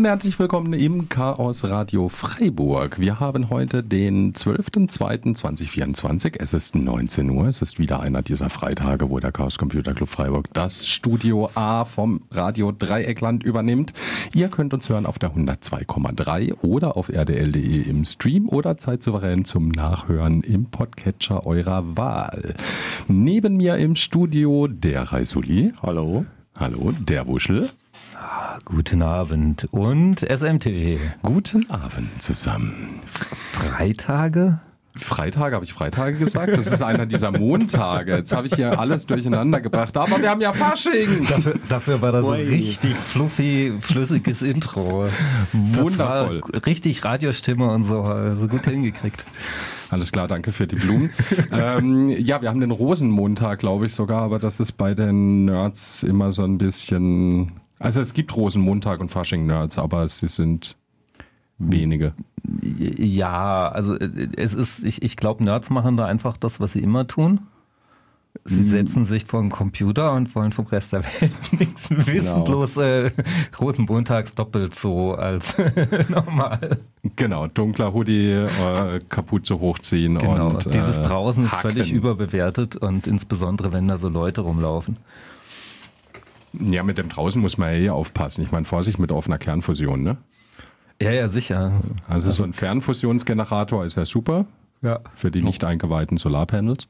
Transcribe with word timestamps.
und 0.00 0.06
herzlich 0.06 0.38
willkommen 0.38 0.72
im 0.72 1.10
Chaos 1.10 1.68
Radio 1.68 2.08
Freiburg. 2.08 2.98
Wir 2.98 3.20
haben 3.20 3.50
heute 3.50 3.82
den 3.82 4.32
12.02.2024. 4.32 6.36
Es 6.38 6.54
ist 6.54 6.74
19 6.74 7.28
Uhr. 7.28 7.48
Es 7.48 7.60
ist 7.60 7.78
wieder 7.78 8.00
einer 8.00 8.22
dieser 8.22 8.48
Freitage, 8.48 9.10
wo 9.10 9.20
der 9.20 9.30
Chaos 9.30 9.58
Computer 9.58 9.92
Club 9.92 10.08
Freiburg 10.08 10.48
das 10.54 10.88
Studio 10.88 11.50
A 11.54 11.84
vom 11.84 12.22
Radio 12.30 12.72
Dreieckland 12.72 13.42
übernimmt. 13.42 13.92
Ihr 14.32 14.48
könnt 14.48 14.72
uns 14.72 14.88
hören 14.88 15.04
auf 15.04 15.18
der 15.18 15.32
102,3 15.32 16.54
oder 16.62 16.96
auf 16.96 17.10
rdl.de 17.10 17.82
im 17.82 18.06
Stream 18.06 18.48
oder 18.48 18.78
zeitsouverän 18.78 19.44
zum 19.44 19.68
Nachhören 19.68 20.42
im 20.42 20.70
Podcatcher 20.70 21.44
eurer 21.44 21.98
Wahl. 21.98 22.54
Neben 23.06 23.58
mir 23.58 23.76
im 23.76 23.96
Studio 23.96 24.66
der 24.66 25.12
Reisuli. 25.12 25.74
Hallo. 25.82 26.24
Hallo, 26.54 26.92
der 26.92 27.26
Wuschel. 27.26 27.68
Guten 28.64 29.02
Abend 29.02 29.66
und 29.72 30.20
SMT. 30.20 30.98
Guten 31.22 31.68
Abend 31.70 32.22
zusammen. 32.22 33.00
Freitage? 33.52 34.60
Freitage, 34.96 35.54
habe 35.54 35.64
ich 35.64 35.72
Freitage 35.72 36.18
gesagt? 36.18 36.56
Das 36.56 36.66
ist 36.66 36.82
einer 36.82 37.06
dieser 37.06 37.30
Montage. 37.30 38.16
Jetzt 38.16 38.32
habe 38.32 38.46
ich 38.46 38.54
hier 38.54 38.78
alles 38.78 39.06
durcheinander 39.06 39.60
gebracht. 39.60 39.96
Aber 39.96 40.20
wir 40.20 40.30
haben 40.30 40.40
ja 40.40 40.52
Fasching. 40.52 41.26
Dafür, 41.26 41.54
dafür 41.68 42.02
war 42.02 42.12
das 42.12 42.26
ein 42.26 42.46
richtig 42.46 42.94
fluffy, 42.94 43.72
flüssiges 43.80 44.42
Intro. 44.42 45.08
Wundervoll. 45.52 46.40
richtig 46.66 47.04
Radiostimme 47.04 47.70
und 47.70 47.84
so. 47.84 48.02
Also 48.02 48.48
gut 48.48 48.64
hingekriegt. 48.64 49.24
Alles 49.90 50.12
klar, 50.12 50.28
danke 50.28 50.52
für 50.52 50.66
die 50.66 50.76
Blumen. 50.76 51.10
ähm, 51.52 52.08
ja, 52.10 52.42
wir 52.42 52.48
haben 52.48 52.60
den 52.60 52.70
Rosenmontag, 52.70 53.58
glaube 53.58 53.86
ich 53.86 53.94
sogar, 53.94 54.22
aber 54.22 54.38
das 54.38 54.60
ist 54.60 54.72
bei 54.72 54.94
den 54.94 55.46
Nerds 55.46 56.02
immer 56.04 56.30
so 56.32 56.44
ein 56.44 56.58
bisschen 56.58 57.52
also 57.80 58.00
es 58.00 58.12
gibt 58.14 58.36
Rosenmontag 58.36 59.00
und 59.00 59.10
Fasching-Nerds, 59.10 59.78
aber 59.78 60.06
sie 60.08 60.28
sind 60.28 60.76
wenige. 61.58 62.12
Ja, 62.62 63.68
also 63.68 63.96
äh, 63.96 64.28
es 64.36 64.54
ist, 64.54 64.84
ich, 64.84 65.02
ich 65.02 65.16
glaube, 65.16 65.42
Nerds 65.42 65.70
machen 65.70 65.96
da 65.96 66.04
einfach 66.04 66.36
das, 66.36 66.60
was 66.60 66.74
sie 66.74 66.80
immer 66.80 67.06
tun. 67.06 67.40
Sie 68.44 68.60
mhm. 68.60 68.66
setzen 68.66 69.04
sich 69.06 69.24
vor 69.24 69.40
den 69.40 69.50
Computer 69.50 70.12
und 70.12 70.34
wollen 70.36 70.52
vom 70.52 70.66
Rest 70.66 70.92
der 70.92 71.02
Welt 71.04 71.32
nichts 71.58 71.90
wissen, 71.90 72.04
genau. 72.12 72.44
bloß 72.44 72.76
äh, 72.76 73.10
Rosenmontags 73.58 74.34
doppelt 74.34 74.74
so 74.74 75.14
als 75.14 75.56
normal. 76.08 76.78
Genau, 77.16 77.48
dunkler 77.48 77.92
Hoodie, 77.92 78.30
äh, 78.30 79.00
Kapuze 79.08 79.58
hochziehen 79.58 80.18
genau. 80.18 80.50
und 80.50 80.66
äh, 80.66 80.70
Dieses 80.70 81.02
draußen 81.02 81.44
ist 81.44 81.54
völlig 81.54 81.92
überbewertet 81.92 82.76
und 82.76 83.06
insbesondere, 83.06 83.72
wenn 83.72 83.88
da 83.88 83.98
so 83.98 84.08
Leute 84.08 84.42
rumlaufen. 84.42 84.98
Ja, 86.52 86.82
mit 86.82 86.98
dem 86.98 87.08
draußen 87.08 87.40
muss 87.40 87.58
man 87.58 87.70
ja 87.70 87.76
eh 87.76 87.90
aufpassen. 87.90 88.42
Ich 88.42 88.52
meine, 88.52 88.64
Vorsicht 88.64 88.98
mit 88.98 89.12
offener 89.12 89.38
Kernfusion, 89.38 90.02
ne? 90.02 90.16
Ja, 91.00 91.12
ja, 91.12 91.28
sicher. 91.28 91.80
Also, 92.08 92.26
also 92.26 92.30
so 92.30 92.44
ein 92.44 92.52
Fernfusionsgenerator 92.52 93.84
ist 93.84 93.96
ja 93.96 94.04
super. 94.04 94.46
Ja. 94.82 95.00
Für 95.14 95.30
die 95.30 95.42
nicht 95.42 95.62
eingeweihten 95.64 96.16
Solarpanels. 96.16 96.86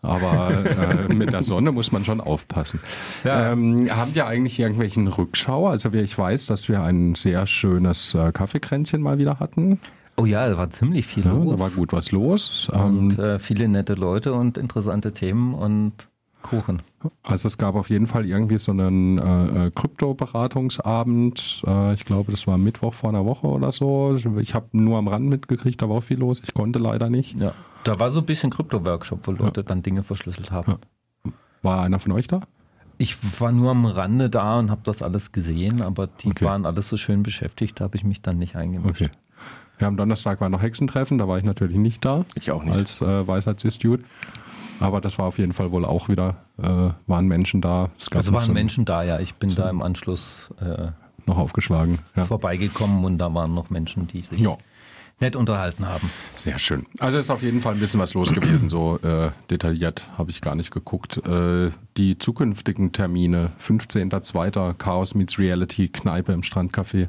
Aber 0.00 0.64
äh, 0.64 1.12
mit 1.12 1.32
der 1.32 1.42
Sonne 1.42 1.72
muss 1.72 1.90
man 1.90 2.04
schon 2.04 2.20
aufpassen. 2.20 2.80
Ja. 3.24 3.52
Ähm, 3.52 3.88
haben 3.90 4.14
wir 4.14 4.26
eigentlich 4.26 4.58
irgendwelchen 4.58 5.08
Rückschau? 5.08 5.68
Also 5.68 5.92
ich 5.92 6.16
weiß, 6.16 6.46
dass 6.46 6.68
wir 6.68 6.82
ein 6.82 7.16
sehr 7.16 7.46
schönes 7.46 8.14
äh, 8.14 8.30
Kaffeekränzchen 8.30 9.02
mal 9.02 9.18
wieder 9.18 9.40
hatten. 9.40 9.80
Oh 10.16 10.24
ja, 10.24 10.48
da 10.48 10.56
war 10.56 10.70
ziemlich 10.70 11.06
viel 11.06 11.24
ja, 11.24 11.32
los. 11.32 11.56
Da 11.56 11.58
war 11.58 11.70
gut 11.70 11.92
was 11.92 12.12
los. 12.12 12.68
Und 12.68 13.18
ähm, 13.18 13.24
äh, 13.24 13.38
viele 13.38 13.68
nette 13.68 13.94
Leute 13.94 14.34
und 14.34 14.58
interessante 14.58 15.12
Themen 15.12 15.54
und 15.54 16.08
Kuchen. 16.48 16.82
Also 17.22 17.46
es 17.46 17.58
gab 17.58 17.74
auf 17.74 17.90
jeden 17.90 18.06
Fall 18.06 18.26
irgendwie 18.26 18.58
so 18.58 18.72
einen 18.72 19.18
äh, 19.18 19.66
äh, 19.66 19.70
Krypto-Beratungsabend. 19.70 21.62
Äh, 21.66 21.94
ich 21.94 22.04
glaube, 22.04 22.32
das 22.32 22.46
war 22.46 22.58
Mittwoch 22.58 22.94
vor 22.94 23.10
einer 23.10 23.24
Woche 23.24 23.46
oder 23.46 23.70
so. 23.72 24.16
Ich 24.38 24.54
habe 24.54 24.66
nur 24.72 24.98
am 24.98 25.08
Rand 25.08 25.26
mitgekriegt, 25.26 25.80
da 25.82 25.88
war 25.88 25.96
auch 25.96 26.04
viel 26.04 26.18
los. 26.18 26.40
Ich 26.44 26.54
konnte 26.54 26.78
leider 26.78 27.10
nicht. 27.10 27.38
Ja, 27.38 27.52
da 27.84 27.98
war 27.98 28.10
so 28.10 28.20
ein 28.20 28.26
bisschen 28.26 28.50
Krypto-Workshop, 28.50 29.26
wo 29.26 29.32
Leute 29.32 29.60
ja. 29.60 29.66
dann 29.66 29.82
Dinge 29.82 30.02
verschlüsselt 30.02 30.50
haben. 30.50 30.72
Ja. 31.24 31.32
War 31.62 31.82
einer 31.82 31.98
von 31.98 32.12
euch 32.12 32.28
da? 32.28 32.40
Ich 32.98 33.16
war 33.40 33.52
nur 33.52 33.70
am 33.70 33.86
Rande 33.86 34.28
da 34.28 34.58
und 34.58 34.70
habe 34.70 34.80
das 34.84 35.02
alles 35.02 35.30
gesehen, 35.30 35.82
aber 35.82 36.08
die 36.08 36.28
okay. 36.28 36.44
waren 36.44 36.66
alles 36.66 36.88
so 36.88 36.96
schön 36.96 37.22
beschäftigt, 37.22 37.78
da 37.78 37.84
habe 37.84 37.96
ich 37.96 38.02
mich 38.02 38.22
dann 38.22 38.38
nicht 38.38 38.56
eingemischt. 38.56 39.02
Okay. 39.02 39.10
Ja, 39.80 39.86
am 39.86 39.96
Donnerstag 39.96 40.40
war 40.40 40.48
noch 40.48 40.62
Hexentreffen, 40.62 41.18
da 41.18 41.28
war 41.28 41.38
ich 41.38 41.44
natürlich 41.44 41.76
nicht 41.76 42.04
da. 42.04 42.24
Ich 42.34 42.50
auch 42.50 42.64
nicht. 42.64 42.74
Als 42.76 43.00
äh, 43.00 43.26
Weisheitsinstitut. 43.26 44.00
Aber 44.80 45.00
das 45.00 45.18
war 45.18 45.26
auf 45.26 45.38
jeden 45.38 45.52
Fall 45.52 45.70
wohl 45.70 45.84
auch 45.84 46.08
wieder, 46.08 46.36
äh, 46.62 46.90
waren 47.06 47.26
Menschen 47.26 47.60
da. 47.60 47.90
Es 47.98 48.10
also 48.12 48.32
waren 48.32 48.52
Menschen 48.52 48.84
da, 48.84 49.02
ja. 49.02 49.20
Ich 49.20 49.34
bin 49.34 49.54
da 49.54 49.68
im 49.68 49.82
Anschluss 49.82 50.52
äh, 50.60 50.88
noch 51.26 51.38
aufgeschlagen. 51.38 51.98
Ja. 52.16 52.24
Vorbeigekommen 52.24 53.04
und 53.04 53.18
da 53.18 53.32
waren 53.34 53.54
noch 53.54 53.70
Menschen, 53.70 54.06
die 54.08 54.22
sich 54.22 54.40
ja. 54.40 54.56
nett 55.20 55.36
unterhalten 55.36 55.86
haben. 55.86 56.10
Sehr 56.36 56.58
schön. 56.58 56.86
Also 56.98 57.18
ist 57.18 57.30
auf 57.30 57.42
jeden 57.42 57.60
Fall 57.60 57.74
ein 57.74 57.80
bisschen 57.80 58.00
was 58.00 58.14
los 58.14 58.32
gewesen. 58.32 58.68
So 58.68 58.98
äh, 59.02 59.30
detailliert 59.50 60.08
habe 60.16 60.30
ich 60.30 60.40
gar 60.40 60.54
nicht 60.54 60.70
geguckt. 60.70 61.18
Äh, 61.26 61.70
die 61.96 62.18
zukünftigen 62.18 62.92
Termine, 62.92 63.52
15.02. 63.60 64.74
Chaos 64.74 65.14
Meets 65.14 65.38
Reality, 65.38 65.88
Kneipe 65.88 66.32
im 66.32 66.42
Strandcafé 66.42 67.08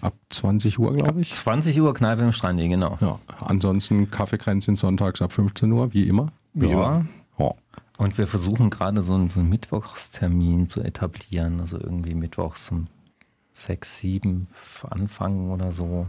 ab 0.00 0.14
20 0.30 0.78
Uhr, 0.78 0.94
glaube 0.94 1.20
ich. 1.20 1.32
Ab 1.32 1.38
20 1.38 1.80
Uhr 1.80 1.94
Kneipe 1.94 2.22
im 2.22 2.32
Strand, 2.32 2.60
genau. 2.60 2.98
Ja, 3.00 3.18
ansonsten 3.40 4.10
Kaffeekränzchen 4.10 4.76
sonntags 4.76 5.20
ab 5.22 5.32
15 5.32 5.70
Uhr, 5.72 5.92
wie 5.92 6.06
immer. 6.06 6.32
Wie 6.56 6.70
ja. 6.70 7.04
ja. 7.38 7.54
Und 7.98 8.18
wir 8.18 8.26
versuchen 8.26 8.70
gerade 8.70 9.02
so 9.02 9.14
einen, 9.14 9.30
so 9.30 9.40
einen, 9.40 9.48
Mittwochstermin 9.50 10.68
zu 10.68 10.82
etablieren, 10.82 11.60
also 11.60 11.78
irgendwie 11.78 12.14
mittwochs 12.14 12.70
um 12.70 12.86
6, 13.52 13.98
7 13.98 14.46
anfangen 14.90 15.50
oder 15.50 15.70
so. 15.70 16.06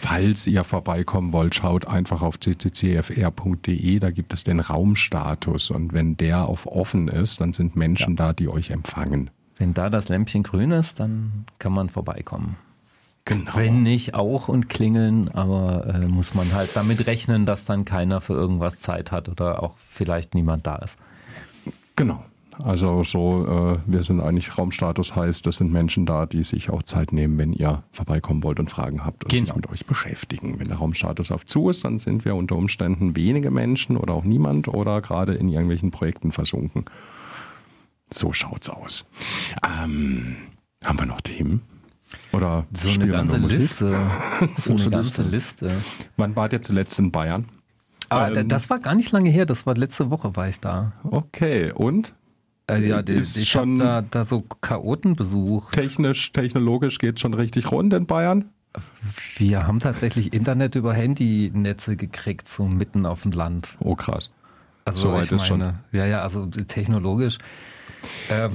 Falls 0.00 0.46
ihr 0.46 0.64
vorbeikommen 0.64 1.32
wollt, 1.32 1.54
schaut 1.54 1.86
einfach 1.86 2.22
auf 2.22 2.38
cccfr.de, 2.38 3.98
da 3.98 4.10
gibt 4.10 4.32
es 4.32 4.44
den 4.44 4.60
Raumstatus 4.60 5.70
und 5.70 5.92
wenn 5.92 6.16
der 6.16 6.46
auf 6.46 6.66
offen 6.66 7.08
ist, 7.08 7.40
dann 7.40 7.52
sind 7.52 7.74
Menschen 7.74 8.16
ja. 8.16 8.26
da, 8.26 8.32
die 8.32 8.48
euch 8.48 8.70
empfangen. 8.70 9.30
Wenn 9.58 9.74
da 9.74 9.90
das 9.90 10.08
Lämpchen 10.08 10.42
grün 10.42 10.70
ist, 10.70 11.00
dann 11.00 11.46
kann 11.58 11.72
man 11.72 11.88
vorbeikommen. 11.88 12.56
Genau. 13.24 13.52
Wenn 13.54 13.82
nicht 13.82 14.14
auch 14.14 14.48
und 14.48 14.68
klingeln, 14.68 15.28
aber 15.28 15.86
äh, 15.86 16.06
muss 16.06 16.34
man 16.34 16.52
halt 16.52 16.70
damit 16.74 17.06
rechnen, 17.06 17.46
dass 17.46 17.64
dann 17.64 17.84
keiner 17.84 18.20
für 18.20 18.32
irgendwas 18.32 18.80
Zeit 18.80 19.12
hat 19.12 19.28
oder 19.28 19.62
auch 19.62 19.76
vielleicht 19.88 20.34
niemand 20.34 20.66
da 20.66 20.76
ist. 20.76 20.98
Genau. 21.94 22.24
Also 22.58 23.02
so, 23.02 23.46
äh, 23.46 23.78
wir 23.86 24.02
sind 24.04 24.20
eigentlich 24.20 24.58
Raumstatus 24.58 25.16
heißt, 25.16 25.46
das 25.46 25.56
sind 25.56 25.72
Menschen 25.72 26.04
da, 26.04 26.26
die 26.26 26.44
sich 26.44 26.68
auch 26.70 26.82
Zeit 26.82 27.12
nehmen, 27.12 27.38
wenn 27.38 27.52
ihr 27.52 27.82
vorbeikommen 27.92 28.42
wollt 28.42 28.60
und 28.60 28.70
Fragen 28.70 29.04
habt 29.04 29.24
und 29.24 29.30
genau. 29.30 29.46
sich 29.46 29.56
mit 29.56 29.70
euch 29.70 29.86
beschäftigen. 29.86 30.58
Wenn 30.58 30.68
der 30.68 30.76
Raumstatus 30.76 31.30
auf 31.30 31.46
zu 31.46 31.70
ist, 31.70 31.84
dann 31.84 31.98
sind 31.98 32.24
wir 32.24 32.34
unter 32.34 32.56
Umständen 32.56 33.16
wenige 33.16 33.50
Menschen 33.50 33.96
oder 33.96 34.14
auch 34.14 34.24
niemand 34.24 34.68
oder 34.68 35.00
gerade 35.00 35.34
in 35.34 35.48
irgendwelchen 35.48 35.90
Projekten 35.90 36.32
versunken. 36.32 36.84
So 38.10 38.32
schaut's 38.32 38.68
aus. 38.68 39.06
Ähm, 39.64 40.36
haben 40.84 40.98
wir 40.98 41.06
noch 41.06 41.22
Themen? 41.22 41.62
Oder 42.32 42.66
so 42.72 42.90
eine 42.90 43.08
ganze 43.08 43.36
Liste. 43.36 43.96
So 44.56 44.72
eine 44.72 44.90
ganze 44.90 45.22
Liste. 45.22 45.70
Wann 46.16 46.36
wart 46.36 46.52
ihr 46.52 46.62
zuletzt 46.62 46.98
in 46.98 47.10
Bayern? 47.10 47.46
Aber 48.08 48.36
ähm, 48.36 48.48
das 48.48 48.70
war 48.70 48.78
gar 48.78 48.94
nicht 48.94 49.10
lange 49.12 49.30
her, 49.30 49.46
das 49.46 49.66
war 49.66 49.74
letzte 49.74 50.10
Woche 50.10 50.36
war 50.36 50.48
ich 50.48 50.60
da. 50.60 50.92
Okay, 51.04 51.72
und? 51.72 52.14
Also 52.66 52.88
ja, 52.88 53.02
die, 53.02 53.14
ist 53.14 53.36
ich 53.36 53.56
habe 53.56 53.76
da, 53.76 54.02
da 54.02 54.24
so 54.24 54.44
Chaoten 54.60 55.16
besucht. 55.16 55.74
Technisch, 55.74 56.32
technologisch 56.32 56.98
geht 56.98 57.20
schon 57.20 57.34
richtig 57.34 57.70
rund 57.70 57.92
in 57.92 58.06
Bayern? 58.06 58.46
Wir 59.36 59.66
haben 59.66 59.80
tatsächlich 59.80 60.32
Internet 60.32 60.74
über 60.76 60.94
Handynetze 60.94 61.96
gekriegt, 61.96 62.48
so 62.48 62.66
mitten 62.66 63.04
auf 63.04 63.22
dem 63.22 63.32
Land. 63.32 63.76
Oh 63.80 63.94
krass. 63.94 64.30
Also 64.84 65.10
so 65.10 65.20
ich 65.20 65.30
meine, 65.30 65.44
schon. 65.44 65.60
ja, 65.92 66.06
ja, 66.06 66.22
also 66.22 66.46
technologisch 66.46 67.38
ähm. 68.30 68.52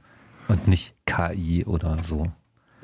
und 0.48 0.68
nicht 0.68 0.94
KI 1.06 1.64
oder 1.64 1.98
so. 2.04 2.26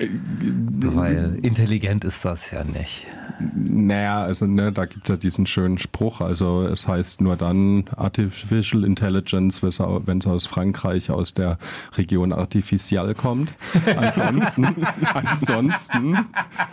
Weil 0.01 1.39
intelligent 1.41 2.03
ist 2.03 2.25
das 2.25 2.51
ja 2.51 2.63
nicht. 2.63 3.07
Naja, 3.55 4.21
also 4.21 4.45
ne, 4.45 4.71
da 4.71 4.85
gibt 4.85 5.03
es 5.03 5.09
ja 5.09 5.17
diesen 5.17 5.45
schönen 5.45 5.77
Spruch. 5.77 6.21
Also 6.21 6.63
es 6.63 6.87
heißt 6.87 7.21
nur 7.21 7.35
dann 7.35 7.85
Artificial 7.95 8.83
Intelligence, 8.83 9.61
wenn 9.63 10.17
es 10.19 10.27
aus 10.27 10.45
Frankreich, 10.45 11.09
aus 11.11 11.33
der 11.33 11.57
Region 11.97 12.33
Artificial 12.33 13.15
kommt. 13.15 13.53
Ansonsten, 13.95 14.65
ansonsten, 15.13 16.19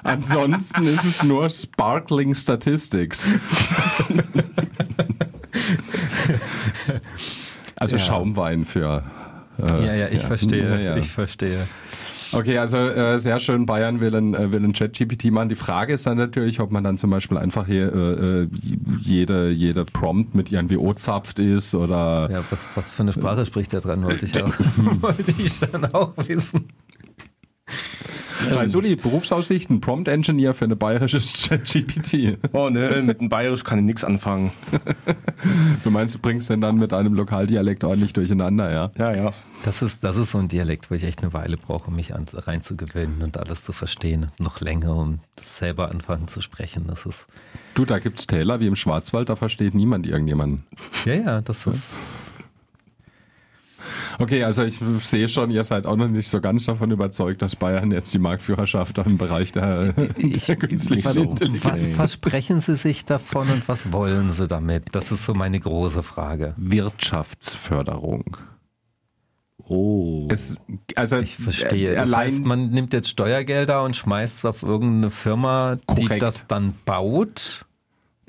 ansonsten 0.02 0.86
ist 0.86 1.04
es 1.04 1.22
nur 1.22 1.48
Sparkling 1.48 2.34
Statistics. 2.34 3.26
also 7.76 7.96
ja. 7.96 8.02
Schaumwein 8.02 8.64
für. 8.64 9.04
Äh, 9.58 9.86
ja, 9.86 9.94
ja, 9.94 10.08
ich 10.08 10.22
ja. 10.22 10.28
verstehe. 10.28 10.84
Ja, 10.84 10.96
ich 10.96 11.10
verstehe. 11.10 11.66
Okay, 12.32 12.58
also 12.58 12.76
äh, 12.76 13.18
sehr 13.18 13.38
schön, 13.38 13.66
Bayern 13.66 14.00
will 14.00 14.14
ein, 14.14 14.34
äh, 14.34 14.50
will 14.52 14.64
ein 14.64 14.72
Chat-GPT 14.72 15.30
machen. 15.30 15.48
Die 15.48 15.54
Frage 15.54 15.94
ist 15.94 16.06
dann 16.06 16.18
natürlich, 16.18 16.60
ob 16.60 16.70
man 16.70 16.84
dann 16.84 16.98
zum 16.98 17.10
Beispiel 17.10 17.38
einfach 17.38 17.66
hier 17.66 17.92
äh, 17.94 18.42
äh 18.42 18.48
jede, 19.00 19.50
jede 19.50 19.84
Prompt 19.84 20.34
mit 20.34 20.52
irgendwie 20.52 20.76
O-zapft 20.76 21.38
ist 21.38 21.74
oder... 21.74 22.28
Ja, 22.30 22.44
was, 22.50 22.68
was 22.74 22.90
für 22.90 23.02
eine 23.02 23.12
Sprache 23.12 23.46
spricht 23.46 23.72
der 23.72 23.80
dran, 23.80 24.02
wollte 24.04 24.26
ich, 24.26 24.42
auch, 24.42 24.52
wollte 25.00 25.34
ich 25.38 25.60
dann 25.60 25.84
auch 25.92 26.12
wissen. 26.26 26.68
Suli, 28.66 28.96
Berufsaussichten, 28.96 29.80
Prompt 29.80 30.08
Engineer 30.08 30.54
für 30.54 30.64
eine 30.64 30.76
bayerische 30.76 31.18
GPT. 31.18 32.38
Oh 32.52 32.68
ne, 32.70 33.02
mit 33.02 33.20
einem 33.20 33.28
Bayerisch 33.28 33.64
kann 33.64 33.78
ich 33.78 33.84
nichts 33.84 34.04
anfangen. 34.04 34.52
Du 35.84 35.90
meinst, 35.90 36.16
du 36.16 36.18
bringst 36.18 36.50
den 36.50 36.60
dann 36.60 36.76
mit 36.76 36.92
einem 36.92 37.14
Lokaldialekt 37.14 37.84
ordentlich 37.84 38.12
durcheinander, 38.12 38.72
ja? 38.72 38.90
Ja, 38.98 39.14
ja. 39.14 39.32
Das 39.64 39.82
ist, 39.82 40.04
das 40.04 40.16
ist 40.16 40.30
so 40.30 40.38
ein 40.38 40.48
Dialekt, 40.48 40.90
wo 40.90 40.94
ich 40.94 41.02
echt 41.02 41.22
eine 41.22 41.32
Weile 41.32 41.56
brauche, 41.56 41.88
um 41.88 41.96
mich 41.96 42.14
an, 42.14 42.26
reinzugewöhnen 42.32 43.22
und 43.22 43.36
alles 43.36 43.62
zu 43.62 43.72
verstehen. 43.72 44.30
Noch 44.38 44.60
länger, 44.60 44.94
um 44.94 45.20
das 45.36 45.58
selber 45.58 45.90
anfangen 45.90 46.28
zu 46.28 46.40
sprechen. 46.40 46.86
Das 46.86 47.06
ist. 47.06 47.26
Du, 47.74 47.84
da 47.84 47.98
gibt 47.98 48.20
es 48.20 48.26
Täler 48.26 48.60
wie 48.60 48.66
im 48.66 48.76
Schwarzwald, 48.76 49.28
da 49.28 49.36
versteht 49.36 49.74
niemand 49.74 50.06
irgendjemanden. 50.06 50.64
Ja, 51.04 51.14
ja, 51.14 51.40
das 51.40 51.66
ist. 51.66 51.94
Okay, 54.18 54.42
also 54.42 54.64
ich 54.64 54.80
sehe 55.00 55.28
schon, 55.28 55.50
ihr 55.50 55.62
seid 55.62 55.86
auch 55.86 55.96
noch 55.96 56.08
nicht 56.08 56.28
so 56.28 56.40
ganz 56.40 56.64
davon 56.64 56.90
überzeugt, 56.90 57.40
dass 57.40 57.54
Bayern 57.54 57.92
jetzt 57.92 58.12
die 58.12 58.18
Marktführerschaft 58.18 58.98
im 58.98 59.16
Bereich 59.16 59.52
der, 59.52 59.94
ich, 60.16 60.46
der 60.46 60.56
künstlichen 60.56 61.04
was, 61.04 61.16
Intelligenz. 61.16 61.64
Was 61.64 61.86
versprechen 61.86 62.60
Sie 62.60 62.76
sich 62.76 63.04
davon 63.04 63.48
und 63.50 63.68
was 63.68 63.92
wollen 63.92 64.32
Sie 64.32 64.48
damit? 64.48 64.86
Das 64.92 65.12
ist 65.12 65.24
so 65.24 65.34
meine 65.34 65.60
große 65.60 66.02
Frage. 66.02 66.54
Wirtschaftsförderung. 66.56 68.36
Oh. 69.64 70.28
Es, 70.30 70.60
also 70.94 71.18
ich 71.18 71.36
verstehe. 71.36 71.94
Das 71.94 72.14
heißt, 72.14 72.44
man 72.44 72.70
nimmt 72.70 72.92
jetzt 72.92 73.08
Steuergelder 73.08 73.82
und 73.82 73.96
schmeißt 73.96 74.38
es 74.38 74.44
auf 74.44 74.62
irgendeine 74.62 75.10
Firma, 75.10 75.78
korrekt. 75.86 76.10
die 76.10 76.18
das 76.18 76.46
dann 76.46 76.74
baut. 76.84 77.66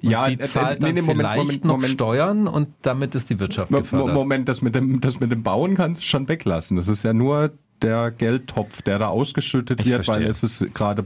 Und 0.01 0.09
ja, 0.09 0.29
die 0.29 0.39
äh, 0.39 0.45
zahlt 0.45 0.81
dann 0.81 0.93
nee, 0.93 1.01
nee, 1.01 1.01
Moment, 1.01 1.19
vielleicht 1.19 1.37
Moment, 1.37 1.65
noch 1.65 1.75
Moment. 1.75 1.93
Steuern 1.93 2.47
und 2.47 2.69
damit 2.81 3.15
ist 3.15 3.29
die 3.29 3.39
Wirtschaft 3.39 3.71
gefördert. 3.71 4.13
Moment, 4.13 4.49
das 4.49 4.61
mit 4.61 4.75
dem, 4.75 5.01
das 5.01 5.19
mit 5.19 5.31
dem 5.31 5.43
Bauen 5.43 5.75
kannst 5.75 6.01
du 6.01 6.05
schon 6.05 6.27
weglassen. 6.27 6.77
Das 6.77 6.87
ist 6.87 7.03
ja 7.03 7.13
nur 7.13 7.51
der 7.81 8.11
Geldtopf, 8.11 8.81
der 8.81 8.99
da 8.99 9.07
ausgeschüttet 9.07 9.81
ich 9.81 9.87
wird, 9.87 10.05
verstehe. 10.05 10.25
weil 10.25 10.29
es 10.29 10.43
ist 10.43 10.73
gerade 10.73 11.05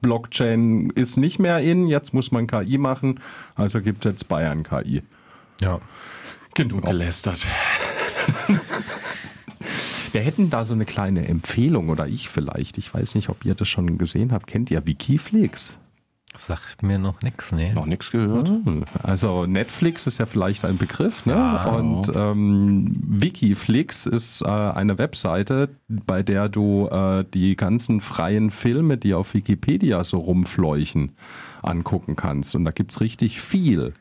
Blockchain 0.00 0.90
ist 0.90 1.16
nicht 1.16 1.38
mehr 1.38 1.60
in, 1.60 1.86
jetzt 1.86 2.12
muss 2.12 2.32
man 2.32 2.46
KI 2.46 2.78
machen, 2.78 3.20
also 3.54 3.80
gibt 3.80 4.04
es 4.04 4.12
jetzt 4.12 4.28
Bayern 4.28 4.64
KI. 4.64 5.02
Ja. 5.60 5.80
Genug 6.54 6.84
gelästert. 6.84 7.46
Wir 10.12 10.20
hätten 10.20 10.50
da 10.50 10.64
so 10.64 10.74
eine 10.74 10.84
kleine 10.84 11.26
Empfehlung 11.26 11.88
oder 11.88 12.06
ich 12.06 12.28
vielleicht. 12.28 12.78
Ich 12.78 12.92
weiß 12.92 13.14
nicht, 13.14 13.28
ob 13.28 13.44
ihr 13.44 13.54
das 13.54 13.68
schon 13.68 13.98
gesehen 13.98 14.32
habt. 14.32 14.46
Kennt 14.46 14.70
ihr 14.70 14.86
Wikiflix? 14.86 15.78
Sagt 16.38 16.82
mir 16.82 16.98
noch 16.98 17.20
nichts, 17.20 17.52
ne? 17.52 17.74
Noch 17.74 17.84
nichts 17.84 18.10
gehört. 18.10 18.48
Hm. 18.48 18.84
Also 19.02 19.44
Netflix 19.44 20.06
ist 20.06 20.18
ja 20.18 20.24
vielleicht 20.24 20.64
ein 20.64 20.78
Begriff, 20.78 21.26
ne? 21.26 21.34
Ja. 21.34 21.64
Und 21.74 22.10
ähm, 22.14 22.96
Wikiflix 23.06 24.06
ist 24.06 24.40
äh, 24.42 24.48
eine 24.48 24.96
Webseite, 24.96 25.68
bei 25.88 26.22
der 26.22 26.48
du 26.48 26.88
äh, 26.88 27.24
die 27.34 27.54
ganzen 27.54 28.00
freien 28.00 28.50
Filme, 28.50 28.96
die 28.96 29.12
auf 29.12 29.34
Wikipedia 29.34 30.04
so 30.04 30.18
rumfleuchen, 30.18 31.12
angucken 31.62 32.16
kannst. 32.16 32.54
Und 32.54 32.64
da 32.64 32.70
gibt 32.70 32.92
es 32.92 33.00
richtig 33.00 33.40
viel, 33.40 33.94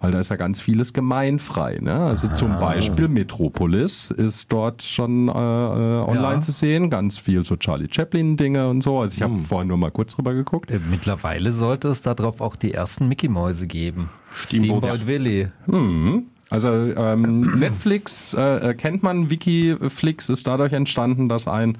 weil 0.00 0.12
da 0.12 0.20
ist 0.20 0.30
ja 0.30 0.36
ganz 0.36 0.60
vieles 0.60 0.92
gemeinfrei. 0.92 1.78
Ne? 1.80 1.94
Also 1.94 2.28
Aha. 2.28 2.34
zum 2.34 2.58
Beispiel 2.58 3.08
Metropolis 3.08 4.10
ist 4.10 4.52
dort 4.52 4.82
schon 4.82 5.28
äh, 5.28 5.32
äh, 5.32 5.34
online 5.34 6.34
ja. 6.34 6.40
zu 6.40 6.52
sehen, 6.52 6.90
ganz 6.90 7.18
viel 7.18 7.44
so 7.44 7.56
Charlie 7.56 7.88
Chaplin-Dinge 7.90 8.68
und 8.68 8.82
so. 8.82 9.00
Also 9.00 9.14
ich 9.14 9.22
habe 9.22 9.34
hm. 9.34 9.44
vorhin 9.44 9.68
nur 9.68 9.78
mal 9.78 9.90
kurz 9.90 10.14
drüber 10.14 10.34
geguckt. 10.34 10.70
Äh, 10.70 10.80
mittlerweile 10.90 11.52
sollte 11.52 11.88
es 11.88 12.02
darauf 12.02 12.40
auch 12.40 12.56
die 12.56 12.72
ersten 12.74 13.08
Mickey-Mäuse 13.08 13.66
geben. 13.66 14.10
Steamboat, 14.34 14.84
Steamboat 14.84 15.06
Willie. 15.06 15.52
Hm. 15.66 16.26
Also 16.52 16.68
ähm, 16.68 17.40
Netflix 17.58 18.34
äh, 18.34 18.70
äh, 18.70 18.74
kennt 18.74 19.02
man, 19.02 19.30
Wikiflix? 19.30 20.28
Ist 20.28 20.46
dadurch 20.46 20.74
entstanden, 20.74 21.30
dass 21.30 21.48
ein 21.48 21.78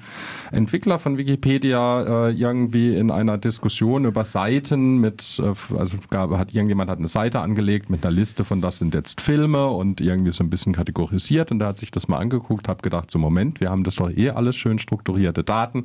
Entwickler 0.51 0.97
von 0.97 1.15
Wikipedia 1.19 2.29
äh, 2.29 2.31
irgendwie 2.31 2.95
in 2.95 3.11
einer 3.11 3.37
Diskussion 3.37 4.05
über 4.05 4.25
Seiten 4.25 4.97
mit, 4.97 5.39
äh, 5.39 5.77
also 5.77 5.97
gab, 6.09 6.31
hat 6.31 6.55
irgendjemand 6.55 6.89
hat 6.89 6.97
eine 6.97 7.07
Seite 7.07 7.41
angelegt 7.41 7.91
mit 7.91 8.03
einer 8.03 8.15
Liste 8.15 8.45
von 8.45 8.61
das 8.61 8.79
sind 8.79 8.95
jetzt 8.95 9.21
Filme 9.21 9.67
und 9.67 10.01
irgendwie 10.01 10.31
so 10.31 10.43
ein 10.43 10.49
bisschen 10.49 10.73
kategorisiert 10.73 11.51
und 11.51 11.59
da 11.59 11.67
hat 11.67 11.77
sich 11.77 11.91
das 11.91 12.07
mal 12.07 12.17
angeguckt, 12.17 12.67
habe 12.67 12.81
gedacht, 12.81 13.11
so 13.11 13.19
Moment, 13.19 13.61
wir 13.61 13.69
haben 13.69 13.83
das 13.83 13.97
doch 13.97 14.09
eh 14.09 14.31
alles 14.31 14.55
schön 14.55 14.79
strukturierte 14.79 15.43
Daten, 15.43 15.83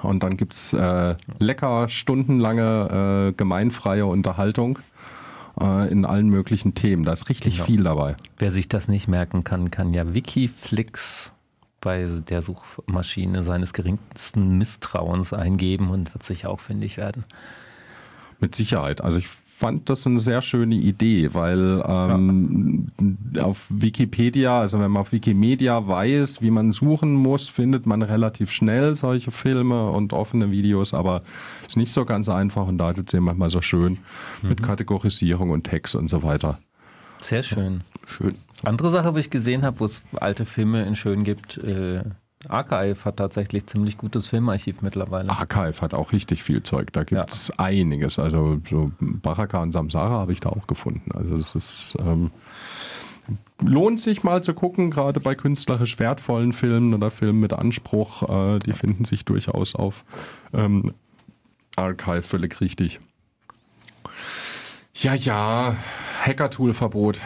Und 0.01 0.23
dann 0.23 0.37
gibt 0.37 0.53
es 0.53 0.71
äh, 0.73 1.15
lecker 1.39 1.89
stundenlange 1.89 3.29
äh, 3.29 3.33
gemeinfreie 3.35 4.05
Unterhaltung 4.05 4.79
äh, 5.59 5.89
in 5.89 6.05
allen 6.05 6.29
möglichen 6.29 6.75
Themen. 6.75 7.03
Da 7.03 7.13
ist 7.13 7.29
richtig 7.29 7.55
genau. 7.55 7.65
viel 7.65 7.83
dabei. 7.83 8.15
Wer 8.37 8.51
sich 8.51 8.67
das 8.67 8.87
nicht 8.87 9.07
merken 9.07 9.43
kann, 9.43 9.71
kann 9.71 9.93
ja 9.93 10.13
Wikiflix 10.13 11.33
bei 11.79 12.05
der 12.05 12.41
Suchmaschine 12.41 13.43
seines 13.43 13.71
geringsten 13.71 14.57
Misstrauens 14.57 15.31
eingeben 15.31 15.89
und 15.89 16.13
wird 16.13 16.23
sich 16.23 16.45
auch 16.45 16.59
findig 16.59 16.97
werden. 16.97 17.23
Mit 18.39 18.55
Sicherheit. 18.55 19.01
Also 19.01 19.19
ich 19.19 19.29
fand 19.57 19.89
das 19.89 20.05
eine 20.05 20.19
sehr 20.19 20.43
schöne 20.43 20.75
Idee, 20.75 21.33
weil 21.33 21.83
ähm, 21.83 22.91
ja. 23.33 23.41
auf 23.41 23.65
Wikipedia, 23.69 24.59
also 24.59 24.79
wenn 24.79 24.91
man 24.91 25.01
auf 25.01 25.11
Wikimedia 25.11 25.87
weiß, 25.87 26.43
wie 26.43 26.51
man 26.51 26.71
suchen 26.71 27.13
muss, 27.15 27.49
findet 27.49 27.87
man 27.87 28.03
relativ 28.03 28.51
schnell 28.51 28.93
solche 28.93 29.31
Filme 29.31 29.89
und 29.89 30.13
offene 30.13 30.51
Videos, 30.51 30.93
aber 30.93 31.23
ist 31.65 31.75
nicht 31.75 31.91
so 31.91 32.05
ganz 32.05 32.29
einfach 32.29 32.67
und 32.67 32.77
da 32.77 32.91
ist 32.91 33.11
es 33.11 33.19
manchmal 33.19 33.49
so 33.49 33.61
schön 33.61 33.97
mhm. 34.43 34.49
mit 34.49 34.61
Kategorisierung 34.61 35.49
und 35.49 35.63
Text 35.63 35.95
und 35.95 36.07
so 36.07 36.21
weiter. 36.21 36.59
Sehr 37.19 37.41
schön. 37.41 37.81
Schön. 38.05 38.35
Andere 38.63 38.91
Sache, 38.91 39.15
wo 39.15 39.17
ich 39.17 39.31
gesehen 39.31 39.63
habe, 39.63 39.79
wo 39.79 39.85
es 39.85 40.03
alte 40.17 40.45
Filme 40.45 40.85
in 40.85 40.95
schön 40.95 41.23
gibt, 41.23 41.57
äh, 41.57 42.03
Archive 42.49 43.05
hat 43.05 43.17
tatsächlich 43.17 43.67
ziemlich 43.67 43.97
gutes 43.97 44.27
Filmarchiv 44.27 44.81
mittlerweile. 44.81 45.29
Archive 45.29 45.81
hat 45.81 45.93
auch 45.93 46.11
richtig 46.11 46.43
viel 46.43 46.63
Zeug. 46.63 46.91
Da 46.93 47.03
gibt 47.03 47.31
es 47.31 47.47
ja. 47.49 47.65
einiges. 47.65 48.19
Also 48.19 48.59
so 48.69 48.91
Baraka 48.99 49.61
und 49.61 49.71
Samsara 49.71 50.09
habe 50.09 50.31
ich 50.31 50.39
da 50.39 50.49
auch 50.49 50.67
gefunden. 50.67 51.11
Also 51.13 51.35
es 51.35 51.55
ist 51.55 51.97
ähm, 51.99 52.31
lohnt 53.61 53.99
sich 53.99 54.23
mal 54.23 54.43
zu 54.43 54.53
gucken, 54.53 54.91
gerade 54.91 55.19
bei 55.19 55.35
künstlerisch 55.35 55.99
wertvollen 55.99 56.53
Filmen 56.53 56.93
oder 56.93 57.11
Filmen 57.11 57.39
mit 57.39 57.53
Anspruch. 57.53 58.23
Äh, 58.23 58.59
die 58.59 58.73
finden 58.73 59.05
sich 59.05 59.25
durchaus 59.25 59.75
auf 59.75 60.05
ähm, 60.53 60.93
Archive 61.75 62.23
völlig 62.23 62.59
richtig. 62.61 62.99
Ja, 64.93 65.13
ja, 65.13 65.75
Hacker-Tool-Verbot. 66.25 67.21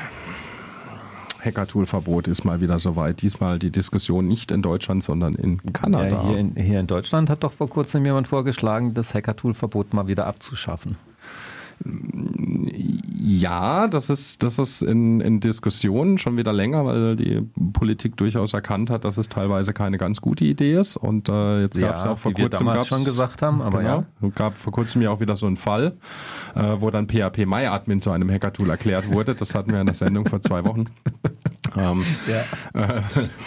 Hacker-Tool-Verbot 1.43 2.27
ist 2.27 2.43
mal 2.43 2.61
wieder 2.61 2.79
soweit. 2.79 3.21
Diesmal 3.21 3.59
die 3.59 3.71
Diskussion 3.71 4.27
nicht 4.27 4.51
in 4.51 4.61
Deutschland, 4.61 5.03
sondern 5.03 5.35
in 5.35 5.61
Kanada. 5.73 6.09
Ja, 6.09 6.23
hier, 6.23 6.37
in, 6.37 6.55
hier 6.55 6.79
in 6.79 6.87
Deutschland 6.87 7.29
hat 7.29 7.43
doch 7.43 7.53
vor 7.53 7.69
kurzem 7.69 8.05
jemand 8.05 8.27
vorgeschlagen, 8.27 8.93
das 8.93 9.13
Hacker-Tool-Verbot 9.13 9.93
mal 9.93 10.07
wieder 10.07 10.27
abzuschaffen. 10.27 10.97
Ja, 13.23 13.87
das 13.87 14.09
ist, 14.09 14.43
das 14.43 14.59
ist 14.59 14.81
in, 14.81 15.21
in 15.21 15.39
Diskussionen 15.39 16.17
schon 16.17 16.37
wieder 16.37 16.53
länger, 16.53 16.85
weil 16.85 17.15
die 17.15 17.47
Politik 17.73 18.17
durchaus 18.17 18.53
erkannt 18.53 18.89
hat, 18.89 19.05
dass 19.05 19.17
es 19.17 19.29
teilweise 19.29 19.73
keine 19.73 19.97
ganz 19.97 20.21
gute 20.21 20.45
Idee 20.45 20.73
ist. 20.73 20.97
Und 20.97 21.29
äh, 21.29 21.61
jetzt 21.61 21.79
gab 21.79 21.97
es 21.97 22.03
ja, 22.03 22.11
auch 22.11 22.17
vor 22.17 22.33
kurzem 22.33 22.65
damals 22.65 22.87
schon 22.87 23.03
gesagt 23.03 23.41
haben, 23.41 23.61
aber 23.61 23.79
genau, 23.79 24.05
ja. 24.21 24.29
gab 24.35 24.57
vor 24.57 24.73
kurzem 24.73 25.01
ja 25.01 25.11
auch 25.11 25.19
wieder 25.19 25.35
so 25.35 25.45
einen 25.45 25.57
Fall, 25.57 25.97
äh, 26.55 26.77
wo 26.79 26.89
dann 26.89 27.07
PHP 27.07 27.45
MyAdmin 27.45 28.01
zu 28.01 28.11
einem 28.11 28.29
Hackertool 28.29 28.69
erklärt 28.69 29.11
wurde. 29.11 29.35
Das 29.35 29.55
hatten 29.55 29.71
wir 29.71 29.79
in 29.79 29.85
der 29.85 29.95
Sendung 29.95 30.27
vor 30.27 30.41
zwei 30.41 30.63
Wochen. 30.65 30.85
ähm, 31.77 32.03
ja. 32.27 32.81
Äh, 32.81 33.01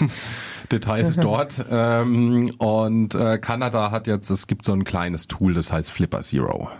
Details 0.72 1.16
dort. 1.16 1.64
Ähm, 1.70 2.52
und 2.58 3.14
äh, 3.14 3.38
Kanada 3.38 3.90
hat 3.90 4.06
jetzt, 4.06 4.30
es 4.30 4.46
gibt 4.46 4.64
so 4.64 4.72
ein 4.72 4.84
kleines 4.84 5.28
Tool, 5.28 5.54
das 5.54 5.72
heißt 5.72 5.90
Flipper 5.90 6.20
Zero. 6.20 6.70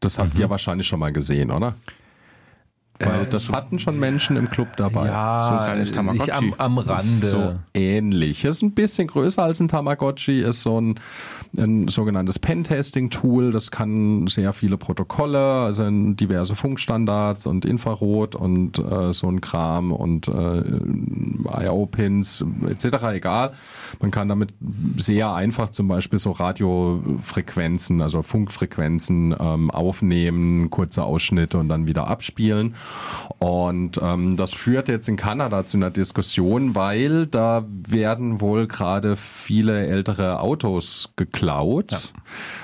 Das 0.00 0.18
habt 0.18 0.34
mhm. 0.34 0.40
ihr 0.40 0.50
wahrscheinlich 0.50 0.86
schon 0.86 1.00
mal 1.00 1.12
gesehen, 1.12 1.50
oder? 1.50 1.74
Weil 2.98 3.22
äh, 3.22 3.26
das 3.28 3.50
hatten 3.50 3.78
schon 3.78 3.98
Menschen 3.98 4.36
im 4.36 4.50
Club 4.50 4.68
dabei. 4.76 5.06
Ja, 5.06 5.48
so 5.48 5.54
ein 5.56 5.64
kleines 5.64 5.92
Tamagotchi. 5.92 6.30
Am, 6.30 6.54
am 6.58 6.78
Rande. 6.78 7.26
So 7.26 7.54
ähnlich. 7.74 8.44
Ist 8.44 8.62
ein 8.62 8.72
bisschen 8.72 9.08
größer 9.08 9.42
als 9.42 9.60
ein 9.60 9.68
Tamagotchi, 9.68 10.40
ist 10.40 10.62
so 10.62 10.80
ein, 10.80 11.00
ein 11.56 11.88
sogenanntes 11.88 12.38
Pentesting-Tool. 12.38 13.52
Das 13.52 13.70
kann 13.70 14.26
sehr 14.26 14.52
viele 14.52 14.76
Protokolle, 14.76 15.38
also 15.38 15.84
diverse 15.88 16.54
Funkstandards 16.54 17.46
und 17.46 17.64
Infrarot 17.64 18.34
und 18.34 18.78
äh, 18.78 19.12
so 19.12 19.28
ein 19.28 19.40
Kram 19.40 19.92
und 19.92 20.28
äh, 20.28 20.62
IO-Pins 21.64 22.44
etc. 22.68 23.04
Egal. 23.12 23.52
Man 24.00 24.10
kann 24.10 24.28
damit 24.28 24.54
sehr 24.96 25.32
einfach 25.32 25.70
zum 25.70 25.88
Beispiel 25.88 26.18
so 26.18 26.32
Radiofrequenzen, 26.32 28.00
also 28.00 28.22
Funkfrequenzen 28.22 29.34
ähm, 29.38 29.70
aufnehmen, 29.70 30.70
kurze 30.70 31.04
Ausschnitte 31.04 31.58
und 31.58 31.68
dann 31.68 31.86
wieder 31.86 32.06
abspielen. 32.06 32.74
Und 33.38 34.00
ähm, 34.02 34.36
das 34.36 34.52
führt 34.52 34.88
jetzt 34.88 35.08
in 35.08 35.16
Kanada 35.16 35.66
zu 35.66 35.76
einer 35.76 35.90
Diskussion, 35.90 36.74
weil 36.74 37.26
da 37.26 37.64
werden 37.68 38.40
wohl 38.40 38.66
gerade 38.66 39.16
viele 39.16 39.86
ältere 39.86 40.40
Autos 40.40 41.12
geklaut, 41.16 41.90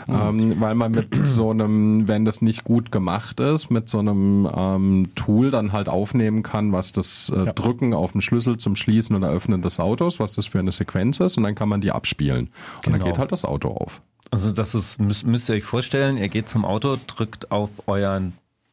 ja. 0.09 0.29
ähm, 0.29 0.61
weil 0.61 0.75
man 0.75 0.93
mit 0.93 1.09
so 1.26 1.50
einem, 1.50 2.09
wenn 2.09 2.25
das 2.25 2.43
nicht 2.43 2.64
gut 2.64 2.91
gemacht 2.91 3.41
ist, 3.41 3.71
mit 3.71 3.88
so 3.88 3.99
einem 3.99 4.49
ähm, 4.55 5.11
Tool 5.14 5.50
dann 5.50 5.73
halt 5.73 5.88
aufnehmen 5.88 6.43
kann, 6.43 6.73
was 6.73 6.93
das 6.93 7.31
äh, 7.35 7.45
ja. 7.45 7.52
Drücken 7.52 7.93
auf 7.93 8.12
den 8.12 8.23
Schlüssel 8.23 8.57
zum 8.57 8.76
Schließen 8.76 9.14
oder 9.14 9.29
Öffnen 9.29 9.62
des 9.62 9.79
Autos, 9.79 10.21
was 10.21 10.35
das 10.35 10.47
für 10.47 10.59
eine 10.59 10.73
Sequenz 10.73 11.21
ist, 11.21 11.37
und 11.37 11.43
dann 11.43 11.55
kann 11.55 11.69
man 11.69 11.81
die 11.81 11.93
abspielen. 11.93 12.49
Und 12.76 12.83
genau. 12.83 12.99
dann 12.99 13.07
geht 13.07 13.19
halt 13.19 13.33
das 13.33 13.45
Auto 13.45 13.69
auf. 13.69 14.00
Also 14.31 14.50
das 14.50 14.75
ist, 14.75 14.99
müsst, 14.99 15.26
müsst 15.26 15.50
ihr 15.50 15.57
euch 15.57 15.64
vorstellen, 15.64 16.17
ihr 16.17 16.29
geht 16.29 16.49
zum 16.49 16.64
Auto, 16.64 16.97
drückt 17.07 17.50
auf 17.50 17.71
euren 17.87 18.33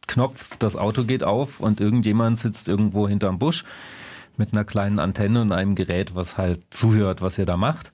Knopf, 0.10 0.58
das 0.58 0.76
Auto 0.76 1.04
geht 1.04 1.24
auf 1.24 1.60
und 1.60 1.80
irgendjemand 1.80 2.38
sitzt 2.38 2.68
irgendwo 2.68 3.08
hinterm 3.08 3.40
Busch 3.40 3.64
mit 4.38 4.54
einer 4.54 4.66
kleinen 4.66 5.00
Antenne 5.00 5.42
und 5.42 5.52
einem 5.52 5.76
Gerät, 5.76 6.16
was 6.16 6.38
halt 6.38 6.62
zuhört, 6.72 7.22
was 7.22 7.38
ihr 7.38 7.46
da 7.46 7.58
macht. 7.58 7.92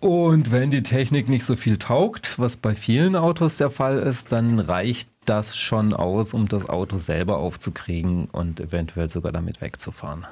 Und 0.00 0.50
wenn 0.52 0.70
die 0.70 0.82
Technik 0.82 1.28
nicht 1.28 1.44
so 1.44 1.56
viel 1.56 1.78
taugt, 1.78 2.38
was 2.38 2.56
bei 2.56 2.74
vielen 2.74 3.16
Autos 3.16 3.56
der 3.56 3.70
Fall 3.70 3.98
ist, 3.98 4.32
dann 4.32 4.58
reicht 4.58 5.08
das 5.24 5.56
schon 5.56 5.92
aus, 5.92 6.34
um 6.34 6.48
das 6.48 6.68
Auto 6.68 6.98
selber 6.98 7.38
aufzukriegen 7.38 8.26
und 8.26 8.60
eventuell 8.60 9.08
sogar 9.08 9.32
damit 9.32 9.60
wegzufahren. 9.60 10.26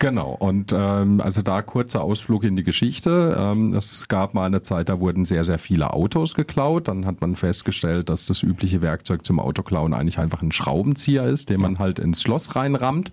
Genau, 0.00 0.34
und 0.38 0.72
ähm, 0.74 1.20
also 1.20 1.42
da 1.42 1.60
kurzer 1.60 2.02
Ausflug 2.02 2.44
in 2.44 2.56
die 2.56 2.62
Geschichte. 2.62 3.36
Ähm, 3.38 3.74
es 3.74 4.08
gab 4.08 4.32
mal 4.32 4.46
eine 4.46 4.62
Zeit, 4.62 4.88
da 4.88 4.98
wurden 4.98 5.26
sehr, 5.26 5.44
sehr 5.44 5.58
viele 5.58 5.92
Autos 5.92 6.32
geklaut. 6.32 6.88
Dann 6.88 7.04
hat 7.04 7.20
man 7.20 7.36
festgestellt, 7.36 8.08
dass 8.08 8.24
das 8.24 8.42
übliche 8.42 8.80
Werkzeug 8.80 9.26
zum 9.26 9.38
Autoklauen 9.38 9.92
eigentlich 9.92 10.18
einfach 10.18 10.40
ein 10.40 10.52
Schraubenzieher 10.52 11.26
ist, 11.26 11.50
den 11.50 11.60
man 11.60 11.78
halt 11.78 11.98
ins 11.98 12.22
Schloss 12.22 12.56
reinrammt. 12.56 13.12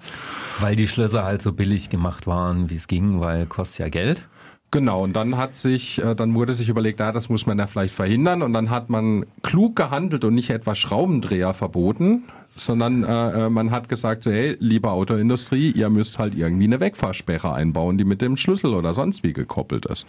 Weil 0.61 0.77
die 0.77 0.87
Schlösser 0.87 1.25
halt 1.25 1.41
so 1.41 1.51
billig 1.51 1.89
gemacht 1.89 2.25
waren, 2.25 2.69
wie 2.69 2.75
es 2.75 2.87
ging, 2.87 3.19
weil 3.19 3.47
kostet 3.47 3.79
ja 3.79 3.89
Geld. 3.89 4.25
Genau, 4.71 5.03
und 5.03 5.11
dann 5.11 5.35
hat 5.35 5.57
sich, 5.57 6.01
äh, 6.01 6.15
dann 6.15 6.35
wurde 6.35 6.53
sich 6.53 6.69
überlegt, 6.69 7.01
ja, 7.01 7.11
das 7.11 7.27
muss 7.27 7.45
man 7.45 7.59
ja 7.59 7.67
vielleicht 7.67 7.95
verhindern. 7.95 8.41
Und 8.41 8.53
dann 8.53 8.69
hat 8.69 8.89
man 8.89 9.25
klug 9.43 9.75
gehandelt 9.75 10.23
und 10.23 10.35
nicht 10.35 10.51
etwa 10.51 10.73
Schraubendreher 10.73 11.53
verboten, 11.53 12.23
sondern 12.59 13.03
äh, 13.03 13.45
äh, 13.45 13.49
man 13.49 13.71
hat 13.71 13.89
gesagt, 13.89 14.23
so, 14.23 14.31
hey, 14.31 14.57
liebe 14.59 14.89
Autoindustrie, 14.89 15.71
ihr 15.71 15.89
müsst 15.89 16.19
halt 16.19 16.35
irgendwie 16.35 16.65
eine 16.65 16.79
Wegfahrsperre 16.79 17.53
einbauen, 17.53 17.97
die 17.97 18.05
mit 18.05 18.21
dem 18.21 18.37
Schlüssel 18.37 18.73
oder 18.73 18.93
sonst 18.93 19.23
wie 19.23 19.33
gekoppelt 19.33 19.85
ist. 19.85 20.07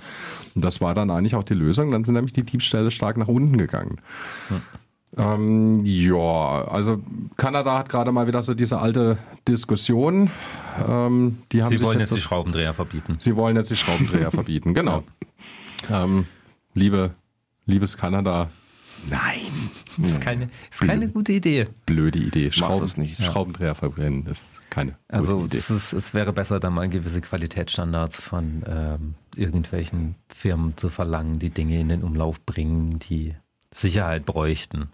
Und 0.54 0.64
das 0.64 0.80
war 0.80 0.94
dann 0.94 1.10
eigentlich 1.10 1.34
auch 1.34 1.44
die 1.44 1.54
Lösung. 1.54 1.90
Dann 1.90 2.04
sind 2.04 2.14
nämlich 2.14 2.32
die 2.32 2.42
Diebstähle 2.42 2.90
stark 2.90 3.16
nach 3.16 3.28
unten 3.28 3.56
gegangen. 3.56 4.00
Hm. 4.48 4.62
Ähm, 5.16 5.84
ja, 5.84 6.64
also 6.68 7.02
Kanada 7.36 7.78
hat 7.78 7.88
gerade 7.88 8.12
mal 8.12 8.26
wieder 8.26 8.42
so 8.42 8.54
diese 8.54 8.78
alte 8.78 9.18
Diskussion. 9.46 10.30
Ähm, 10.86 11.38
die 11.50 11.62
haben 11.62 11.76
Sie 11.76 11.82
wollen 11.82 11.98
jetzt, 11.98 12.10
jetzt 12.10 12.18
die 12.18 12.22
Schraubendreher 12.22 12.74
verbieten. 12.74 13.16
Sie 13.18 13.34
wollen 13.34 13.56
jetzt 13.56 13.70
die 13.70 13.76
Schraubendreher 13.76 14.30
verbieten, 14.32 14.74
genau. 14.74 15.02
Ähm, 15.90 16.26
liebe, 16.74 17.14
liebes 17.66 17.96
Kanada, 17.96 18.50
Nein, 19.08 19.70
das 19.98 20.10
ist 20.10 20.20
keine, 20.20 20.50
ist 20.70 20.80
keine 20.80 21.08
gute 21.08 21.32
Idee. 21.32 21.66
Blöde 21.86 22.18
Idee. 22.18 22.50
Schrauben, 22.50 22.90
nicht. 22.96 23.22
Schraubendreher 23.22 23.74
verbrennen 23.74 24.26
ist 24.26 24.62
keine 24.70 24.96
also 25.08 25.38
gute 25.40 25.56
Idee. 25.56 25.64
Also 25.68 25.96
es 25.96 26.14
wäre 26.14 26.32
besser, 26.32 26.60
da 26.60 26.70
mal 26.70 26.88
gewisse 26.88 27.20
Qualitätsstandards 27.20 28.20
von 28.20 28.62
ähm, 28.66 29.14
irgendwelchen 29.36 30.16
Firmen 30.28 30.76
zu 30.76 30.88
verlangen, 30.88 31.38
die 31.38 31.50
Dinge 31.50 31.80
in 31.80 31.88
den 31.88 32.02
Umlauf 32.02 32.40
bringen, 32.44 32.98
die 32.98 33.34
Sicherheit 33.72 34.24
bräuchten. 34.24 34.88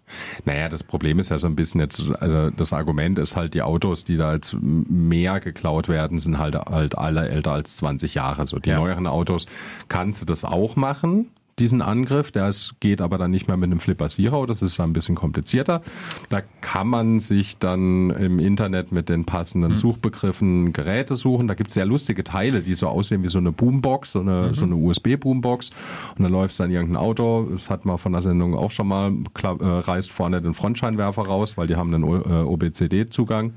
Naja, 0.44 0.68
das 0.68 0.82
Problem 0.82 1.18
ist 1.18 1.30
ja 1.30 1.38
so 1.38 1.46
ein 1.46 1.54
bisschen 1.54 1.80
jetzt, 1.80 2.10
also 2.20 2.50
das 2.50 2.72
Argument 2.72 3.18
ist 3.18 3.36
halt, 3.36 3.54
die 3.54 3.62
Autos, 3.62 4.04
die 4.04 4.16
da 4.16 4.34
jetzt 4.34 4.54
mehr 4.60 5.38
geklaut 5.40 5.88
werden, 5.88 6.18
sind 6.18 6.38
halt, 6.38 6.56
halt 6.56 6.98
alle 6.98 7.28
älter 7.28 7.52
als 7.52 7.76
20 7.76 8.14
Jahre. 8.14 8.46
So 8.46 8.58
die 8.58 8.70
ja. 8.70 8.76
neueren 8.76 9.06
Autos 9.06 9.46
kannst 9.88 10.20
du 10.20 10.26
das 10.26 10.44
auch 10.44 10.76
machen 10.76 11.30
diesen 11.58 11.82
Angriff. 11.82 12.32
Der 12.32 12.48
ist, 12.48 12.74
geht 12.80 13.00
aber 13.00 13.18
dann 13.18 13.30
nicht 13.30 13.48
mehr 13.48 13.56
mit 13.56 13.70
einem 13.70 13.80
Flipper 13.80 14.08
Zero, 14.08 14.46
das 14.46 14.62
ist 14.62 14.80
ein 14.80 14.92
bisschen 14.92 15.14
komplizierter. 15.14 15.82
Da 16.28 16.42
kann 16.60 16.88
man 16.88 17.20
sich 17.20 17.58
dann 17.58 18.10
im 18.10 18.38
Internet 18.38 18.92
mit 18.92 19.08
den 19.08 19.24
passenden 19.24 19.72
mhm. 19.72 19.76
Suchbegriffen 19.76 20.72
Geräte 20.72 21.16
suchen. 21.16 21.48
Da 21.48 21.54
gibt 21.54 21.68
es 21.68 21.74
sehr 21.74 21.86
lustige 21.86 22.24
Teile, 22.24 22.62
die 22.62 22.74
so 22.74 22.88
aussehen 22.88 23.22
wie 23.22 23.28
so 23.28 23.38
eine 23.38 23.52
Boombox, 23.52 24.12
so 24.12 24.20
eine, 24.20 24.48
mhm. 24.48 24.54
so 24.54 24.64
eine 24.64 24.74
USB-Boombox. 24.74 25.70
Und 26.16 26.22
dann 26.22 26.32
läuft 26.32 26.58
dann 26.58 26.70
irgendein 26.70 27.02
Auto, 27.02 27.48
das 27.50 27.70
hat 27.70 27.84
man 27.84 27.98
von 27.98 28.12
der 28.12 28.22
Sendung 28.22 28.54
auch 28.54 28.70
schon 28.70 28.88
mal, 28.88 29.12
äh, 29.12 29.46
reißt 29.64 30.12
vorne 30.12 30.40
den 30.40 30.54
Frontscheinwerfer 30.54 31.22
raus, 31.22 31.56
weil 31.56 31.66
die 31.66 31.76
haben 31.76 31.94
einen 31.94 32.04
OBCD-Zugang. 32.04 33.54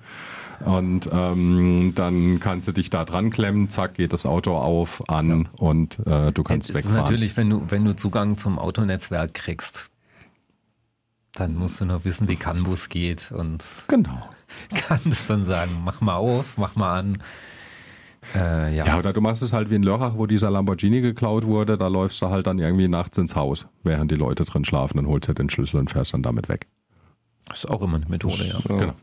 Und 0.65 1.09
ähm, 1.11 1.93
dann 1.95 2.39
kannst 2.39 2.67
du 2.67 2.71
dich 2.71 2.89
da 2.89 3.05
dran 3.05 3.29
klemmen, 3.29 3.69
zack, 3.69 3.95
geht 3.95 4.13
das 4.13 4.25
Auto 4.25 4.57
auf, 4.57 5.07
an 5.07 5.29
ja. 5.29 5.49
und 5.59 5.99
äh, 6.07 6.31
du 6.31 6.43
kannst 6.43 6.69
Jetzt 6.69 6.77
wegfahren. 6.77 6.97
Ist 6.97 7.03
natürlich, 7.03 7.37
wenn 7.37 7.49
du, 7.49 7.63
wenn 7.69 7.85
du 7.85 7.95
Zugang 7.95 8.37
zum 8.37 8.57
Autonetzwerk 8.57 9.33
kriegst, 9.33 9.91
dann 11.33 11.55
musst 11.55 11.79
du 11.79 11.85
noch 11.85 12.05
wissen, 12.05 12.27
wie 12.27 12.35
CAN-Bus 12.35 12.89
geht 12.89 13.31
und 13.31 13.63
genau. 13.87 14.29
kannst 14.87 15.29
dann 15.29 15.45
sagen, 15.45 15.71
mach 15.85 16.01
mal 16.01 16.15
auf, 16.15 16.57
mach 16.57 16.75
mal 16.75 16.99
an. 16.99 17.17
Äh, 18.35 18.75
ja. 18.75 18.85
ja, 18.85 18.97
oder 18.97 19.13
du 19.13 19.21
machst 19.21 19.41
es 19.41 19.53
halt 19.53 19.69
wie 19.69 19.75
in 19.75 19.83
Lörrach, 19.83 20.15
wo 20.15 20.25
dieser 20.25 20.49
Lamborghini 20.49 21.01
geklaut 21.01 21.45
wurde, 21.45 21.77
da 21.77 21.87
läufst 21.87 22.21
du 22.21 22.29
halt 22.29 22.47
dann 22.47 22.59
irgendwie 22.59 22.87
nachts 22.87 23.17
ins 23.17 23.35
Haus, 23.35 23.67
während 23.83 24.11
die 24.11 24.15
Leute 24.15 24.43
drin 24.43 24.65
schlafen, 24.65 24.97
dann 24.97 25.07
holst 25.07 25.29
du 25.29 25.33
den 25.33 25.49
Schlüssel 25.49 25.79
und 25.79 25.91
fährst 25.91 26.13
dann 26.13 26.23
damit 26.23 26.49
weg. 26.49 26.67
Das 27.45 27.59
ist 27.59 27.69
auch 27.69 27.81
immer 27.81 27.97
eine 27.97 28.07
Methode, 28.07 28.45
ja. 28.45 28.59
ja. 28.67 28.77
Genau. 28.77 28.93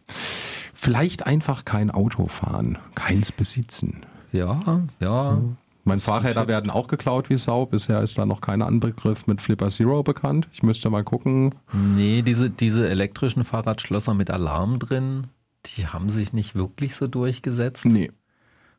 Vielleicht 0.84 1.24
einfach 1.24 1.64
kein 1.64 1.90
Auto 1.90 2.26
fahren, 2.26 2.76
keins 2.94 3.32
besitzen. 3.32 4.04
Ja, 4.32 4.82
ja. 5.00 5.40
Mein 5.84 5.98
Fahrräder 5.98 6.46
werden 6.46 6.70
auch 6.70 6.88
geklaut 6.88 7.30
wie 7.30 7.38
Sau. 7.38 7.64
Bisher 7.64 8.02
ist 8.02 8.18
da 8.18 8.26
noch 8.26 8.42
kein 8.42 8.60
Angriff 8.60 9.26
mit 9.26 9.40
Flipper 9.40 9.70
Zero 9.70 10.02
bekannt. 10.02 10.46
Ich 10.52 10.62
müsste 10.62 10.90
mal 10.90 11.02
gucken. 11.02 11.54
Nee, 11.72 12.20
diese, 12.20 12.50
diese 12.50 12.86
elektrischen 12.86 13.44
Fahrradschlösser 13.44 14.12
mit 14.12 14.30
Alarm 14.30 14.78
drin, 14.78 15.28
die 15.64 15.86
haben 15.86 16.10
sich 16.10 16.34
nicht 16.34 16.54
wirklich 16.54 16.94
so 16.96 17.06
durchgesetzt. 17.06 17.86
Nee. 17.86 18.12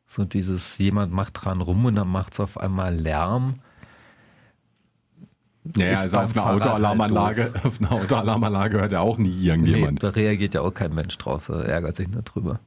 So 0.06 0.24
dieses, 0.24 0.78
jemand 0.78 1.12
macht 1.12 1.44
dran 1.44 1.60
rum 1.60 1.86
und 1.86 1.96
dann 1.96 2.06
macht 2.06 2.34
es 2.34 2.38
auf 2.38 2.56
einmal 2.56 2.94
Lärm. 2.94 3.54
Ja, 5.76 5.98
also 5.98 6.18
auf 6.18 6.36
eine 6.36 6.46
Autoalarmanlage, 6.46 7.52
halt 7.54 7.64
auf 7.64 7.80
eine 7.80 7.90
Autoalarmanlage 7.90 8.80
hört 8.80 8.92
ja 8.92 9.00
auch 9.00 9.18
nie 9.18 9.44
irgendjemand. 9.44 9.94
Nee, 9.94 9.98
da 9.98 10.08
reagiert 10.10 10.54
ja 10.54 10.60
auch 10.62 10.72
kein 10.72 10.94
Mensch 10.94 11.16
drauf, 11.18 11.48
er 11.48 11.64
ärgert 11.64 11.96
sich 11.96 12.08
nur 12.08 12.22
drüber. 12.22 12.60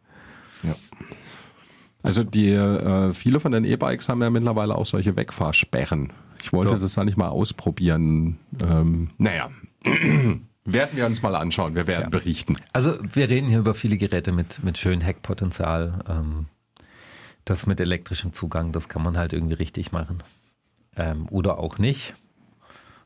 Ja. 0.64 0.76
Also 2.02 2.24
die 2.24 2.52
äh, 2.52 3.14
viele 3.14 3.40
von 3.40 3.52
den 3.52 3.66
E-Bikes 3.66 4.10
haben 4.10 4.22
ja 4.22 4.30
mittlerweile 4.30 4.76
auch 4.76 4.86
solche 4.86 5.16
Wegfahrsperren. 5.16 6.14
Ich 6.42 6.54
wollte 6.54 6.74
ja. 6.74 6.80
das 6.80 6.94
da 6.94 7.04
nicht 7.04 7.18
mal 7.18 7.28
ausprobieren. 7.28 8.38
Ähm, 8.64 9.10
naja. 9.18 9.50
werden 10.66 10.98
wir 10.98 11.06
uns 11.06 11.22
mal 11.22 11.36
anschauen, 11.36 11.76
wir 11.76 11.88
werden 11.88 12.06
ja. 12.06 12.10
berichten. 12.10 12.58
Also 12.74 12.98
wir 13.02 13.30
reden 13.30 13.48
hier 13.48 13.60
über 13.60 13.74
viele 13.74 13.98
Geräte 13.98 14.32
mit, 14.32 14.64
mit 14.64 14.78
schönem 14.78 15.02
Heckpotenzial. 15.02 16.00
Ähm, 16.08 16.46
das 17.46 17.66
mit 17.66 17.80
elektrischem 17.80 18.34
Zugang, 18.34 18.72
das 18.72 18.90
kann 18.90 19.02
man 19.02 19.18
halt 19.18 19.34
irgendwie 19.34 19.56
richtig 19.56 19.92
machen. 19.92 20.22
Ähm, 20.96 21.28
oder 21.30 21.58
auch 21.58 21.78
nicht. 21.78 22.14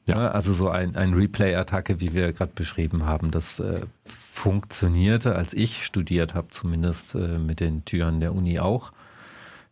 Ja. 0.06 0.18
ja 0.18 0.32
also 0.32 0.54
so 0.54 0.70
ein, 0.70 0.96
ein 0.96 1.14
Replay-Attacke, 1.14 2.00
wie 2.00 2.14
wir 2.14 2.34
gerade 2.34 2.52
beschrieben 2.54 3.06
haben, 3.06 3.32
das 3.32 3.60
äh, 3.60 3.82
funktionierte, 4.32 5.36
als 5.36 5.54
ich 5.54 5.86
studiert 5.86 6.34
habe, 6.34 6.48
zumindest 6.50 7.16
äh, 7.16 7.38
mit 7.38 7.60
den 7.60 7.86
Türen 7.86 8.20
der 8.20 8.34
Uni 8.34 8.60
auch. 8.60 8.92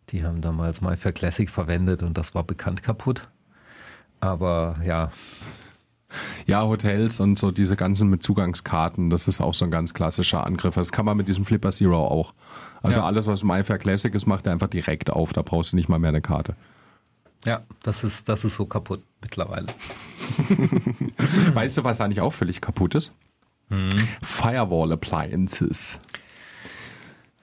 Die 0.09 0.23
haben 0.23 0.41
damals 0.41 0.81
mal 0.81 0.97
für 0.97 1.13
Classic 1.13 1.49
verwendet 1.49 2.03
und 2.03 2.17
das 2.17 2.35
war 2.35 2.43
bekannt 2.43 2.83
kaputt. 2.83 3.27
Aber 4.19 4.77
ja. 4.85 5.11
Ja, 6.45 6.63
Hotels 6.63 7.21
und 7.21 7.39
so 7.39 7.51
diese 7.51 7.77
ganzen 7.77 8.09
mit 8.09 8.21
Zugangskarten, 8.21 9.09
das 9.09 9.29
ist 9.29 9.39
auch 9.39 9.53
so 9.53 9.63
ein 9.63 9.71
ganz 9.71 9.93
klassischer 9.93 10.45
Angriff. 10.45 10.75
Das 10.75 10.91
kann 10.91 11.05
man 11.05 11.15
mit 11.15 11.29
diesem 11.29 11.45
Flipper 11.45 11.71
Zero 11.71 12.05
auch. 12.05 12.33
Also 12.83 12.99
ja. 12.99 13.05
alles, 13.05 13.27
was 13.27 13.43
MyFair 13.43 13.77
Classic 13.77 14.13
ist, 14.13 14.25
macht 14.25 14.45
er 14.45 14.51
einfach 14.51 14.67
direkt 14.67 15.09
auf. 15.09 15.31
Da 15.31 15.41
brauchst 15.41 15.71
du 15.71 15.77
nicht 15.77 15.87
mal 15.87 15.99
mehr 15.99 16.09
eine 16.09 16.21
Karte. 16.21 16.55
Ja, 17.45 17.63
das 17.83 18.03
ist, 18.03 18.29
das 18.29 18.43
ist 18.43 18.55
so 18.55 18.65
kaputt 18.65 19.03
mittlerweile. 19.21 19.67
weißt 21.53 21.77
du, 21.77 21.83
was 21.83 22.01
eigentlich 22.01 22.21
auch 22.21 22.33
völlig 22.33 22.61
kaputt 22.61 22.95
ist? 22.95 23.11
Hm. 23.69 24.07
Firewall 24.21 24.91
Appliances. 24.91 25.99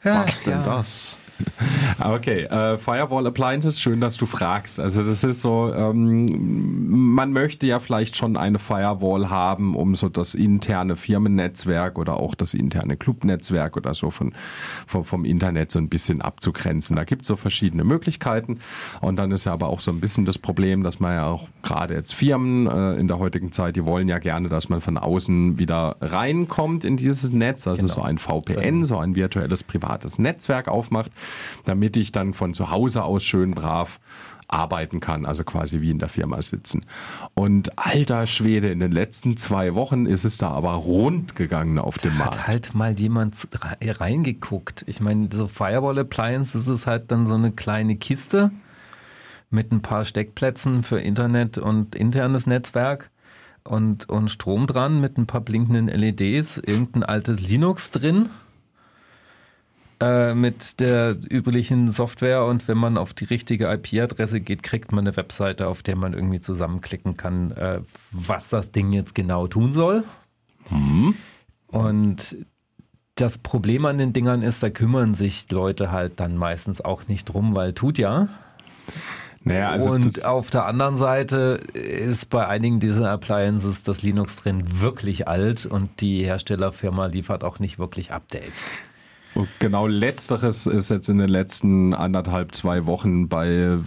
Ja, 0.05 0.25
was 0.27 0.43
denn 0.43 0.53
ja. 0.53 0.63
das? 0.63 1.17
Okay, 2.01 2.45
äh, 2.45 2.79
Firewall 2.79 3.27
Appliances, 3.27 3.81
schön, 3.81 4.01
dass 4.01 4.17
du 4.17 4.27
fragst. 4.27 4.79
Also 4.79 5.03
das 5.03 5.25
ist 5.25 5.41
so, 5.41 5.73
ähm, 5.75 7.15
man 7.15 7.33
möchte 7.33 7.67
ja 7.67 7.79
vielleicht 7.81 8.17
schon 8.17 8.37
eine 8.37 8.59
Firewall 8.59 9.31
haben, 9.31 9.75
um 9.75 9.95
so 9.95 10.09
das 10.09 10.35
interne 10.35 10.97
Firmennetzwerk 10.97 11.99
oder 11.99 12.19
auch 12.19 12.35
das 12.35 12.55
interne 12.55 12.97
Clubnetzwerk 12.97 13.77
oder 13.77 13.95
so 13.95 14.11
von, 14.11 14.33
vom, 14.87 15.05
vom 15.05 15.25
Internet 15.25 15.73
so 15.73 15.79
ein 15.79 15.89
bisschen 15.89 16.23
abzugrenzen. 16.23 16.97
Da 16.97 17.05
gibt 17.05 17.23
es 17.23 17.29
so 17.29 17.37
verschiedene 17.37 17.85
Möglichkeiten 17.85 18.61
und 19.01 19.17
dann 19.17 19.33
ist 19.33 19.45
ja 19.45 19.53
aber 19.53 19.69
auch 19.69 19.81
so 19.81 19.91
ein 19.91 20.01
bisschen 20.01 20.25
das 20.25 20.39
Problem, 20.39 20.83
dass 20.83 21.01
man 21.01 21.15
ja 21.15 21.27
auch 21.27 21.49
gerade 21.63 21.95
jetzt 21.95 22.15
Firmen 22.15 22.67
äh, 22.67 22.95
in 22.95 23.09
der 23.09 23.19
heutigen 23.19 23.53
Zeit, 23.53 23.77
die 23.77 23.85
wollen 23.85 24.09
ja 24.09 24.19
gerne, 24.19 24.49
dass 24.49 24.69
man 24.69 24.81
von 24.81 24.99
außen 24.99 25.59
wieder 25.59 25.97
reinkommt 26.01 26.85
in 26.85 26.97
dieses 26.97 27.33
Netz, 27.33 27.67
also 27.67 27.83
genau. 27.83 27.95
so 27.95 28.03
ein 28.03 28.19
VPN, 28.19 28.85
so 28.85 28.99
ein 28.99 29.17
virtuelles 29.17 29.63
privates 29.63 30.19
Netzwerk 30.19 30.69
aufmacht 30.69 31.11
damit 31.65 31.97
ich 31.97 32.13
dann 32.13 32.35
von 32.35 32.55
zu 32.55 32.71
Hause 32.71 33.05
aus 33.05 33.25
schön 33.25 33.53
brav 33.53 34.01
arbeiten 34.49 35.01
kann, 35.01 35.27
also 35.27 35.45
quasi 35.45 35.81
wie 35.81 35.91
in 35.91 35.99
der 35.99 36.09
Firma 36.09 36.41
sitzen. 36.41 36.85
Und 37.35 37.79
alter 37.79 38.27
Schwede, 38.27 38.71
in 38.71 38.81
den 38.81 38.93
letzten 38.93 39.37
zwei 39.37 39.75
Wochen 39.75 40.07
ist 40.07 40.25
es 40.25 40.39
da 40.39 40.49
aber 40.49 40.73
rund 40.73 41.37
gegangen 41.37 41.79
auf 41.79 41.99
dem 41.99 42.17
Markt. 42.17 42.39
Hat 42.39 42.47
halt 42.47 42.75
mal 42.75 42.99
jemand 42.99 43.47
reingeguckt. 43.83 44.85
Ich 44.87 45.01
meine, 45.01 45.29
so 45.31 45.47
Firewall 45.47 45.99
Appliance 45.99 46.57
ist 46.57 46.69
es 46.69 46.87
halt 46.87 47.11
dann 47.11 47.27
so 47.27 47.35
eine 47.35 47.53
kleine 47.53 47.97
Kiste 47.97 48.51
mit 49.51 49.71
ein 49.71 49.83
paar 49.83 50.05
Steckplätzen 50.05 50.83
für 50.83 50.99
Internet 50.99 51.59
und 51.59 51.95
internes 51.95 52.47
Netzwerk 52.47 53.11
und, 53.65 54.09
und 54.09 54.31
Strom 54.31 54.67
dran 54.67 55.01
mit 55.01 55.19
ein 55.19 55.27
paar 55.27 55.41
blinkenden 55.43 55.89
LEDs, 55.89 56.59
irgendein 56.59 57.03
altes 57.03 57.41
Linux 57.41 57.91
drin 57.91 58.31
äh, 60.01 60.35
mit 60.35 60.79
der 60.81 61.17
üblichen 61.29 61.91
Software 61.91 62.45
und 62.45 62.69
wenn 62.69 62.79
man 62.79 62.97
auf 62.97 63.15
die 63.15 63.25
richtige 63.25 63.67
IP-Adresse 63.73 64.41
geht, 64.41 64.63
kriegt 64.63 64.93
man 64.93 65.07
eine 65.07 65.17
Webseite, 65.17 65.67
auf 65.67 65.83
der 65.83 65.97
man 65.97 66.13
irgendwie 66.13 66.41
zusammenklicken 66.41 67.17
kann, 67.17 67.51
äh, 67.53 67.81
was 68.13 68.49
das 68.49 68.71
Ding 68.71 68.93
jetzt 68.93 69.15
genau 69.15 69.49
tun 69.49 69.73
soll. 69.73 70.05
Mhm. 70.71 71.15
Und 71.67 72.37
das 73.17 73.39
Problem 73.39 73.85
an 73.87 73.99
den 73.99 74.13
Dingern 74.13 74.43
ist, 74.43 74.63
da 74.63 74.71
kümmern 74.71 75.15
sich 75.15 75.51
Leute 75.51 75.91
halt 75.91 76.21
dann 76.21 76.37
meistens 76.37 76.81
auch 76.81 77.09
nicht 77.09 77.25
drum, 77.25 77.57
weil 77.57 77.73
tut 77.73 77.99
ja. 77.99 78.29
Naja, 79.43 79.71
also 79.71 79.91
und 79.91 80.25
auf 80.25 80.51
der 80.51 80.67
anderen 80.67 80.95
Seite 80.95 81.61
ist 81.75 82.31
bei 82.31 82.47
einigen 82.47 82.81
dieser 82.81 83.11
Appliances 83.11 83.83
das 83.83 84.03
Linux 84.03 84.37
drin 84.37 84.81
wirklich 84.81 85.27
alt 85.27 85.67
und 85.67 86.01
die 86.01 86.25
Herstellerfirma 86.25 87.07
liefert 87.07 87.43
auch 87.43 87.59
nicht 87.59 87.79
wirklich 87.79 88.13
Updates. 88.13 88.65
Und 89.39 89.49
genau 89.61 89.87
letzteres 89.87 90.67
ist 90.67 90.89
jetzt 90.89 91.09
in 91.09 91.19
den 91.19 91.29
letzten 91.29 91.95
anderthalb, 91.95 92.57
zwei 92.57 92.87
Wochen 92.87 93.29
bei 93.29 93.79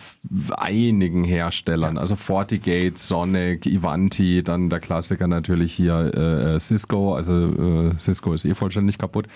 einigen 0.56 1.26
Herstellern, 1.26 1.98
also 1.98 2.16
FortiGate, 2.16 2.98
Sonic, 2.98 3.66
Ivanti, 3.66 4.44
dann 4.44 4.70
der 4.70 4.80
Klassiker 4.80 5.28
natürlich 5.28 5.74
hier 5.74 6.56
äh, 6.56 6.58
Cisco, 6.62 7.16
also 7.16 7.34
äh, 7.34 8.00
Cisco 8.00 8.32
ist 8.32 8.46
eh 8.46 8.56
vollständig 8.56 8.98
kaputt. 8.98 9.28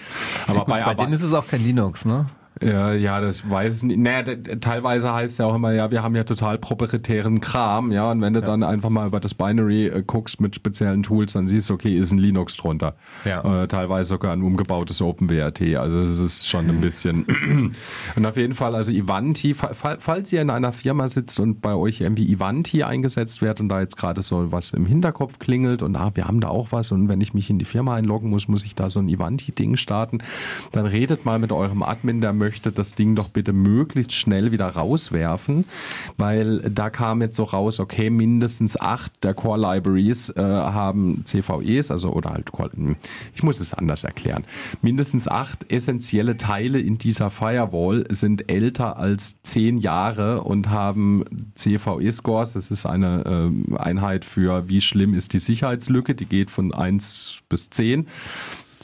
Aber 0.48 0.60
ja, 0.60 0.64
gut, 0.64 0.68
bei, 0.74 0.84
bei 0.86 0.94
denen 0.94 1.12
ist 1.12 1.22
es 1.22 1.34
auch 1.34 1.48
kein 1.48 1.62
Linux, 1.62 2.06
ne? 2.06 2.28
Ja, 2.62 2.94
ja, 2.94 3.20
das 3.20 3.50
weiß 3.50 3.78
ich 3.78 3.84
nicht. 3.84 4.00
Naja, 4.00 4.24
teilweise 4.62 5.14
heißt 5.14 5.40
ja 5.40 5.46
auch 5.46 5.56
immer, 5.56 5.74
ja, 5.74 5.92
wir 5.92 6.04
haben 6.04 6.16
ja 6.16 6.24
total 6.24 6.58
proprietären 6.58 7.42
Kram, 7.42 7.92
ja, 7.92 8.12
und 8.12 8.22
wenn 8.22 8.34
du 8.34 8.40
ja. 8.40 8.46
dann 8.46 8.64
einfach 8.64 8.90
mal 8.90 9.08
über 9.08 9.20
das 9.20 9.34
Binary 9.34 9.88
äh, 9.88 10.04
guckst 10.06 10.40
mit 10.40 10.56
speziellen 10.56 11.04
Tools, 11.04 11.34
dann 11.34 11.48
siehst 11.48 11.70
du, 11.70 11.74
okay, 11.74 11.98
ist 11.98 12.12
ein 12.12 12.18
Linux 12.18 12.56
drunter. 12.56 12.96
Ja. 13.26 13.64
Äh, 13.64 13.68
teilweise 13.68 14.10
sogar 14.10 14.32
ein 14.32 14.42
umgebautes 14.42 15.02
OpenWRT, 15.02 15.76
also 15.76 16.00
es 16.00 16.20
ist 16.20 16.48
schon 16.48 16.70
ein 16.70 16.80
bisschen. 16.80 17.26
und 18.16 18.26
auf 18.26 18.38
jeden 18.38 18.54
Fall, 18.54 18.74
also 18.74 18.92
Ivanti, 18.92 19.54
falls 19.54 20.32
ihr 20.32 20.42
in 20.42 20.50
einer 20.50 20.72
Firma 20.72 21.10
sitzt 21.10 21.40
und 21.42 21.62
bei 21.62 21.74
euch 21.76 22.00
irgendwie 22.00 22.32
Ivanti 22.32 22.84
eingesetzt 22.84 23.42
wird 23.42 23.60
und 23.60 23.68
da 23.68 23.82
jetzt 23.82 23.98
gerade 23.98 24.22
so 24.22 24.52
was 24.54 24.72
im 24.72 24.86
Hinterkopf 24.86 25.40
klingelt 25.40 25.82
und 25.82 25.98
ah, 25.98 26.12
wir 26.14 26.26
haben 26.26 26.40
da 26.40 26.48
auch 26.48 26.72
was 26.72 26.94
und 26.94 27.10
wenn 27.10 27.20
ich 27.20 27.34
mich 27.34 27.50
in 27.50 27.60
die 27.60 27.66
Firma 27.66 27.96
einloggen 27.96 28.30
muss, 28.30 28.48
muss 28.48 28.64
ich 28.64 28.76
da 28.76 28.90
so 28.90 29.00
ein 29.00 29.10
Ivanti-Ding 29.10 29.76
starten, 29.76 30.20
dann 30.72 30.86
redet 30.86 31.26
mal 31.26 31.38
mit 31.38 31.52
eurem 31.52 31.84
Admin, 31.84 32.22
der 32.22 32.32
möchte 32.32 32.45
das 32.52 32.96
Ding 32.96 33.16
doch 33.16 33.30
bitte 33.30 33.54
möglichst 33.54 34.14
schnell 34.14 34.52
wieder 34.52 34.68
rauswerfen, 34.68 35.66
weil 36.18 36.60
da 36.70 36.90
kam 36.90 37.22
jetzt 37.22 37.38
so 37.38 37.44
raus, 37.44 37.80
okay, 37.80 38.10
mindestens 38.10 38.80
acht 38.80 39.24
der 39.24 39.34
Core 39.34 39.60
Libraries 39.60 40.30
äh, 40.30 40.42
haben 40.42 41.24
CVEs, 41.26 41.92
also 41.92 42.12
oder 42.12 42.32
halt, 42.32 42.52
hm, 42.74 42.96
ich 43.34 43.44
muss 43.44 43.60
es 43.60 43.74
anders 43.74 44.04
erklären. 44.04 44.46
Mindestens 44.82 45.28
acht 45.28 45.72
essentielle 45.72 46.38
Teile 46.38 46.80
in 46.80 46.98
dieser 46.98 47.32
Firewall 47.32 48.06
sind 48.10 48.50
älter 48.50 48.98
als 48.98 49.42
zehn 49.44 49.78
Jahre 49.78 50.42
und 50.42 50.70
haben 50.70 51.24
CVE-Scores. 51.56 52.54
Das 52.54 52.72
ist 52.72 52.86
eine 52.86 53.52
äh, 53.72 53.78
Einheit 53.78 54.26
für, 54.26 54.68
wie 54.70 54.82
schlimm 54.82 55.14
ist 55.14 55.34
die 55.34 55.40
Sicherheitslücke. 55.40 56.16
Die 56.16 56.26
geht 56.26 56.50
von 56.50 56.74
eins 56.74 57.40
bis 57.50 57.70
zehn. 57.70 58.08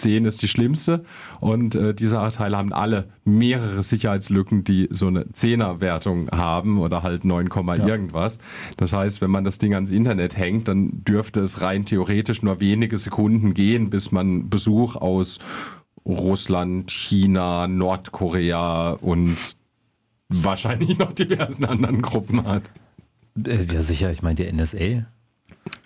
10 0.01 0.25
ist 0.25 0.41
die 0.41 0.47
schlimmste 0.47 1.03
und 1.39 1.75
äh, 1.75 1.93
diese 1.93 2.17
Teile 2.33 2.57
haben 2.57 2.73
alle 2.73 3.09
mehrere 3.23 3.83
Sicherheitslücken, 3.83 4.63
die 4.63 4.87
so 4.91 5.07
eine 5.07 5.25
10er 5.25 5.79
Wertung 5.79 6.29
haben 6.31 6.79
oder 6.79 7.03
halt 7.03 7.23
9, 7.23 7.49
ja. 7.77 7.87
irgendwas. 7.87 8.39
Das 8.77 8.93
heißt, 8.93 9.21
wenn 9.21 9.31
man 9.31 9.43
das 9.43 9.57
Ding 9.57 9.73
ans 9.73 9.91
Internet 9.91 10.37
hängt, 10.37 10.67
dann 10.67 11.03
dürfte 11.03 11.41
es 11.41 11.61
rein 11.61 11.85
theoretisch 11.85 12.41
nur 12.41 12.59
wenige 12.59 12.97
Sekunden 12.97 13.53
gehen, 13.53 13.89
bis 13.89 14.11
man 14.11 14.49
Besuch 14.49 14.95
aus 14.95 15.39
Russland, 16.05 16.91
China, 16.91 17.67
Nordkorea 17.67 18.91
und 18.93 19.37
wahrscheinlich 20.29 20.97
noch 20.97 21.13
diversen 21.13 21.65
anderen 21.65 22.01
Gruppen 22.01 22.43
hat. 22.45 22.63
Äh, 23.45 23.65
ja, 23.71 23.81
sicher. 23.81 24.11
Ich 24.11 24.21
meine, 24.21 24.35
die 24.35 24.51
NSA 24.51 25.05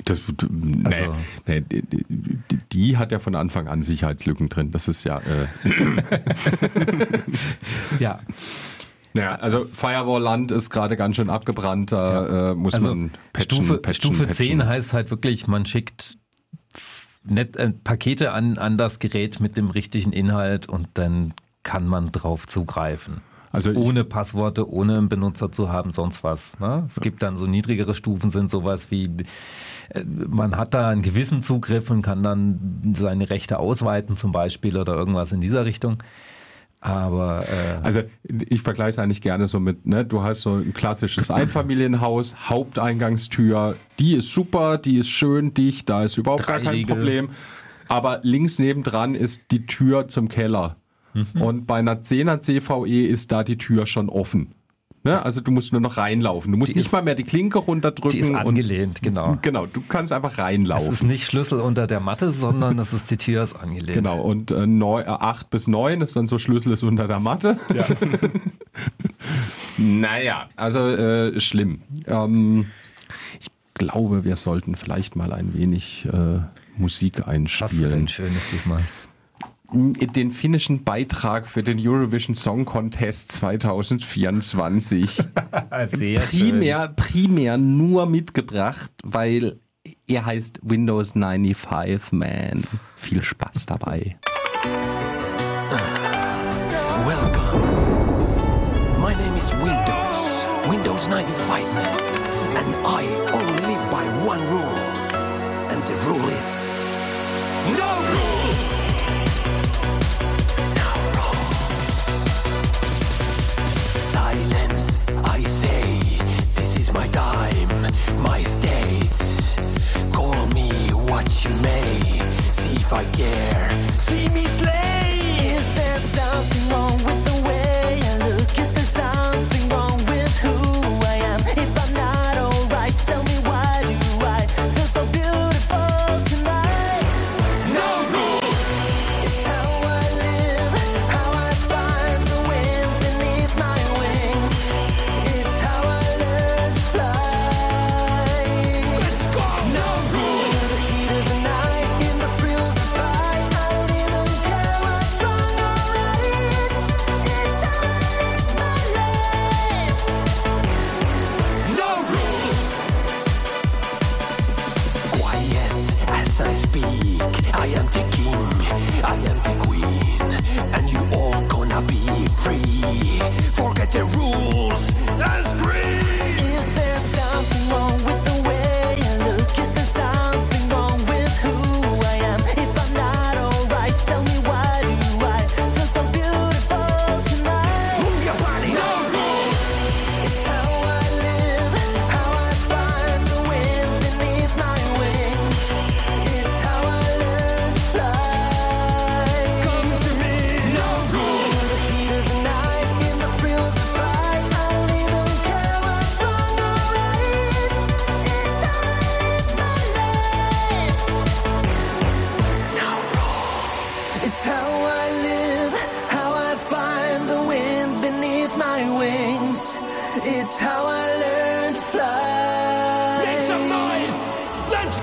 das, 0.06 0.20
nee, 0.50 0.86
also, 0.86 1.16
nee, 1.48 1.64
die, 2.72 2.98
hat 2.98 3.12
ja 3.12 3.20
von 3.20 3.36
Anfang 3.36 3.68
an 3.68 3.84
Sicherheitslücken 3.84 4.50
drin. 4.50 4.72
Das 4.72 4.88
ist 4.88 5.04
ja. 5.04 5.20
Äh 5.20 5.48
ja. 8.00 8.20
Ja, 9.16 9.36
also 9.36 9.66
Firewall-Land 9.72 10.52
ist 10.52 10.70
gerade 10.70 10.98
ganz 10.98 11.16
schön 11.16 11.30
abgebrannt. 11.30 11.92
Da 11.92 12.14
ja. 12.14 12.52
äh, 12.52 12.56
muss 12.56 12.74
also 12.74 12.90
man 12.90 13.12
patchen, 13.32 13.64
Stufe, 13.64 13.78
patchen, 13.78 14.12
Stufe 14.12 14.28
patchen. 14.28 14.60
10 14.60 14.66
heißt 14.66 14.94
halt 14.94 15.10
wirklich, 15.10 15.48
man 15.48 15.66
schickt 15.66 16.18
Net, 17.24 17.56
äh, 17.56 17.72
Pakete 17.72 18.34
an, 18.34 18.58
an 18.58 18.78
das 18.78 19.00
Gerät 19.00 19.40
mit 19.40 19.58
dem 19.58 19.70
richtigen 19.70 20.12
Inhalt 20.12 20.70
und 20.70 20.90
dann 20.94 21.34
kann 21.64 21.88
man 21.88 22.12
drauf 22.12 22.46
zugreifen. 22.46 23.22
Also 23.56 23.72
ohne 23.72 24.04
Passworte, 24.04 24.70
ohne 24.70 24.98
einen 24.98 25.10
Benutzer 25.10 25.52
zu 25.52 25.72
haben, 25.72 25.92
sonst 25.92 26.24
was. 26.24 26.60
Ne? 26.60 26.86
Es 26.88 27.00
gibt 27.00 27.24
dann 27.24 27.38
so 27.38 27.48
niedrigere 27.48 27.94
Stufen, 27.94 28.30
sind 28.30 28.50
sowas 28.50 28.92
wie, 28.92 29.10
äh, 29.90 30.04
man 30.04 30.58
hat 30.58 30.74
da 30.74 30.90
einen 30.90 31.02
gewissen 31.02 31.42
Zugriff 31.42 31.90
und 31.90 32.02
kann 32.02 32.24
dann 32.24 32.94
seine 32.98 33.30
Rechte 33.30 33.60
ausweiten 33.60 34.18
zum 34.18 34.32
Beispiel 34.32 34.78
oder 34.78 34.94
irgendwas 34.94 35.32
in 35.32 35.42
dieser 35.42 35.66
Richtung. 35.66 35.98
Aber 36.82 37.44
äh 37.44 37.84
also 37.84 38.04
ich 38.48 38.62
vergleiche 38.62 38.90
es 38.90 39.00
eigentlich 39.00 39.22
gerne 39.22 39.48
so 39.48 39.60
mit, 39.60 39.88
ne, 39.88 40.06
du 40.06 40.22
hast 40.22 40.42
so 40.42 40.58
ein 40.58 40.74
klassisches 40.74 41.32
Einfamilienhaus, 41.32 42.36
Haupteingangstür, 42.50 43.76
die 43.98 44.16
ist 44.16 44.32
super, 44.32 44.78
die 44.78 45.00
ist 45.00 45.10
schön 45.10 45.56
dicht, 45.56 45.90
da 45.90 46.04
ist 46.04 46.18
überhaupt 46.18 46.46
Drei 46.46 46.62
gar 46.62 46.74
kein. 46.74 46.86
Problem. 46.86 47.30
Aber 47.88 48.20
links 48.22 48.60
nebendran 48.60 49.16
ist 49.16 49.42
die 49.50 49.66
Tür 49.66 50.08
zum 50.10 50.30
Keller. 50.30 50.76
Mhm. 51.16 51.42
Und 51.42 51.66
bei 51.66 51.80
einer 51.80 51.96
10er 51.96 52.42
CVE 52.42 53.08
ist 53.08 53.32
da 53.32 53.44
die 53.44 53.58
Tür 53.58 53.86
schon 53.88 54.10
offen. 54.10 54.50
Ne? 55.06 55.24
Also 55.24 55.40
du 55.40 55.52
musst 55.52 55.72
nur 55.72 55.82
noch 55.82 55.98
reinlaufen. 55.98 56.52
Du 56.52 56.58
musst 56.58 56.72
die 56.72 56.78
nicht 56.78 56.88
ist, 56.88 56.92
mal 56.92 57.04
mehr 57.04 57.14
die 57.14 57.24
Klinke 57.24 57.60
runterdrücken. 57.60 58.10
Die 58.10 58.20
ist 58.22 58.34
angelehnt, 58.34 58.98
und, 58.98 59.04
genau. 59.04 59.38
Genau, 59.44 59.68
du 59.68 59.82
kannst 59.88 60.12
einfach 60.12 60.40
reinlaufen. 60.40 60.88
Es 60.88 60.96
ist 60.96 61.04
nicht 61.04 61.26
Schlüssel 61.28 61.60
unter 61.60 61.86
der 61.86 62.00
Matte, 62.00 62.32
sondern 62.32 62.80
es 62.80 62.92
ist 62.92 63.12
die 63.12 63.18
Tür 63.18 63.44
ist 63.44 63.54
angelehnt. 63.54 63.94
Genau, 63.94 64.20
und 64.20 64.50
äh, 64.50 64.66
8 65.06 65.44
äh, 65.44 65.48
bis 65.52 65.68
9 65.68 66.02
ist 66.02 66.16
dann 66.16 66.28
so 66.28 66.40
Schlüssel 66.40 66.74
ist 66.74 66.82
unter 66.82 67.08
der 67.08 67.20
Matte. 67.20 67.60
Ja. 67.72 67.86
naja, 69.78 70.50
also 70.56 70.80
äh, 70.80 71.40
schlimm. 71.40 71.84
Ähm, 72.08 72.66
ich 73.40 73.50
glaube, 73.76 74.26
wir 74.26 74.38
sollten 74.38 74.76
vielleicht 74.76 75.16
mal 75.16 75.34
ein 75.34 75.54
wenig 75.54 76.08
äh, 76.12 76.40
Musik 76.78 77.28
einspielen. 77.28 77.72
Was 77.72 77.74
ist 77.74 77.92
denn 77.92 78.08
Schönes 78.08 78.42
diesmal? 78.52 78.82
Den 79.76 80.32
finnischen 80.32 80.84
Beitrag 80.84 81.48
für 81.48 81.62
den 81.62 81.78
Eurovision 81.86 82.34
Song 82.34 82.64
Contest 82.66 83.32
2024 83.34 85.10
Sehr 85.88 86.22
primär, 86.22 86.82
schön. 86.86 86.96
primär 86.96 87.58
nur 87.58 88.06
mitgebracht, 88.06 88.92
weil 89.04 89.60
er 90.08 90.26
heißt 90.26 90.60
Windows 90.64 91.12
95 91.14 92.12
Man. 92.14 92.64
Viel 92.96 93.22
Spaß 93.22 93.66
dabei. 93.66 94.18
Welcome. 97.06 97.62
My 99.00 99.14
name 99.14 99.38
is 99.38 99.52
Windows. 99.54 100.46
Windows 100.70 101.08
95 101.08 101.66
Man. 101.74 102.00
And 102.56 102.76
I 102.86 103.04
only 103.34 103.55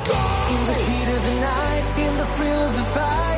In 0.04 0.66
the 0.66 0.74
heat 0.74 1.08
of 1.14 1.24
the 1.24 1.40
night, 1.40 1.84
in 1.96 2.16
the 2.16 2.26
thrill 2.34 2.62
of 2.68 2.74
the 2.74 2.82
fight, 2.90 3.31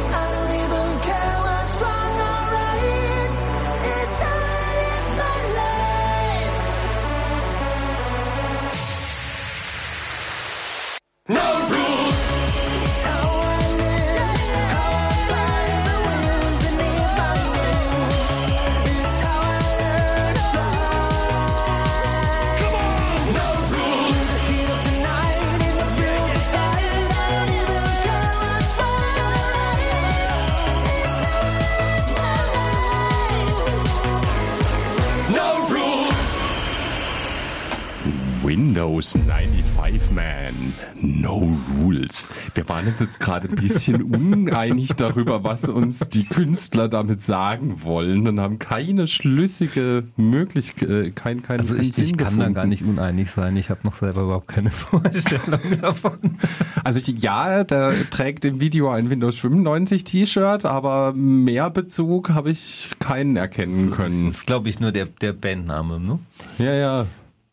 Windows 38.84 39.12
95 39.12 40.10
Man, 40.12 40.74
no 41.00 41.56
rules. 41.80 42.28
Wir 42.54 42.68
waren 42.68 42.86
uns 42.86 43.00
jetzt 43.00 43.18
gerade 43.18 43.48
ein 43.48 43.56
bisschen 43.56 44.02
uneinig 44.14 44.88
darüber, 44.94 45.42
was 45.42 45.64
uns 45.68 46.00
die 46.10 46.24
Künstler 46.24 46.88
damit 46.88 47.20
sagen 47.22 47.82
wollen 47.82 48.28
und 48.28 48.40
haben 48.40 48.58
keine 48.58 49.06
schlüssige 49.06 50.04
Möglichkeit, 50.16 51.16
kein, 51.16 51.42
kein, 51.42 51.60
Also 51.60 51.76
ich, 51.76 51.96
ich 51.98 52.16
kann 52.16 52.38
da 52.38 52.50
gar 52.50 52.66
nicht 52.66 52.82
uneinig 52.84 53.30
sein. 53.30 53.56
Ich 53.56 53.70
habe 53.70 53.80
noch 53.84 53.94
selber 53.94 54.22
überhaupt 54.22 54.48
keine 54.48 54.70
Vorstellung 54.70 55.60
davon. 55.80 56.36
Also 56.84 56.98
ich- 56.98 57.08
ja, 57.22 57.64
der 57.64 57.92
trägt 58.10 58.44
im 58.44 58.60
Video 58.60 58.90
ein 58.90 59.08
Windows 59.08 59.38
95 59.38 60.04
T-Shirt, 60.04 60.64
aber 60.66 61.12
mehr 61.14 61.70
Bezug 61.70 62.30
habe 62.30 62.50
ich 62.50 62.90
keinen 62.98 63.36
erkennen 63.36 63.88
Das 63.88 63.96
können. 63.96 64.28
ist, 64.28 64.46
glaube 64.46 64.68
ich, 64.68 64.78
nur 64.78 64.92
der, 64.92 65.06
der 65.06 65.32
Bandname. 65.32 66.00
Ne? 66.00 66.18
Ja, 66.58 66.72
ja. 66.74 67.06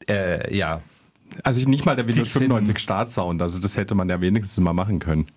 Äh, 0.09 0.55
ja, 0.57 0.81
Also 1.43 1.59
ich- 1.59 1.67
nicht 1.67 1.85
mal 1.85 1.95
der 1.95 2.07
Windows 2.07 2.27
Die 2.27 2.31
finden- 2.31 2.49
95 2.49 2.79
Startsound, 2.79 3.41
also 3.41 3.59
das 3.59 3.77
hätte 3.77 3.95
man 3.95 4.09
ja 4.09 4.19
wenigstens 4.21 4.61
mal 4.63 4.73
machen 4.73 4.99
können. 4.99 5.27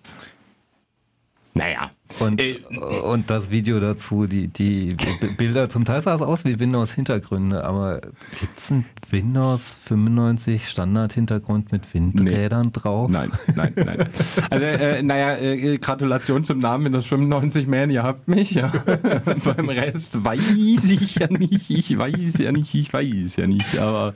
Naja. 1.57 1.89
Und, 2.19 2.41
Äh, 2.41 2.57
und 3.05 3.29
das 3.29 3.49
Video 3.49 3.79
dazu, 3.79 4.27
die, 4.27 4.49
die 4.49 4.93
Bilder, 5.37 5.69
zum 5.69 5.85
Teil 5.85 6.01
sah 6.01 6.13
es 6.13 6.21
aus 6.21 6.43
wie 6.43 6.59
Windows-Hintergründe, 6.59 7.63
aber 7.63 8.01
gibt 8.41 8.57
es 8.59 8.71
einen 8.71 8.83
Windows 9.09 9.79
95 9.85 10.67
Standard-Hintergrund 10.67 11.71
mit 11.71 11.93
Windrädern 11.93 12.73
drauf? 12.73 13.09
Nein, 13.09 13.31
nein, 13.55 13.71
nein. 13.77 14.09
Also, 14.49 14.65
äh, 14.65 15.01
naja, 15.01 15.37
äh, 15.37 15.77
Gratulation 15.77 16.43
zum 16.43 16.59
Namen 16.59 16.85
Windows 16.85 17.05
95 17.05 17.67
Man, 17.67 17.89
ihr 17.89 18.03
habt 18.03 18.27
mich, 18.27 18.51
ja. 18.51 18.73
Beim 19.45 19.69
Rest 19.69 20.25
weiß 20.25 20.85
ich 20.89 21.15
ja 21.15 21.27
nicht, 21.27 21.69
ich 21.69 21.97
weiß 21.97 22.37
ja 22.39 22.51
nicht, 22.51 22.75
ich 22.75 22.91
weiß 22.91 23.37
ja 23.37 23.47
nicht, 23.47 23.79
aber 23.79 24.11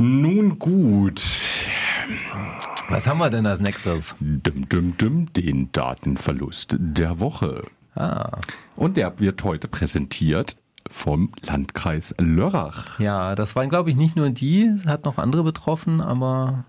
nun 0.00 0.58
gut. 0.58 1.22
Was 2.88 3.06
haben 3.06 3.18
wir 3.18 3.30
denn 3.30 3.46
als 3.46 3.60
nächstes? 3.60 4.16
Dum, 4.20 4.68
dum, 4.68 4.96
dum, 4.96 5.32
den 5.32 5.70
Datenverlust 5.72 6.76
der 6.78 7.20
Woche. 7.20 7.62
Ah, 7.94 8.38
Und 8.76 8.96
der 8.96 9.18
wird 9.20 9.44
heute 9.44 9.68
präsentiert 9.68 10.56
vom 10.88 11.30
Landkreis 11.42 12.14
Lörrach. 12.18 12.98
ja, 12.98 13.34
das 13.34 13.54
waren, 13.54 13.68
glaube 13.68 13.90
ich, 13.90 13.96
nicht 13.96 14.16
nur 14.16 14.30
die, 14.30 14.70
hat 14.86 15.04
noch 15.04 15.18
andere 15.18 15.44
betroffen, 15.44 16.00
aber 16.00 16.64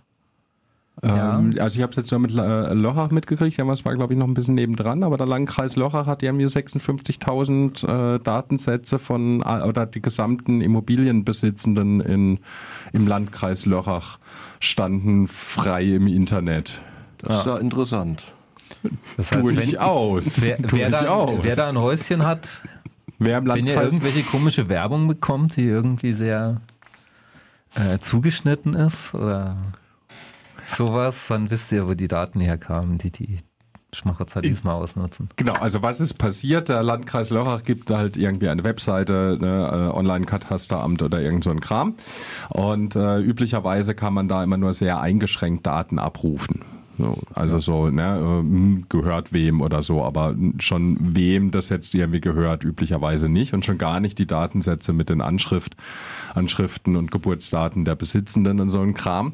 Ja. 1.04 1.40
Ähm, 1.40 1.56
also 1.60 1.78
ich 1.78 1.82
habe 1.82 1.92
es 1.92 1.96
jetzt 1.96 2.12
nur 2.12 2.20
mit 2.20 2.32
äh, 2.32 2.74
Lochach 2.74 3.10
mitgekriegt, 3.10 3.58
ja, 3.58 3.66
was 3.66 3.86
war 3.86 3.96
glaube 3.96 4.14
ich 4.14 4.20
noch 4.20 4.28
ein 4.28 4.36
bisschen 4.36 4.56
nebendran, 4.56 5.04
aber 5.04 5.18
der 5.18 5.26
Landkreis 5.26 5.76
Lochach 5.76 6.06
hat 6.06 6.22
ja 6.22 6.32
mir 6.32 6.48
56.000 6.48 8.16
äh, 8.16 8.20
Datensätze 8.20 9.00
von 9.00 9.42
oder 9.42 9.86
die 9.88 10.02
gesamten 10.02 10.62
Immobilienbesitzenden 10.62 12.02
in, 12.02 12.40
im 12.94 13.08
Landkreis 13.08 13.66
Lochach 13.66 14.20
standen 14.60 15.28
frei 15.28 15.86
im 15.86 16.06
Internet. 16.06 16.82
Das 17.18 17.40
ist 17.40 17.46
ja 17.48 17.58
interessant. 17.58 18.22
Das 19.18 19.32
heißt, 19.32 19.42
Tue 19.42 19.62
ich 19.62 19.80
aus. 19.80 20.42
Wer, 20.42 20.58
wer, 20.60 20.90
da, 20.90 21.08
aus. 21.08 21.40
wer 21.42 21.56
da 21.56 21.70
ein 21.70 21.78
Häuschen 21.78 22.26
hat, 22.26 22.64
wer 23.20 23.40
im 23.40 23.46
Landkreis, 23.48 23.76
wenn 23.76 23.76
ihr 23.76 23.84
irgendwelche 23.84 24.24
komische 24.24 24.70
Werbung 24.70 25.08
bekommt, 25.08 25.56
die 25.58 25.66
irgendwie 25.66 26.12
sehr 26.12 26.62
äh, 27.76 27.98
zugeschnitten 28.00 28.74
ist 28.76 29.14
oder 29.14 29.58
sowas, 30.68 31.28
dann 31.28 31.50
wisst 31.50 31.72
ihr, 31.72 31.88
wo 31.88 31.94
die 31.94 32.08
Daten 32.08 32.40
herkamen, 32.40 32.98
die 32.98 33.12
die 33.12 33.40
Schmacherzer 33.94 34.42
diesmal 34.42 34.76
ausnutzen. 34.76 35.30
Genau, 35.36 35.54
also 35.54 35.82
was 35.82 36.00
ist 36.00 36.14
passiert? 36.14 36.70
Der 36.70 36.82
Landkreis 36.82 37.30
Lörrach 37.30 37.64
gibt 37.64 37.92
halt 37.92 38.16
irgendwie 38.16 38.48
eine 38.48 38.64
Webseite, 38.64 39.38
ne, 39.40 39.92
Online-Katasteramt 39.94 41.02
oder 41.02 41.20
irgend 41.20 41.44
so 41.44 41.50
ein 41.50 41.60
Kram. 41.60 41.96
Und 42.50 42.96
äh, 42.96 43.20
üblicherweise 43.20 43.94
kann 43.94 44.14
man 44.14 44.28
da 44.28 44.44
immer 44.44 44.58
nur 44.58 44.74
sehr 44.74 45.02
eingeschränkt 45.02 45.68
Daten 45.68 46.00
abrufen. 46.00 46.64
Also 47.34 47.56
ja. 47.56 47.62
so, 47.62 47.90
ne, 47.90 48.20
ähm, 48.20 48.86
gehört 48.90 49.34
wem 49.34 49.62
oder 49.62 49.82
so, 49.82 50.04
aber 50.04 50.36
schon 50.60 50.98
wem 51.00 51.52
das 51.52 51.70
jetzt 51.70 51.94
irgendwie 51.94 52.22
gehört, 52.22 52.64
üblicherweise 52.64 53.30
nicht 53.30 53.54
und 53.54 53.66
schon 53.66 53.78
gar 53.78 54.00
nicht 54.00 54.20
die 54.20 54.28
Datensätze 54.28 54.94
mit 54.94 55.10
den 55.10 55.22
Anschrift, 55.22 55.76
Anschriften 56.34 56.96
und 56.96 57.12
Geburtsdaten 57.12 57.86
der 57.86 57.96
Besitzenden 57.96 58.60
und 58.60 58.70
so 58.70 58.82
ein 58.82 58.94
Kram. 58.94 59.34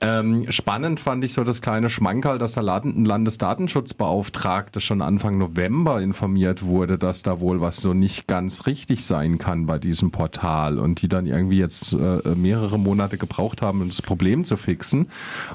Ähm, 0.00 0.50
spannend 0.50 1.00
fand 1.00 1.24
ich 1.24 1.32
so 1.32 1.44
das 1.44 1.60
kleine 1.60 1.90
Schmankerl, 1.90 2.38
dass 2.38 2.52
der 2.52 2.62
Landesdatenschutzbeauftragte 2.62 4.80
schon 4.80 5.02
Anfang 5.02 5.38
November 5.38 6.00
informiert 6.00 6.62
wurde, 6.62 6.98
dass 6.98 7.22
da 7.22 7.40
wohl 7.40 7.60
was 7.60 7.76
so 7.76 7.94
nicht 7.94 8.26
ganz 8.26 8.66
richtig 8.66 9.04
sein 9.04 9.38
kann 9.38 9.66
bei 9.66 9.78
diesem 9.78 10.10
Portal 10.10 10.78
und 10.78 11.02
die 11.02 11.08
dann 11.08 11.26
irgendwie 11.26 11.58
jetzt 11.58 11.92
äh, 11.92 12.34
mehrere 12.34 12.78
Monate 12.78 13.18
gebraucht 13.18 13.62
haben, 13.62 13.82
um 13.82 13.88
das 13.88 14.02
Problem 14.02 14.44
zu 14.44 14.56
fixen. 14.56 15.08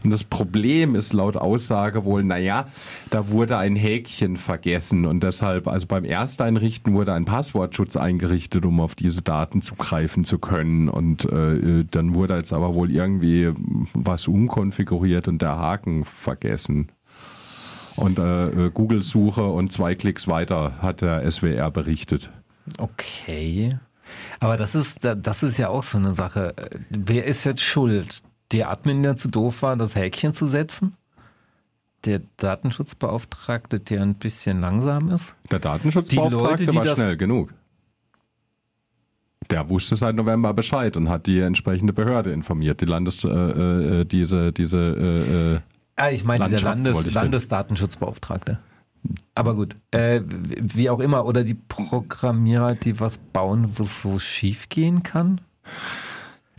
Und 0.03 0.11
das 0.11 0.23
Problem 0.23 0.95
ist 0.95 1.13
laut 1.13 1.35
Aussage 1.41 2.05
wohl, 2.05 2.23
naja, 2.23 2.65
da 3.09 3.29
wurde 3.29 3.57
ein 3.57 3.75
Häkchen 3.75 4.37
vergessen 4.37 5.05
und 5.05 5.23
deshalb, 5.23 5.67
also 5.67 5.87
beim 5.87 6.05
Ersteinrichten 6.05 6.93
wurde 6.93 7.13
ein 7.13 7.25
Passwortschutz 7.25 7.97
eingerichtet, 7.97 8.65
um 8.65 8.79
auf 8.79 8.95
diese 8.95 9.21
Daten 9.21 9.61
zugreifen 9.61 10.23
zu 10.23 10.39
können 10.39 10.89
und 10.89 11.25
äh, 11.25 11.85
dann 11.89 12.15
wurde 12.15 12.35
jetzt 12.35 12.53
aber 12.53 12.75
wohl 12.75 12.91
irgendwie 12.91 13.51
was 13.93 14.27
umkonfiguriert 14.27 15.27
und 15.27 15.41
der 15.41 15.57
Haken 15.57 16.05
vergessen. 16.05 16.91
Und 17.95 18.17
äh, 18.17 18.47
äh 18.47 18.71
Google-Suche 18.71 19.43
und 19.43 19.73
zwei 19.73 19.95
Klicks 19.95 20.27
weiter 20.27 20.73
hat 20.81 21.01
der 21.01 21.29
SWR 21.29 21.69
berichtet. 21.69 22.31
Okay. 22.77 23.77
Aber 24.39 24.57
das 24.57 24.75
ist, 24.75 24.99
das 25.03 25.43
ist 25.43 25.57
ja 25.57 25.69
auch 25.69 25.83
so 25.83 25.97
eine 25.97 26.13
Sache. 26.13 26.55
Wer 26.89 27.25
ist 27.25 27.43
jetzt 27.43 27.61
schuld? 27.61 28.21
Der 28.51 28.69
Admin, 28.71 29.03
der 29.03 29.17
zu 29.17 29.27
doof 29.27 29.61
war, 29.61 29.75
das 29.75 29.95
Häkchen 29.95 30.33
zu 30.33 30.47
setzen? 30.47 30.95
Der 32.05 32.21
Datenschutzbeauftragte, 32.37 33.79
der 33.79 34.01
ein 34.01 34.15
bisschen 34.15 34.61
langsam 34.61 35.09
ist? 35.09 35.35
Der 35.51 35.59
Datenschutzbeauftragte 35.59 36.65
Leute, 36.65 36.75
war 36.75 36.95
schnell 36.95 37.17
genug. 37.17 37.53
Der 39.49 39.69
wusste 39.69 39.95
seit 39.95 40.15
November 40.15 40.53
Bescheid 40.53 40.95
und 40.95 41.09
hat 41.09 41.25
die 41.25 41.39
entsprechende 41.39 41.91
Behörde 41.91 42.31
informiert. 42.31 42.81
Die 42.81 42.85
Landes, 42.85 43.23
äh, 43.23 43.29
äh, 43.29 44.05
diese, 44.05 44.53
diese. 44.53 44.77
Äh, 44.77 45.55
äh 45.55 45.59
ah, 45.95 46.09
ich 46.11 46.23
meine 46.23 46.49
der 46.49 46.61
Landes, 46.61 47.13
Landesdatenschutzbeauftragte. 47.13 48.59
Aber 49.33 49.55
gut, 49.55 49.75
äh, 49.91 50.21
wie 50.25 50.89
auch 50.89 50.99
immer, 50.99 51.25
oder 51.25 51.43
die 51.43 51.55
Programmierer, 51.55 52.75
die 52.75 52.99
was 52.99 53.17
bauen, 53.17 53.69
wo 53.77 53.83
es 53.83 54.01
so 54.01 54.19
schief 54.19 54.69
gehen 54.69 55.03
kann? 55.03 55.41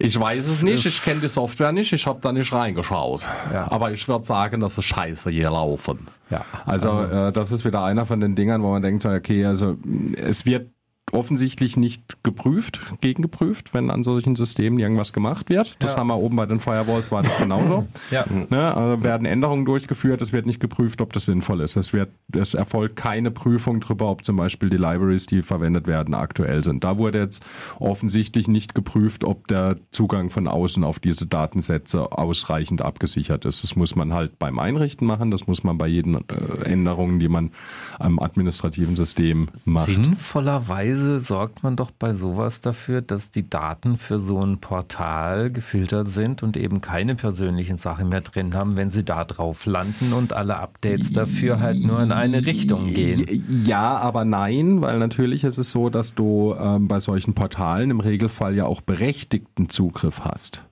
Ich 0.02 0.18
weiß 0.18 0.46
es 0.46 0.62
nicht, 0.62 0.86
ich 0.86 1.02
kenne 1.02 1.20
die 1.20 1.28
Software 1.28 1.72
nicht, 1.72 1.92
ich 1.92 2.06
habe 2.06 2.20
da 2.22 2.32
nicht 2.32 2.50
reingeschaut. 2.54 3.20
Ja. 3.52 3.70
Aber 3.70 3.92
ich 3.92 4.08
würde 4.08 4.24
sagen, 4.24 4.58
dass 4.60 4.78
es 4.78 4.84
scheiße 4.86 5.30
hier 5.30 5.50
laufen. 5.50 6.06
Ja. 6.30 6.42
Also, 6.64 6.90
also 6.90 7.14
äh, 7.28 7.32
das 7.32 7.52
ist 7.52 7.66
wieder 7.66 7.84
einer 7.84 8.06
von 8.06 8.18
den 8.18 8.34
Dingern, 8.34 8.62
wo 8.62 8.70
man 8.70 8.80
denkt, 8.80 9.04
okay, 9.04 9.44
also 9.44 9.76
es 10.16 10.46
wird 10.46 10.70
offensichtlich 11.12 11.76
nicht 11.76 12.22
geprüft, 12.22 12.80
gegengeprüft, 13.00 13.74
wenn 13.74 13.90
an 13.90 14.02
solchen 14.02 14.36
Systemen 14.36 14.78
irgendwas 14.78 15.12
gemacht 15.12 15.48
wird. 15.48 15.74
Das 15.82 15.94
ja. 15.94 16.00
haben 16.00 16.08
wir 16.08 16.16
oben 16.16 16.36
bei 16.36 16.46
den 16.46 16.60
Firewalls, 16.60 17.10
war 17.10 17.22
das 17.22 17.36
genauso. 17.36 17.86
ja. 18.10 18.24
Ne, 18.48 18.74
also 18.74 19.02
werden 19.02 19.26
Änderungen 19.26 19.64
durchgeführt, 19.64 20.22
es 20.22 20.32
wird 20.32 20.46
nicht 20.46 20.60
geprüft, 20.60 21.00
ob 21.00 21.12
das 21.12 21.24
sinnvoll 21.24 21.60
ist. 21.60 21.76
Es, 21.76 21.92
wird, 21.92 22.10
es 22.32 22.54
erfolgt 22.54 22.96
keine 22.96 23.30
Prüfung 23.30 23.80
darüber, 23.80 24.10
ob 24.10 24.24
zum 24.24 24.36
Beispiel 24.36 24.70
die 24.70 24.76
Libraries, 24.76 25.26
die 25.26 25.42
verwendet 25.42 25.86
werden, 25.86 26.14
aktuell 26.14 26.62
sind. 26.64 26.84
Da 26.84 26.98
wurde 26.98 27.18
jetzt 27.18 27.44
offensichtlich 27.78 28.48
nicht 28.48 28.74
geprüft, 28.74 29.24
ob 29.24 29.48
der 29.48 29.76
Zugang 29.92 30.30
von 30.30 30.48
außen 30.48 30.84
auf 30.84 30.98
diese 30.98 31.26
Datensätze 31.26 32.12
ausreichend 32.12 32.82
abgesichert 32.82 33.44
ist. 33.44 33.62
Das 33.62 33.76
muss 33.76 33.96
man 33.96 34.12
halt 34.12 34.38
beim 34.38 34.58
Einrichten 34.58 35.06
machen, 35.06 35.30
das 35.30 35.46
muss 35.46 35.64
man 35.64 35.78
bei 35.78 35.86
jeden 35.86 36.14
äh, 36.14 36.64
Änderungen, 36.64 37.18
die 37.18 37.28
man 37.28 37.52
am 37.98 38.18
administrativen 38.18 38.96
System 38.96 39.48
macht. 39.64 39.86
Sinnvollerweise 39.86 40.99
Weise 41.00 41.18
sorgt 41.18 41.62
man 41.62 41.76
doch 41.76 41.90
bei 41.90 42.12
sowas 42.12 42.60
dafür, 42.60 43.00
dass 43.00 43.30
die 43.30 43.48
Daten 43.48 43.96
für 43.96 44.18
so 44.18 44.44
ein 44.44 44.58
Portal 44.58 45.50
gefiltert 45.50 46.08
sind 46.08 46.42
und 46.42 46.56
eben 46.56 46.80
keine 46.80 47.14
persönlichen 47.14 47.78
Sachen 47.78 48.10
mehr 48.10 48.20
drin 48.20 48.54
haben, 48.54 48.76
wenn 48.76 48.90
sie 48.90 49.04
da 49.04 49.24
drauf 49.24 49.64
landen 49.66 50.12
und 50.12 50.32
alle 50.32 50.58
Updates 50.58 51.12
dafür 51.12 51.60
halt 51.60 51.82
nur 51.82 52.02
in 52.02 52.12
eine 52.12 52.44
Richtung 52.44 52.92
gehen. 52.92 53.44
Ja, 53.64 53.96
aber 53.96 54.24
nein, 54.24 54.80
weil 54.82 54.98
natürlich 54.98 55.44
ist 55.44 55.58
es 55.58 55.70
so, 55.70 55.88
dass 55.88 56.14
du 56.14 56.54
ähm, 56.58 56.86
bei 56.86 57.00
solchen 57.00 57.34
Portalen 57.34 57.90
im 57.90 58.00
Regelfall 58.00 58.54
ja 58.54 58.66
auch 58.66 58.82
berechtigten 58.82 59.70
Zugriff 59.70 60.20
hast. 60.20 60.64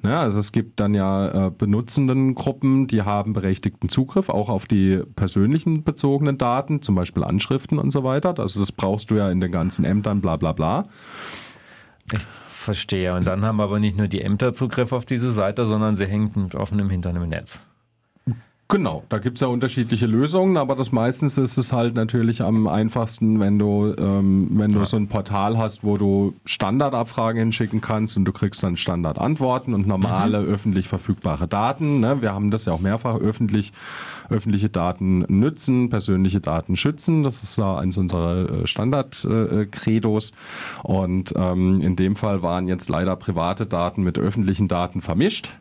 Ne, 0.00 0.16
also 0.16 0.38
es 0.38 0.52
gibt 0.52 0.78
dann 0.78 0.94
ja 0.94 1.46
äh, 1.46 1.50
Benutzendengruppen, 1.50 2.86
die 2.86 3.02
haben 3.02 3.32
berechtigten 3.32 3.88
Zugriff 3.88 4.28
auch 4.28 4.48
auf 4.48 4.66
die 4.66 5.02
persönlichen 5.16 5.82
bezogenen 5.82 6.38
Daten, 6.38 6.82
zum 6.82 6.94
Beispiel 6.94 7.24
Anschriften 7.24 7.80
und 7.80 7.90
so 7.90 8.04
weiter. 8.04 8.38
Also 8.38 8.60
das 8.60 8.70
brauchst 8.70 9.10
du 9.10 9.16
ja 9.16 9.28
in 9.28 9.40
den 9.40 9.50
ganzen 9.50 9.84
Ämtern, 9.84 10.20
bla 10.20 10.36
bla 10.36 10.52
bla. 10.52 10.84
Ich 12.12 12.20
verstehe. 12.22 13.12
Und 13.14 13.26
dann 13.26 13.44
haben 13.44 13.60
aber 13.60 13.80
nicht 13.80 13.96
nur 13.96 14.06
die 14.06 14.22
Ämter 14.22 14.52
Zugriff 14.52 14.92
auf 14.92 15.04
diese 15.04 15.32
Seite, 15.32 15.66
sondern 15.66 15.96
sie 15.96 16.06
hängt 16.06 16.36
mit 16.36 16.54
offenem 16.54 16.90
Hintern 16.90 17.16
im 17.16 17.28
Netz. 17.28 17.60
Genau, 18.70 19.02
da 19.08 19.16
gibt's 19.16 19.40
ja 19.40 19.48
unterschiedliche 19.48 20.04
Lösungen, 20.04 20.58
aber 20.58 20.76
das 20.76 20.92
meistens 20.92 21.38
ist 21.38 21.56
es 21.56 21.72
halt 21.72 21.94
natürlich 21.94 22.42
am 22.42 22.66
einfachsten, 22.66 23.40
wenn 23.40 23.58
du, 23.58 23.94
ähm, 23.96 24.50
wenn 24.52 24.72
du 24.72 24.80
ja. 24.80 24.84
so 24.84 24.98
ein 24.98 25.08
Portal 25.08 25.56
hast, 25.56 25.84
wo 25.84 25.96
du 25.96 26.34
Standardabfragen 26.44 27.38
hinschicken 27.38 27.80
kannst 27.80 28.18
und 28.18 28.26
du 28.26 28.32
kriegst 28.32 28.62
dann 28.62 28.76
Standardantworten 28.76 29.72
und 29.72 29.86
normale 29.86 30.40
mhm. 30.40 30.48
öffentlich 30.48 30.86
verfügbare 30.86 31.48
Daten. 31.48 32.00
Ne? 32.00 32.20
Wir 32.20 32.34
haben 32.34 32.50
das 32.50 32.66
ja 32.66 32.74
auch 32.74 32.80
mehrfach 32.80 33.16
öffentlich, 33.16 33.72
öffentliche 34.28 34.68
Daten 34.68 35.20
nützen, 35.28 35.88
persönliche 35.88 36.40
Daten 36.42 36.76
schützen. 36.76 37.22
Das 37.22 37.42
ist 37.42 37.56
ja 37.56 37.78
eins 37.78 37.96
unserer 37.96 38.50
äh, 38.50 38.66
Standard-Credos. 38.66 40.30
Äh, 40.30 40.86
und 40.86 41.32
ähm, 41.36 41.80
in 41.80 41.96
dem 41.96 42.16
Fall 42.16 42.42
waren 42.42 42.68
jetzt 42.68 42.90
leider 42.90 43.16
private 43.16 43.64
Daten 43.64 44.02
mit 44.02 44.18
öffentlichen 44.18 44.68
Daten 44.68 45.00
vermischt 45.00 45.54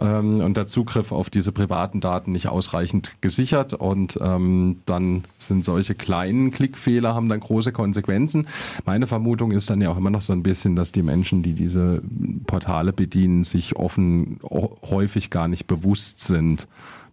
ähm, 0.00 0.40
und 0.40 0.56
der 0.56 0.66
Zugriff 0.66 1.12
auf 1.12 1.30
diese 1.30 1.52
privaten 1.52 2.00
Daten 2.00 2.32
nicht 2.32 2.48
ausreichend 2.48 3.12
gesichert 3.20 3.74
und 3.74 4.18
ähm, 4.20 4.80
dann 4.86 5.24
sind 5.38 5.64
solche 5.64 5.94
kleinen 5.94 6.50
Klickfehler 6.50 7.14
haben 7.14 7.28
dann 7.28 7.40
große 7.40 7.72
Konsequenzen. 7.72 8.46
Meine 8.84 9.06
Vermutung 9.06 9.52
ist 9.52 9.70
dann 9.70 9.80
ja 9.80 9.90
auch 9.90 9.96
immer 9.96 10.10
noch 10.10 10.22
so 10.22 10.32
ein 10.32 10.42
bisschen, 10.42 10.76
dass 10.76 10.92
die 10.92 11.02
Menschen, 11.02 11.42
die 11.42 11.54
diese 11.54 12.02
Portale 12.46 12.92
bedienen, 12.92 13.44
sich 13.44 13.76
offen 13.76 14.38
häufig 14.42 15.30
gar 15.30 15.48
nicht 15.48 15.66
bewusst 15.66 16.20
sind, 16.20 16.68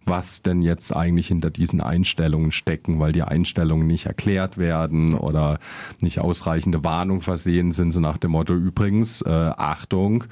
was 0.06 0.42
denn 0.42 0.62
jetzt 0.62 0.94
eigentlich 0.94 1.28
hinter 1.28 1.50
diesen 1.50 1.80
Einstellungen 1.80 2.52
stecken, 2.52 3.00
weil 3.00 3.12
die 3.12 3.22
Einstellungen 3.22 3.86
nicht 3.86 4.06
erklärt 4.06 4.58
werden 4.58 5.14
oder 5.14 5.58
nicht 6.00 6.20
ausreichende 6.20 6.84
Warnung 6.84 7.20
versehen 7.20 7.72
sind, 7.72 7.90
so 7.90 8.00
nach 8.00 8.18
dem 8.18 8.32
Motto 8.32 8.54
übrigens, 8.54 9.22
äh, 9.22 9.28
Achtung, 9.28 10.24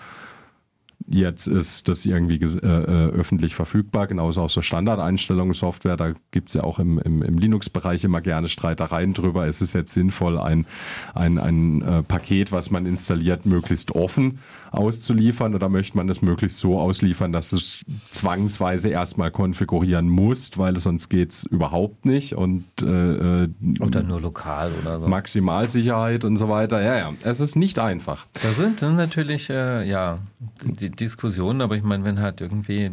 Jetzt 1.11 1.47
ist 1.47 1.89
das 1.89 2.05
irgendwie 2.05 2.37
äh, 2.37 2.67
äh, 2.67 3.11
öffentlich 3.11 3.55
verfügbar, 3.55 4.07
genauso 4.07 4.43
auch 4.43 4.51
so 4.51 4.61
Standardeinstellungen, 4.61 5.55
Software. 5.55 5.97
Da 5.97 6.13
gibt 6.33 6.49
es 6.49 6.55
ja 6.55 6.65
auch 6.65 6.79
im, 6.79 6.99
im, 6.99 7.23
im 7.23 7.39
Linux-Bereich 7.39 8.05
immer 8.05 8.21
gerne 8.21 8.49
Streitereien 8.49 9.15
drüber. 9.15 9.47
Ist 9.47 9.63
es 9.63 9.73
jetzt 9.73 9.95
sinnvoll, 9.95 10.39
ein, 10.39 10.67
ein, 11.15 11.39
ein 11.39 11.81
äh, 11.81 12.03
Paket, 12.03 12.53
was 12.53 12.71
man 12.71 12.85
installiert, 12.85 13.47
möglichst 13.47 13.93
offen 13.93 14.41
auszuliefern 14.71 15.55
oder 15.55 15.69
möchte 15.69 15.97
man 15.97 16.09
es 16.09 16.23
möglichst 16.23 16.59
so 16.59 16.79
ausliefern, 16.79 17.33
dass 17.33 17.53
es 17.53 17.85
zwangsweise 18.11 18.89
erstmal 18.89 19.31
konfigurieren 19.31 20.09
muss, 20.09 20.57
weil 20.57 20.77
sonst 20.77 21.09
geht 21.09 21.33
es 21.33 21.47
überhaupt 21.47 22.05
nicht 22.05 22.35
und 22.35 22.65
äh, 22.83 23.45
äh, 23.45 23.49
oder 23.81 24.03
nur 24.03 24.21
lokal 24.21 24.73
oder 24.81 25.01
so. 25.01 25.09
Maximalsicherheit 25.09 26.25
und 26.25 26.37
so 26.37 26.49
weiter. 26.49 26.83
Ja, 26.83 26.97
ja, 26.97 27.13
es 27.23 27.41
ist 27.41 27.57
nicht 27.57 27.79
einfach. 27.79 28.27
Da 28.43 28.51
sind 28.53 28.83
natürlich, 28.83 29.51
äh, 29.51 29.89
ja, 29.89 30.19
die, 30.65 30.91
die 30.91 31.09
Diskussion, 31.09 31.61
aber 31.61 31.77
ich 31.77 31.83
meine, 31.83 32.05
wenn 32.05 32.21
halt 32.21 32.41
irgendwie 32.41 32.91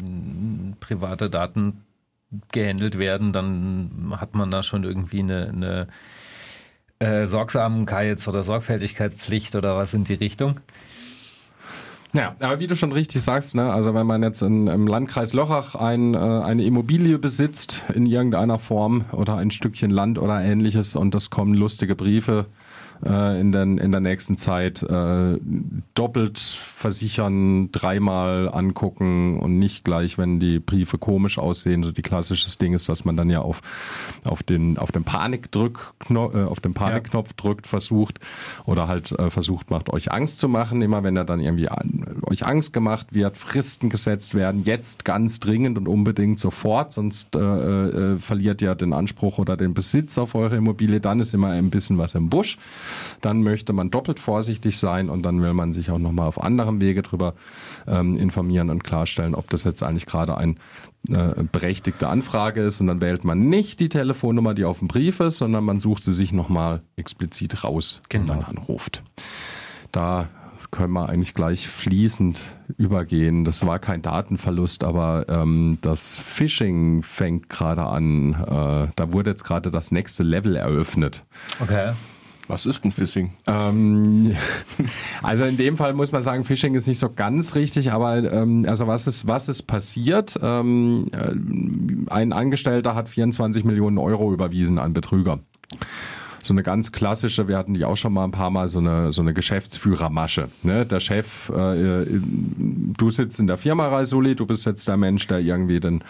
private 0.80 1.30
Daten 1.30 1.82
gehandelt 2.52 2.98
werden, 2.98 3.34
dann 3.34 4.14
hat 4.18 4.36
man 4.36 4.52
da 4.52 4.64
schon 4.64 4.84
irgendwie 4.84 5.20
eine, 5.20 5.50
eine 5.50 5.88
äh, 7.00 7.26
Sorgsamkeits- 7.26 8.28
oder 8.28 8.44
Sorgfältigkeitspflicht 8.44 9.56
oder 9.56 9.78
was 9.78 9.94
in 9.94 10.04
die 10.06 10.14
Richtung. 10.14 10.60
Ja, 12.16 12.34
aber 12.40 12.60
wie 12.62 12.68
du 12.68 12.76
schon 12.78 12.94
richtig 12.94 13.22
sagst, 13.22 13.56
ne, 13.56 13.74
also 13.74 13.94
wenn 13.94 14.08
man 14.08 14.24
jetzt 14.24 14.42
in, 14.42 14.68
im 14.68 14.88
Landkreis 14.88 15.34
Lochach 15.34 15.76
ein, 15.76 16.14
äh, 16.14 16.18
eine 16.18 16.64
Immobilie 16.64 17.18
besitzt 17.18 17.84
in 17.94 18.06
irgendeiner 18.06 18.58
Form 18.58 19.06
oder 19.12 19.36
ein 19.36 19.52
Stückchen 19.52 19.92
Land 19.92 20.18
oder 20.18 20.42
ähnliches 20.42 20.96
und 20.96 21.14
es 21.14 21.30
kommen 21.30 21.54
lustige 21.54 21.96
Briefe 21.96 22.46
äh, 23.06 23.40
in, 23.40 23.52
den, 23.52 23.78
in 23.78 23.92
der 23.92 24.02
nächsten 24.02 24.38
Zeit 24.38 24.84
äh, 24.84 25.38
doppelt 25.94 26.40
versichern, 26.40 27.72
dreimal 27.72 28.50
angucken 28.52 29.40
und 29.40 29.60
nicht 29.60 29.86
gleich, 29.86 30.18
wenn 30.18 30.40
die 30.40 30.60
Briefe 30.60 30.98
komisch 30.98 31.38
aussehen. 31.38 31.84
So 31.84 31.92
die 31.92 32.02
klassisches 32.02 32.58
Ding 32.58 32.74
ist, 32.74 32.90
dass 32.90 33.06
man 33.06 33.16
dann 33.16 33.30
ja 33.30 33.42
auf, 33.42 33.62
auf 34.24 34.44
den, 34.44 34.78
auf 34.78 34.92
den 34.92 35.04
Panikdrück, 35.04 35.94
äh, 36.10 36.16
auf 36.16 36.60
den 36.60 36.74
Panikknopf 36.74 37.30
ja. 37.30 37.36
drückt, 37.38 37.68
versucht 37.68 38.20
oder 38.66 38.88
halt 38.88 39.12
äh, 39.12 39.30
versucht 39.30 39.70
macht, 39.70 39.92
euch 39.92 40.12
Angst 40.12 40.40
zu 40.40 40.50
machen. 40.50 40.82
Immer 40.82 41.04
wenn 41.04 41.16
er 41.16 41.26
dann 41.26 41.40
irgendwie 41.40 41.70
an, 41.70 42.22
euch 42.24 42.46
Angst 42.46 42.74
gemacht 42.74 43.08
wird, 43.12 43.38
Fristen 43.38 43.90
gesetzt 43.90 44.36
werden, 44.36 44.64
jetzt 44.64 45.06
ganz 45.06 45.40
dringend 45.40 45.78
und 45.78 45.88
unbedingt 45.88 46.40
sofort, 46.40 46.94
sonst 46.94 47.36
äh, 47.36 47.40
äh, 47.40 48.20
verliert 48.20 48.62
ihr 48.62 48.76
den 48.76 48.94
Anspruch 48.94 49.38
oder 49.38 49.58
den 49.58 49.74
Besitz 49.74 50.18
auf 50.18 50.36
eure 50.36 50.58
Immobilie, 50.58 51.00
dann 51.00 51.20
ist 51.20 51.34
immer 51.34 51.50
ein 51.50 51.70
bisschen 51.70 51.98
was 51.98 52.16
im 52.16 52.30
Busch 52.30 52.58
dann 53.22 53.44
möchte 53.44 53.74
man 53.74 53.92
doppelt 53.92 54.20
vorsichtig 54.20 54.78
sein 54.78 55.10
und 55.10 55.24
dann 55.24 55.42
will 55.42 55.54
man 55.54 55.74
sich 55.74 55.92
auch 55.92 55.98
nochmal 55.98 56.28
auf 56.28 56.42
anderem 56.42 56.82
Wege 56.82 57.02
darüber 57.02 57.34
ähm, 57.88 58.18
informieren 58.18 58.70
und 58.70 58.84
klarstellen, 58.84 59.36
ob 59.36 59.50
das 59.50 59.64
jetzt 59.64 59.84
eigentlich 59.84 60.06
gerade 60.06 60.38
ein 60.38 60.58
äh, 61.10 61.44
berechtigte 61.52 62.08
Anfrage 62.08 62.62
ist 62.62 62.82
und 62.82 62.88
dann 62.88 63.02
wählt 63.02 63.24
man 63.24 63.50
nicht 63.50 63.80
die 63.80 63.90
Telefonnummer, 63.90 64.54
die 64.54 64.66
auf 64.66 64.80
dem 64.80 64.88
Brief 64.88 65.20
ist, 65.20 65.38
sondern 65.38 65.64
man 65.64 65.80
sucht 65.80 66.04
sie 66.04 66.14
sich 66.14 66.32
nochmal 66.32 66.82
explizit 66.96 67.64
raus 67.64 68.02
genau. 68.10 68.34
und 68.34 68.40
dann 68.42 68.58
anruft. 68.58 69.04
Da 69.92 70.30
können 70.72 70.94
wir 70.94 71.10
eigentlich 71.10 71.34
gleich 71.34 71.68
fließend 71.68 72.42
übergehen. 72.78 73.46
Das 73.46 73.66
war 73.66 73.80
kein 73.80 74.02
Datenverlust, 74.02 74.84
aber 74.84 75.26
ähm, 75.30 75.78
das 75.82 76.20
Phishing 76.20 77.04
fängt 77.04 77.50
gerade 77.50 77.84
an. 77.84 78.34
Äh, 78.34 78.92
da 78.96 79.14
wurde 79.14 79.32
jetzt 79.32 79.44
gerade 79.44 79.72
das 79.72 79.92
nächste 79.92 80.24
Level 80.24 80.56
eröffnet. 80.56 81.24
Okay. 81.62 81.94
Was 82.48 82.66
ist 82.66 82.86
ein 82.86 82.92
Phishing? 82.92 83.34
Ähm, 83.48 84.36
also 85.24 85.46
in 85.46 85.58
dem 85.58 85.78
Fall 85.78 85.94
muss 85.94 86.12
man 86.12 86.22
sagen, 86.22 86.44
Phishing 86.44 86.76
ist 86.76 86.88
nicht 86.88 87.00
so 87.00 87.10
ganz 87.10 87.56
richtig, 87.56 87.92
aber 87.92 88.18
ähm, 88.32 88.66
also 88.68 88.88
was 88.88 89.08
ist, 89.08 89.28
was 89.28 89.48
ist 89.50 89.64
passiert? 89.64 90.38
Ähm, 90.42 91.10
äh, 91.12 92.12
ein 92.12 92.34
Angestellter 92.34 92.96
hat 92.96 93.10
24 93.10 93.64
Millionen 93.64 93.98
Euro 93.98 94.32
überwiesen 94.32 94.78
an 94.80 94.94
Betrüger 94.94 95.40
so 96.46 96.54
eine 96.54 96.64
ganz 96.64 96.92
klassische, 96.92 97.48
wir 97.48 97.58
hatten 97.58 97.74
die 97.74 97.86
auch 97.86 97.98
schon 97.98 98.14
mal 98.14 98.24
ein 98.24 98.32
paar 98.32 98.50
Mal, 98.50 98.68
so 98.68 98.80
eine, 98.80 99.12
so 99.12 99.22
eine 99.22 99.34
Geschäftsführermasche. 99.34 100.50
Ne? 100.64 100.86
Der 100.86 101.00
Chef, 101.00 101.50
äh, 101.50 102.06
du 102.98 103.10
sitzt 103.10 103.40
in 103.40 103.48
der 103.48 103.58
Firma 103.58 103.88
Raisuli, 103.88 104.36
du 104.36 104.46
bist 104.46 104.66
jetzt 104.66 104.88
der 104.88 104.98
Mensch, 104.98 105.28
der 105.28 105.40
irgendwie 105.40 105.80
den, 105.80 106.04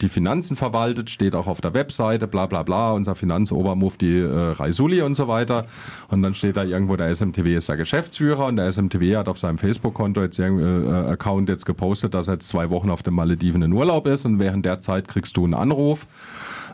die 0.00 0.08
Finanzen 0.08 0.56
verwaltet, 0.56 1.10
steht 1.10 1.34
auch 1.34 1.46
auf 1.46 1.60
der 1.60 1.74
Webseite, 1.74 2.26
bla 2.26 2.46
bla 2.46 2.62
bla, 2.62 2.92
unser 2.92 3.14
Finanzobermufti 3.14 4.20
äh, 4.20 4.52
Raisuli 4.52 5.02
und 5.02 5.14
so 5.14 5.28
weiter. 5.28 5.66
Und 6.08 6.22
dann 6.22 6.34
steht 6.34 6.56
da 6.56 6.64
irgendwo, 6.64 6.96
der 6.96 7.14
SMTW 7.14 7.54
ist 7.54 7.68
der 7.68 7.76
Geschäftsführer 7.76 8.46
und 8.46 8.56
der 8.56 8.70
SMTW 8.70 9.16
hat 9.16 9.28
auf 9.28 9.38
seinem 9.38 9.58
Facebook-Konto 9.58 10.22
jetzt 10.22 10.38
äh, 10.38 10.44
Account 10.44 11.48
jetzt 11.48 11.66
gepostet, 11.66 12.14
dass 12.14 12.28
er 12.28 12.34
jetzt 12.34 12.48
zwei 12.48 12.70
Wochen 12.70 12.90
auf 12.90 13.02
den 13.02 13.14
Malediven 13.14 13.62
in 13.62 13.72
Urlaub 13.72 14.06
ist 14.06 14.24
und 14.24 14.38
während 14.38 14.64
der 14.64 14.80
Zeit 14.80 15.08
kriegst 15.08 15.36
du 15.36 15.44
einen 15.44 15.54
Anruf 15.54 16.06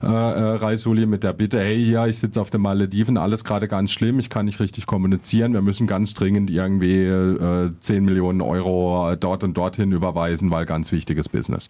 äh, 0.02 0.06
äh, 0.06 0.56
Raisuli 0.56 1.06
mit 1.06 1.24
der 1.24 1.32
Bitte, 1.32 1.58
hey, 1.58 1.82
ja, 1.82 2.06
ich 2.06 2.18
sitze 2.18 2.40
auf 2.40 2.50
den 2.50 2.60
Malediven, 2.60 3.16
alles 3.16 3.42
gerade 3.42 3.66
ganz 3.66 3.90
schlimm, 3.90 4.18
ich 4.18 4.30
kann 4.30 4.46
nicht 4.46 4.60
richtig 4.60 4.86
kommunizieren, 4.86 5.54
wir 5.54 5.62
müssen 5.62 5.86
ganz 5.86 6.14
dringend 6.14 6.50
irgendwie 6.50 7.04
äh, 7.04 7.70
10 7.78 8.04
Millionen 8.04 8.40
Euro 8.40 9.16
dort 9.16 9.42
und 9.42 9.56
dorthin 9.56 9.90
überweisen, 9.90 10.50
weil 10.50 10.66
ganz 10.66 10.92
wichtiges 10.92 11.28
Business. 11.28 11.68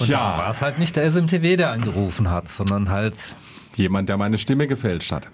Und 0.00 0.08
ja. 0.08 0.38
war 0.38 0.50
es 0.50 0.62
halt 0.62 0.78
nicht 0.78 0.96
der 0.96 1.10
SMTW, 1.10 1.56
der 1.56 1.72
angerufen 1.72 2.30
hat, 2.30 2.48
sondern 2.48 2.88
halt 2.88 3.34
jemand, 3.74 4.08
der 4.08 4.16
meine 4.16 4.38
Stimme 4.38 4.66
gefälscht 4.66 5.12
hat. 5.12 5.28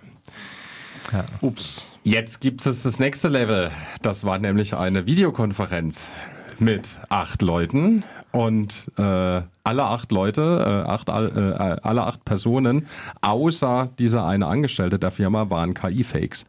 Ja. 1.13 1.25
Ups. 1.41 1.85
Jetzt 2.03 2.41
gibt 2.41 2.65
es 2.67 2.83
das 2.83 2.99
nächste 2.99 3.29
Level. 3.29 3.71
Das 4.03 4.25
war 4.25 4.39
nämlich 4.39 4.75
eine 4.75 5.07
Videokonferenz 5.07 6.13
mit 6.59 7.01
acht 7.09 7.43
Leuten 7.43 8.05
und 8.35 8.91
äh, 8.99 9.43
alle 9.63 9.85
acht 9.85 10.11
Leute, 10.11 10.43
äh, 10.43 10.91
acht, 10.91 11.09
äh, 11.09 11.13
alle 11.13 12.03
acht 12.03 12.25
Personen, 12.25 12.89
außer 13.21 13.91
dieser 13.99 14.27
eine 14.27 14.47
Angestellte 14.47 14.99
der 14.99 15.13
Firma, 15.13 15.51
waren 15.51 15.73
KI-Fakes. 15.73 16.45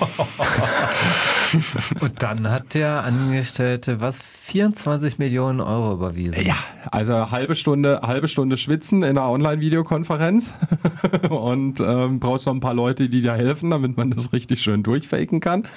Und 2.00 2.22
dann 2.22 2.50
hat 2.50 2.74
der 2.74 3.04
Angestellte 3.04 4.00
was 4.00 4.20
24 4.20 5.18
Millionen 5.18 5.60
Euro 5.60 5.94
überwiesen. 5.94 6.44
Ja, 6.44 6.56
also 6.90 7.30
halbe 7.30 7.54
Stunde, 7.54 8.00
halbe 8.02 8.28
Stunde 8.28 8.56
schwitzen 8.56 9.02
in 9.02 9.18
einer 9.18 9.28
Online-Videokonferenz 9.28 10.54
und 11.30 11.80
ähm, 11.80 12.20
brauchst 12.20 12.46
noch 12.46 12.54
ein 12.54 12.60
paar 12.60 12.74
Leute, 12.74 13.08
die 13.08 13.22
dir 13.22 13.34
helfen, 13.34 13.70
damit 13.70 13.96
man 13.96 14.10
das 14.10 14.32
richtig 14.32 14.62
schön 14.62 14.82
durchfaken 14.82 15.40
kann. 15.40 15.68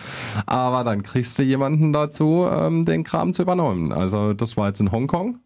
Aber 0.46 0.84
dann 0.84 1.04
kriegst 1.04 1.38
du 1.40 1.44
jemanden 1.44 1.94
dazu, 1.94 2.48
ähm, 2.50 2.86
den 2.86 3.04
Kram 3.04 3.34
zu 3.34 3.44
übernehmen. 3.44 3.92
Also 3.92 4.34
das 4.34 4.58
war 4.58 4.68
jetzt 4.68 4.82
in 4.82 4.92
Hongkong 4.92 5.40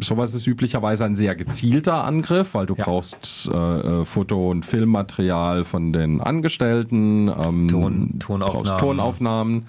sowas 0.00 0.34
ist 0.34 0.46
üblicherweise 0.46 1.04
ein 1.04 1.16
sehr 1.16 1.34
gezielter 1.34 2.04
Angriff, 2.04 2.54
weil 2.54 2.66
du 2.66 2.74
ja. 2.74 2.84
brauchst 2.84 3.48
äh, 3.52 3.56
äh, 3.56 4.04
Foto- 4.04 4.50
und 4.50 4.66
Filmmaterial 4.66 5.64
von 5.64 5.92
den 5.92 6.20
Angestellten, 6.20 7.28
ähm, 7.28 7.68
Ton, 7.68 8.18
Tonaufnahmen. 8.18 8.78
Tonaufnahmen. 8.78 9.66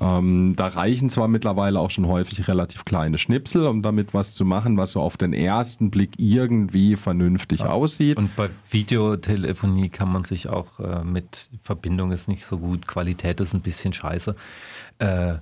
Ähm, 0.00 0.54
da 0.56 0.66
reichen 0.68 1.08
zwar 1.08 1.28
mittlerweile 1.28 1.78
auch 1.78 1.90
schon 1.90 2.08
häufig 2.08 2.48
relativ 2.48 2.84
kleine 2.84 3.16
Schnipsel, 3.16 3.66
um 3.66 3.82
damit 3.82 4.12
was 4.12 4.34
zu 4.34 4.44
machen, 4.44 4.76
was 4.76 4.92
so 4.92 5.00
auf 5.00 5.16
den 5.16 5.32
ersten 5.32 5.90
Blick 5.90 6.14
irgendwie 6.16 6.96
vernünftig 6.96 7.60
ja. 7.60 7.66
aussieht. 7.70 8.16
Und 8.16 8.34
bei 8.34 8.50
Videotelefonie 8.70 9.90
kann 9.90 10.10
man 10.10 10.24
sich 10.24 10.48
auch 10.48 10.80
äh, 10.80 11.04
mit 11.04 11.48
Verbindung 11.62 12.10
ist 12.10 12.26
nicht 12.26 12.44
so 12.44 12.58
gut, 12.58 12.88
Qualität 12.88 13.40
ist 13.40 13.54
ein 13.54 13.60
bisschen 13.60 13.92
scheiße. 13.92 14.34
Äh, 14.98 15.34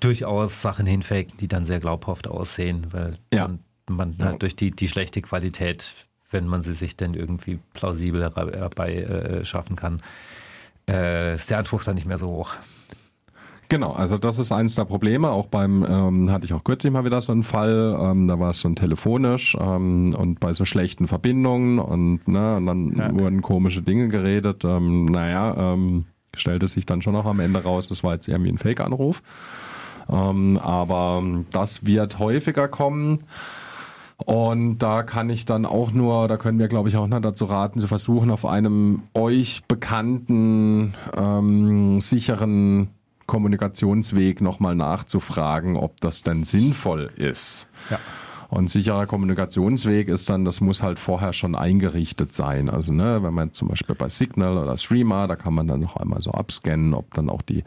durchaus 0.00 0.62
Sachen 0.62 0.86
hinfaken, 0.86 1.36
die 1.38 1.48
dann 1.48 1.64
sehr 1.64 1.80
glaubhaft 1.80 2.28
aussehen, 2.28 2.86
weil 2.90 3.14
ja. 3.32 3.50
man 3.88 4.16
halt 4.18 4.42
durch 4.42 4.56
die, 4.56 4.70
die 4.70 4.88
schlechte 4.88 5.22
Qualität, 5.22 5.94
wenn 6.30 6.46
man 6.46 6.62
sie 6.62 6.72
sich 6.72 6.96
dann 6.96 7.14
irgendwie 7.14 7.58
plausibel 7.74 8.22
herbei 8.22 8.94
äh, 8.94 9.44
schaffen 9.44 9.76
kann, 9.76 10.02
äh, 10.88 11.34
ist 11.34 11.50
der 11.50 11.58
Anspruch 11.58 11.84
dann 11.84 11.94
nicht 11.94 12.06
mehr 12.06 12.18
so 12.18 12.28
hoch. 12.28 12.56
Genau, 13.68 13.92
also 13.92 14.16
das 14.16 14.38
ist 14.38 14.52
eines 14.52 14.76
der 14.76 14.84
Probleme. 14.84 15.30
Auch 15.30 15.46
beim, 15.46 15.84
ähm, 15.88 16.30
hatte 16.30 16.44
ich 16.44 16.52
auch 16.52 16.62
kürzlich 16.62 16.92
mal 16.92 17.04
wieder 17.04 17.20
so 17.20 17.32
einen 17.32 17.42
Fall, 17.42 17.98
ähm, 18.00 18.28
da 18.28 18.38
war 18.38 18.50
es 18.50 18.60
schon 18.60 18.76
telefonisch 18.76 19.56
ähm, 19.58 20.14
und 20.16 20.38
bei 20.38 20.52
so 20.52 20.64
schlechten 20.64 21.08
Verbindungen 21.08 21.80
und, 21.80 22.28
ne, 22.28 22.56
und 22.56 22.66
dann 22.66 22.96
ja. 22.96 23.12
wurden 23.12 23.42
komische 23.42 23.82
Dinge 23.82 24.08
geredet. 24.08 24.64
Ähm, 24.64 25.06
naja, 25.06 25.72
ähm, 25.72 26.04
stellte 26.36 26.68
sich 26.68 26.86
dann 26.86 27.02
schon 27.02 27.16
auch 27.16 27.26
am 27.26 27.40
Ende 27.40 27.62
raus, 27.62 27.88
das 27.88 28.04
war 28.04 28.14
jetzt 28.14 28.28
irgendwie 28.28 28.52
ein 28.52 28.58
Fake-Anruf. 28.58 29.22
Ähm, 30.10 30.58
aber 30.62 31.22
das 31.50 31.84
wird 31.86 32.18
häufiger 32.18 32.68
kommen. 32.68 33.18
Und 34.24 34.78
da 34.78 35.02
kann 35.02 35.28
ich 35.28 35.44
dann 35.44 35.66
auch 35.66 35.92
nur, 35.92 36.26
da 36.26 36.38
können 36.38 36.58
wir 36.58 36.68
glaube 36.68 36.88
ich 36.88 36.96
auch 36.96 37.06
noch 37.06 37.20
dazu 37.20 37.44
raten, 37.44 37.80
zu 37.80 37.86
versuchen, 37.86 38.30
auf 38.30 38.46
einem 38.46 39.02
euch 39.14 39.62
bekannten, 39.68 40.94
ähm, 41.14 42.00
sicheren 42.00 42.88
Kommunikationsweg 43.26 44.40
nochmal 44.40 44.74
nachzufragen, 44.74 45.76
ob 45.76 46.00
das 46.00 46.22
denn 46.22 46.44
sinnvoll 46.44 47.10
ist. 47.16 47.66
Ja. 47.90 47.98
Und 48.48 48.70
sicherer 48.70 49.06
Kommunikationsweg 49.06 50.08
ist 50.08 50.30
dann, 50.30 50.44
das 50.44 50.60
muss 50.60 50.82
halt 50.82 50.98
vorher 50.98 51.32
schon 51.32 51.54
eingerichtet 51.54 52.32
sein. 52.32 52.70
Also 52.70 52.92
ne, 52.92 53.22
wenn 53.22 53.34
man 53.34 53.52
zum 53.52 53.68
Beispiel 53.68 53.94
bei 53.96 54.08
Signal 54.08 54.56
oder 54.56 54.76
Streamer, 54.76 55.26
da 55.26 55.36
kann 55.36 55.54
man 55.54 55.66
dann 55.66 55.80
noch 55.80 55.96
einmal 55.96 56.20
so 56.20 56.30
abscannen, 56.30 56.94
ob 56.94 57.12
dann 57.14 57.28
auch 57.28 57.42
die, 57.42 57.64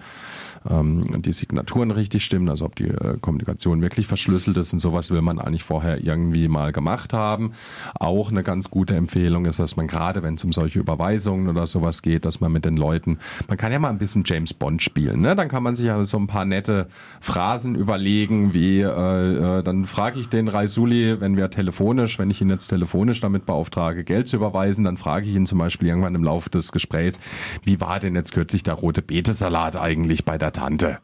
ähm, 0.70 1.22
die 1.22 1.34
Signaturen 1.34 1.92
richtig 1.92 2.24
stimmen, 2.24 2.48
also 2.50 2.66
ob 2.66 2.76
die 2.76 2.88
äh, 2.88 3.18
Kommunikation 3.20 3.82
wirklich 3.82 4.08
verschlüsselt 4.08 4.58
ist 4.58 4.72
und 4.72 4.80
sowas 4.80 5.12
will 5.12 5.22
man 5.22 5.40
eigentlich 5.40 5.64
vorher 5.64 6.04
irgendwie 6.04 6.48
mal 6.48 6.72
gemacht 6.72 7.14
haben. 7.14 7.52
Auch 7.96 8.32
eine 8.32 8.44
ganz 8.44 8.70
gute 8.70 8.96
Empfehlung 8.96 9.46
ist, 9.46 9.60
dass 9.60 9.76
man 9.76 9.88
gerade, 9.88 10.24
wenn 10.24 10.36
es 10.36 10.44
um 10.44 10.54
solche 10.54 10.80
Überweisungen 10.80 11.50
oder 11.50 11.66
sowas 11.66 12.02
geht, 12.02 12.24
dass 12.24 12.40
man 12.40 12.52
mit 12.52 12.64
den 12.64 12.78
Leuten, 12.78 13.20
man 13.48 13.58
kann 13.58 13.72
ja 13.72 13.80
mal 13.80 13.90
ein 13.90 13.98
bisschen 13.98 14.24
James 14.26 14.54
Bond 14.54 14.82
spielen, 14.82 15.22
ne? 15.22 15.36
Dann 15.36 15.50
kann 15.50 15.64
man 15.64 15.76
sich 15.76 15.88
ja 15.88 16.02
so 16.04 16.18
ein 16.18 16.28
paar 16.28 16.46
nette 16.46 16.88
Phrasen 17.20 17.76
überlegen, 17.76 18.54
wie 18.54 18.80
äh, 18.80 19.60
äh, 19.60 19.64
dann 19.64 19.86
frage 19.86 20.20
ich 20.20 20.30
den 20.30 20.48
Reis 20.48 20.69
Raisuli, 20.70 21.20
wenn 21.20 21.36
wir 21.36 21.50
telefonisch, 21.50 22.20
wenn 22.20 22.30
ich 22.30 22.42
ihn 22.42 22.50
jetzt 22.50 22.68
telefonisch 22.68 23.22
damit 23.22 23.46
beauftrage, 23.48 24.04
Geld 24.04 24.28
zu 24.28 24.36
überweisen, 24.36 24.84
dann 24.84 24.98
frage 24.98 25.26
ich 25.26 25.36
ihn 25.36 25.48
zum 25.48 25.58
Beispiel 25.58 25.88
irgendwann 25.88 26.14
im 26.14 26.24
Laufe 26.24 26.50
des 26.52 26.72
Gesprächs, 26.72 27.20
wie 27.64 27.82
war 27.82 28.00
denn 28.00 28.14
jetzt 28.14 28.34
kürzlich 28.34 28.62
der 28.62 28.76
rote 28.76 29.02
Betesalat 29.02 29.76
eigentlich 29.76 30.26
bei 30.26 30.38
der 30.38 30.54
Tante? 30.54 31.00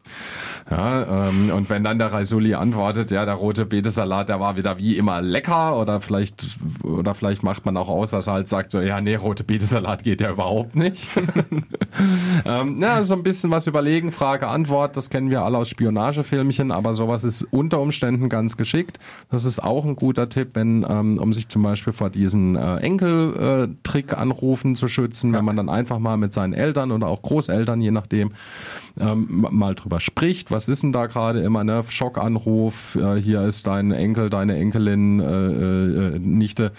Ja, 0.70 1.28
ähm, 1.28 1.50
und 1.50 1.68
wenn 1.68 1.82
dann 1.82 1.98
der 1.98 2.12
Raisuli 2.12 2.54
antwortet, 2.54 3.10
ja, 3.10 3.24
der 3.24 3.34
rote 3.34 3.66
Betesalat, 3.66 4.28
der 4.28 4.38
war 4.38 4.56
wieder 4.56 4.78
wie 4.78 4.96
immer 4.96 5.20
lecker 5.20 5.76
oder 5.80 6.00
vielleicht, 6.00 6.46
oder 6.84 7.14
vielleicht 7.14 7.42
macht 7.42 7.66
man 7.66 7.76
auch 7.76 7.88
aus, 7.88 8.12
dass 8.12 8.28
er 8.28 8.34
halt 8.34 8.48
sagt 8.48 8.70
so, 8.70 8.80
ja, 8.80 9.00
nee, 9.00 9.16
rote 9.16 9.42
Betesalat 9.42 10.04
geht 10.04 10.20
ja 10.20 10.30
überhaupt 10.30 10.76
nicht. 10.76 11.08
ähm, 12.44 12.80
ja, 12.80 13.02
so 13.02 13.14
ein 13.14 13.24
bisschen 13.24 13.50
was 13.50 13.66
überlegen, 13.66 14.12
Frage, 14.12 14.46
Antwort, 14.46 14.96
das 14.96 15.10
kennen 15.10 15.30
wir 15.30 15.42
alle 15.42 15.58
aus 15.58 15.68
Spionagefilmchen, 15.68 16.70
aber 16.70 16.94
sowas 16.94 17.24
ist 17.24 17.42
unter 17.50 17.80
Umständen 17.80 18.28
ganz 18.28 18.56
geschickt. 18.56 18.98
Das 19.30 19.44
ist 19.44 19.55
auch 19.62 19.84
ein 19.84 19.96
guter 19.96 20.28
Tipp, 20.28 20.50
wenn, 20.54 20.84
ähm, 20.88 21.18
um 21.18 21.32
sich 21.32 21.48
zum 21.48 21.62
Beispiel 21.62 21.92
vor 21.92 22.10
diesen 22.10 22.56
äh, 22.56 22.76
Enkeltrick-Anrufen 22.78 24.76
zu 24.76 24.88
schützen, 24.88 25.32
ja. 25.32 25.38
wenn 25.38 25.44
man 25.44 25.56
dann 25.56 25.68
einfach 25.68 25.98
mal 25.98 26.16
mit 26.16 26.32
seinen 26.32 26.52
Eltern 26.52 26.92
oder 26.92 27.08
auch 27.08 27.22
Großeltern, 27.22 27.80
je 27.80 27.90
nachdem, 27.90 28.32
ähm, 28.98 29.46
mal 29.50 29.74
drüber 29.74 30.00
spricht. 30.00 30.50
Was 30.50 30.68
ist 30.68 30.82
denn 30.82 30.92
da 30.92 31.06
gerade 31.06 31.40
immer, 31.40 31.64
ne? 31.64 31.84
Schockanruf, 31.88 32.96
äh, 32.96 33.16
hier 33.16 33.42
ist 33.42 33.66
dein 33.66 33.92
Enkel, 33.92 34.30
deine 34.30 34.56
Enkelin, 34.56 35.20
äh, 35.20 35.24
äh, 35.24 36.18
Nichte, 36.18 36.72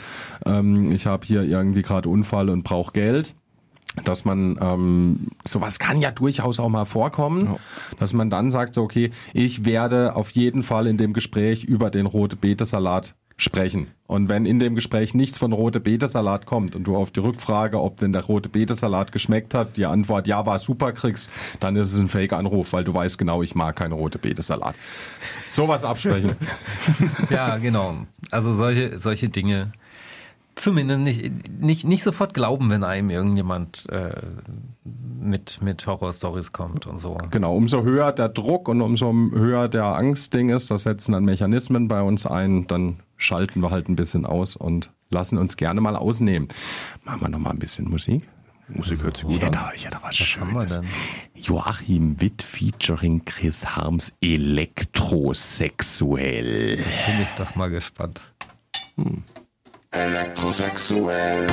ähm, 0.45 0.91
ich 0.91 1.05
habe 1.05 1.25
hier 1.25 1.43
irgendwie 1.43 1.81
gerade 1.81 2.09
Unfall 2.09 2.49
und 2.49 2.63
brauche 2.63 2.91
Geld 2.91 3.35
dass 4.03 4.25
man 4.25 4.57
ähm, 4.61 5.27
sowas 5.45 5.79
kann 5.79 5.99
ja 5.99 6.11
durchaus 6.11 6.59
auch 6.59 6.69
mal 6.69 6.85
vorkommen, 6.85 7.45
ja. 7.45 7.57
dass 7.99 8.13
man 8.13 8.29
dann 8.29 8.51
sagt 8.51 8.73
so 8.73 8.83
okay, 8.83 9.11
ich 9.33 9.65
werde 9.65 10.15
auf 10.15 10.31
jeden 10.31 10.63
Fall 10.63 10.87
in 10.87 10.97
dem 10.97 11.13
Gespräch 11.13 11.63
über 11.63 11.89
den 11.89 12.05
rote 12.05 12.35
Beete 12.35 12.65
Salat 12.65 13.15
sprechen. 13.37 13.87
Und 14.07 14.29
wenn 14.29 14.45
in 14.45 14.57
dem 14.57 14.73
Gespräch 14.73 15.13
nichts 15.13 15.37
von 15.37 15.53
rote 15.53 15.79
Beete 15.79 16.07
Salat 16.07 16.47
kommt 16.47 16.75
und 16.75 16.85
du 16.85 16.97
auf 16.97 17.11
die 17.11 17.19
Rückfrage, 17.19 17.79
ob 17.79 17.97
denn 17.97 18.11
der 18.11 18.23
rote 18.23 18.49
Beete 18.49 18.73
Salat 18.73 19.11
geschmeckt 19.11 19.53
hat, 19.53 19.77
die 19.77 19.85
Antwort 19.85 20.27
ja 20.27 20.45
war 20.45 20.57
super 20.57 20.91
kriegst, 20.91 21.29
dann 21.59 21.75
ist 21.75 21.93
es 21.93 21.99
ein 21.99 22.07
Fake 22.07 22.33
Anruf, 22.33 22.73
weil 22.73 22.83
du 22.83 22.93
weißt 22.93 23.17
genau, 23.17 23.43
ich 23.43 23.53
mag 23.53 23.75
keine 23.75 23.93
rote 23.93 24.17
Beete 24.17 24.41
Salat. 24.41 24.75
Sowas 25.47 25.85
absprechen. 25.85 26.31
ja, 27.29 27.57
genau. 27.57 27.97
Also 28.31 28.53
solche 28.53 28.97
solche 28.97 29.29
Dinge 29.29 29.71
Zumindest 30.57 30.99
nicht, 31.01 31.61
nicht, 31.61 31.85
nicht 31.85 32.03
sofort 32.03 32.33
glauben, 32.33 32.71
wenn 32.71 32.83
einem 32.83 33.11
irgendjemand 33.11 33.87
äh, 33.89 34.19
mit, 34.83 35.61
mit 35.61 35.85
Horrorstories 35.85 36.51
kommt 36.51 36.87
und 36.87 36.97
so. 36.97 37.15
Genau, 37.29 37.55
umso 37.55 37.83
höher 37.83 38.11
der 38.11 38.29
Druck 38.29 38.67
und 38.67 38.81
umso 38.81 39.13
höher 39.13 39.67
der 39.67 39.85
Angstding 39.85 40.49
ist, 40.49 40.71
das 40.71 40.81
setzen 40.83 41.11
dann 41.11 41.25
Mechanismen 41.25 41.87
bei 41.87 42.01
uns 42.01 42.25
ein, 42.25 42.65
dann 42.65 43.01
schalten 43.17 43.61
wir 43.61 43.69
halt 43.69 43.87
ein 43.87 43.95
bisschen 43.95 44.25
aus 44.25 44.55
und 44.55 44.91
lassen 45.11 45.37
uns 45.37 45.57
gerne 45.57 45.79
mal 45.79 45.95
ausnehmen. 45.95 46.47
Machen 47.05 47.21
wir 47.21 47.29
noch 47.29 47.37
mal 47.37 47.51
ein 47.51 47.59
bisschen 47.59 47.87
Musik. 47.87 48.27
Musik 48.67 49.03
hört 49.03 49.17
sich 49.17 49.25
gut 49.25 49.35
ich 49.35 49.41
hätte, 49.43 49.59
an. 49.59 49.69
Ich 49.75 49.85
hätte 49.85 49.99
was, 50.01 50.19
was 50.19 50.25
Schönes. 50.27 50.81
Joachim 51.35 52.19
Witt 52.19 52.41
featuring 52.41 53.23
Chris 53.25 53.75
Harms 53.75 54.11
Elektrosexuell. 54.21 56.77
Bin 56.77 57.21
ich 57.21 57.29
doch 57.33 57.55
mal 57.55 57.69
gespannt. 57.69 58.21
Hm 58.95 59.21
elektrosexuell. 59.91 61.47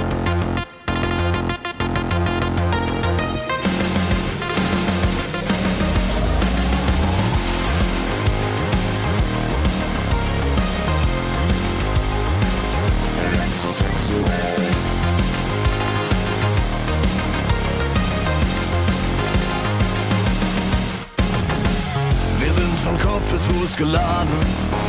Wir 22.41 22.53
sind 22.53 22.79
von 22.81 22.99
Kopf 22.99 23.31
bis 23.31 23.45
Fuß 23.47 23.77
geladen 23.77 24.84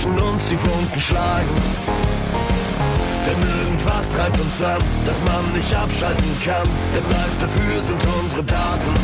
zwischen 0.00 0.18
uns 0.18 0.46
die 0.48 0.56
Funken 0.56 1.00
schlagen. 1.00 1.54
Denn 3.26 3.36
irgendwas 3.60 4.10
treibt 4.14 4.40
uns 4.40 4.62
an, 4.62 4.82
das 5.04 5.20
man 5.24 5.52
nicht 5.52 5.74
abschalten 5.74 6.32
kann. 6.44 6.68
Der 6.94 7.00
Preis 7.00 7.38
dafür 7.38 7.82
sind 7.82 8.00
unsere 8.22 8.42
Daten. 8.44 8.94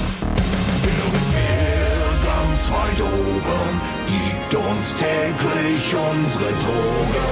Irgendwer 0.83 2.17
ganz 2.25 2.71
weit 2.71 3.01
oben 3.01 3.81
gibt 4.07 4.55
uns 4.55 4.95
täglich 4.95 5.85
unsere 5.93 6.51
Drogen. 6.65 7.27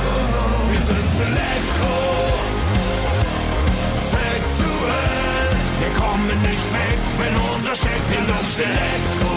Wir 0.70 0.82
sind 0.90 1.14
Elektro, 1.28 1.94
sexuell. 4.12 5.50
Wir 5.80 5.92
kommen 6.02 6.38
nicht 6.42 6.66
weg, 6.72 7.00
wenn 7.18 7.34
unser 7.56 7.74
steckt. 7.74 8.10
Wir 8.10 8.24
sind 8.24 8.66
Elektro, 8.66 9.34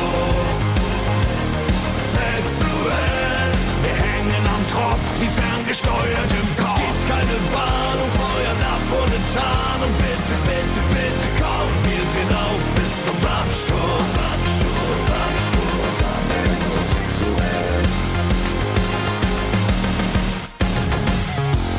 sexuell. 2.11 3.26
Tropf 4.67 5.07
wie 5.19 5.29
ferngesteuert 5.29 6.31
im 6.41 6.49
Kopf. 6.63 6.79
Gibt 6.79 7.07
keine 7.07 7.37
Warnung, 7.53 8.11
feuern 8.19 8.61
ab 8.73 8.83
ohne 8.91 9.19
Tarnung. 9.33 9.93
Bitte, 9.97 10.35
bitte, 10.47 10.81
bitte 10.93 11.27
komm, 11.39 11.69
wir 11.83 12.03
gehen 12.13 12.33
auf 12.35 12.63
bis 12.75 12.93
zum 13.05 13.17
Absturz. 13.25 14.17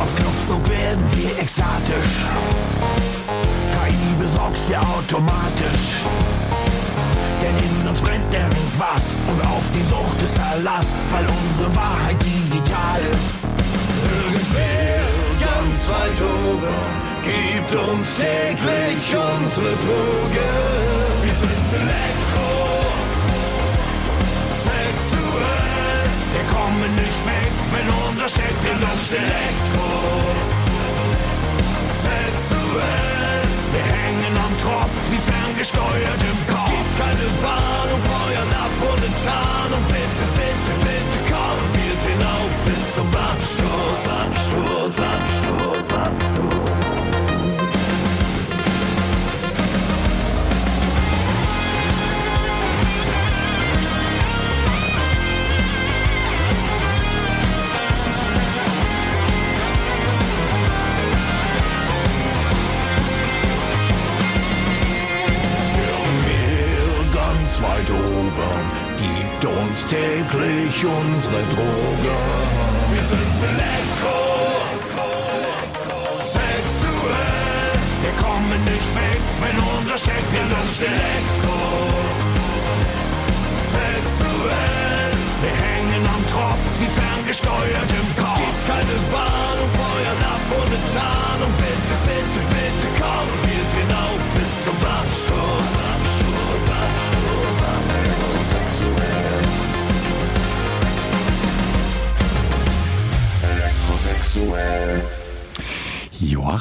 Auf 0.01 0.15
Knopfdruck 0.15 0.71
werden 0.71 1.05
wir 1.17 1.39
exatisch. 1.39 2.25
KI 3.73 4.15
besorgst 4.19 4.69
wir 4.69 4.81
automatisch. 4.81 6.05
Denn 7.41 7.57
in 7.57 7.89
uns 7.89 8.01
brennt 8.01 8.35
irgendwas 8.35 9.17
und 9.29 9.41
auf 9.47 9.65
die 9.75 9.85
Sucht 9.85 10.21
ist 10.23 10.37
Verlass, 10.37 10.95
weil 11.11 11.25
unsere 11.27 11.75
Wahrheit 11.77 12.17
digital 12.25 13.01
ist. 13.13 13.35
Irgendwer 14.25 14.99
ganz 15.39 15.89
weit 15.91 16.21
oben 16.21 17.09
gibt 17.23 17.75
uns 17.75 18.17
täglich 18.17 19.03
unsere 19.15 19.73
Droge. 19.85 20.49
Wir 21.23 21.37
sind 21.43 21.69
Elektro, 21.79 22.49
sexuell. 24.67 26.05
Wir 26.35 26.47
kommen 26.55 26.91
nicht 26.95 27.21
weg, 27.27 27.53
wenn 27.73 27.89
unser 28.09 28.29
steckt. 28.29 28.61
Wir 28.65 28.77
sind 28.77 29.21
Elektro, 29.23 29.89
sexuell. 32.03 33.43
Wir 33.73 33.85
hängen 33.97 34.35
am 34.37 34.59
Tropf 34.59 34.99
wie 35.11 35.19
ferngesteuert 35.19 36.23
im 36.23 36.55
Kopf. 36.55 36.68
Keine 36.99 37.29
Warnung, 37.43 38.03
feuern 38.03 38.53
ab 38.59 38.75
ohne 38.83 39.09
Tarnung. 39.25 39.85
Bitte, 39.87 40.27
bitte, 40.35 40.73
bitte 40.83 41.19
komm, 41.31 41.59
wir 41.75 41.95
drehen 42.03 42.23
auf 42.27 42.55
bis 42.67 42.97
zum 42.97 43.07
Absturz. 43.15 43.79
Absturz, 44.19 44.99
Absturz, 44.99 45.38
weit 67.63 67.91
oben 67.91 68.61
gibt 68.97 69.45
uns 69.45 69.87
täglich 69.87 70.85
unsere 70.85 71.43
Droge. 71.55 72.15
Wir 72.93 73.05
sind 73.13 73.37
Elektro, 73.53 74.19
sexuell. 76.15 77.75
Wir 78.03 78.15
kommen 78.23 78.63
nicht 78.65 78.91
weg, 78.95 79.23
wenn 79.43 79.57
unser 79.77 79.97
steckt. 79.97 80.31
Wir 80.33 80.47
sind 80.47 80.89
Elektro, 80.93 81.59
sexuell. 83.75 85.13
Wir 85.43 85.55
hängen 85.67 86.03
am 86.15 86.23
Tropf 86.31 86.69
wie 86.79 86.91
ferngesteuert 87.01 87.91
im 87.91 88.09
Kopf. 88.23 88.39
Gibt 88.39 88.63
keine 88.69 88.99
Warnung, 89.11 89.71
feuern 89.75 90.21
ab 90.31 90.45
ohne 90.59 90.79
Tarnung. 90.95 91.53
Bitte, 91.59 91.95
bitte, 92.07 92.41
bitte 92.55 92.89
komm, 93.01 93.29
wir 93.47 93.65
gehen 93.75 93.93
auf 93.97 94.23
bis 94.35 94.53
zum 94.65 94.79
Absturz. 94.87 95.88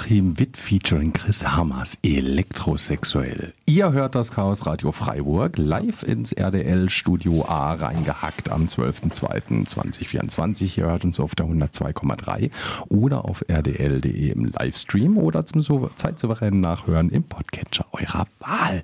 Joachim 0.07 0.37
Witt 0.37 0.55
featuring 0.55 1.11
Chris 1.11 1.43
Hammers, 1.45 1.97
elektrosexuell. 2.03 3.53
Ihr 3.65 3.91
hört 3.91 4.13
das 4.15 4.31
Chaos 4.31 4.65
Radio 4.65 4.91
Freiburg 4.91 5.57
live 5.57 6.03
ins 6.03 6.33
RDL 6.33 6.89
Studio 6.89 7.43
A 7.47 7.73
reingehackt 7.73 8.49
am 8.49 8.67
12.02.2024. 8.67 10.77
Ihr 10.77 10.85
hört 10.85 11.03
uns 11.03 11.19
auf 11.19 11.35
der 11.35 11.47
102,3 11.47 12.51
oder 12.89 13.25
auf 13.25 13.43
rdl.de 13.49 14.29
im 14.29 14.45
Livestream 14.45 15.17
oder 15.17 15.45
zum 15.45 15.59
so 15.61 15.89
zeitsouveränen 15.95 16.61
Nachhören 16.61 17.09
im 17.09 17.23
Podcatcher 17.23 17.87
eurer 17.91 18.27
Wahl. 18.39 18.83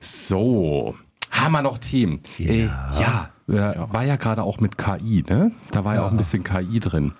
So, 0.00 0.94
haben 1.30 1.52
wir 1.52 1.62
noch 1.62 1.78
Themen? 1.78 2.20
Ja. 2.38 2.50
Äh, 2.52 2.64
ja, 3.00 3.30
äh, 3.48 3.74
war 3.92 4.04
ja 4.04 4.16
gerade 4.16 4.42
auch 4.42 4.60
mit 4.60 4.78
KI, 4.78 5.24
ne? 5.28 5.52
Da 5.70 5.84
war 5.84 5.94
ja, 5.94 6.06
auch 6.06 6.10
ein 6.10 6.16
bisschen 6.16 6.44
KI 6.44 6.80
drin. 6.80 7.12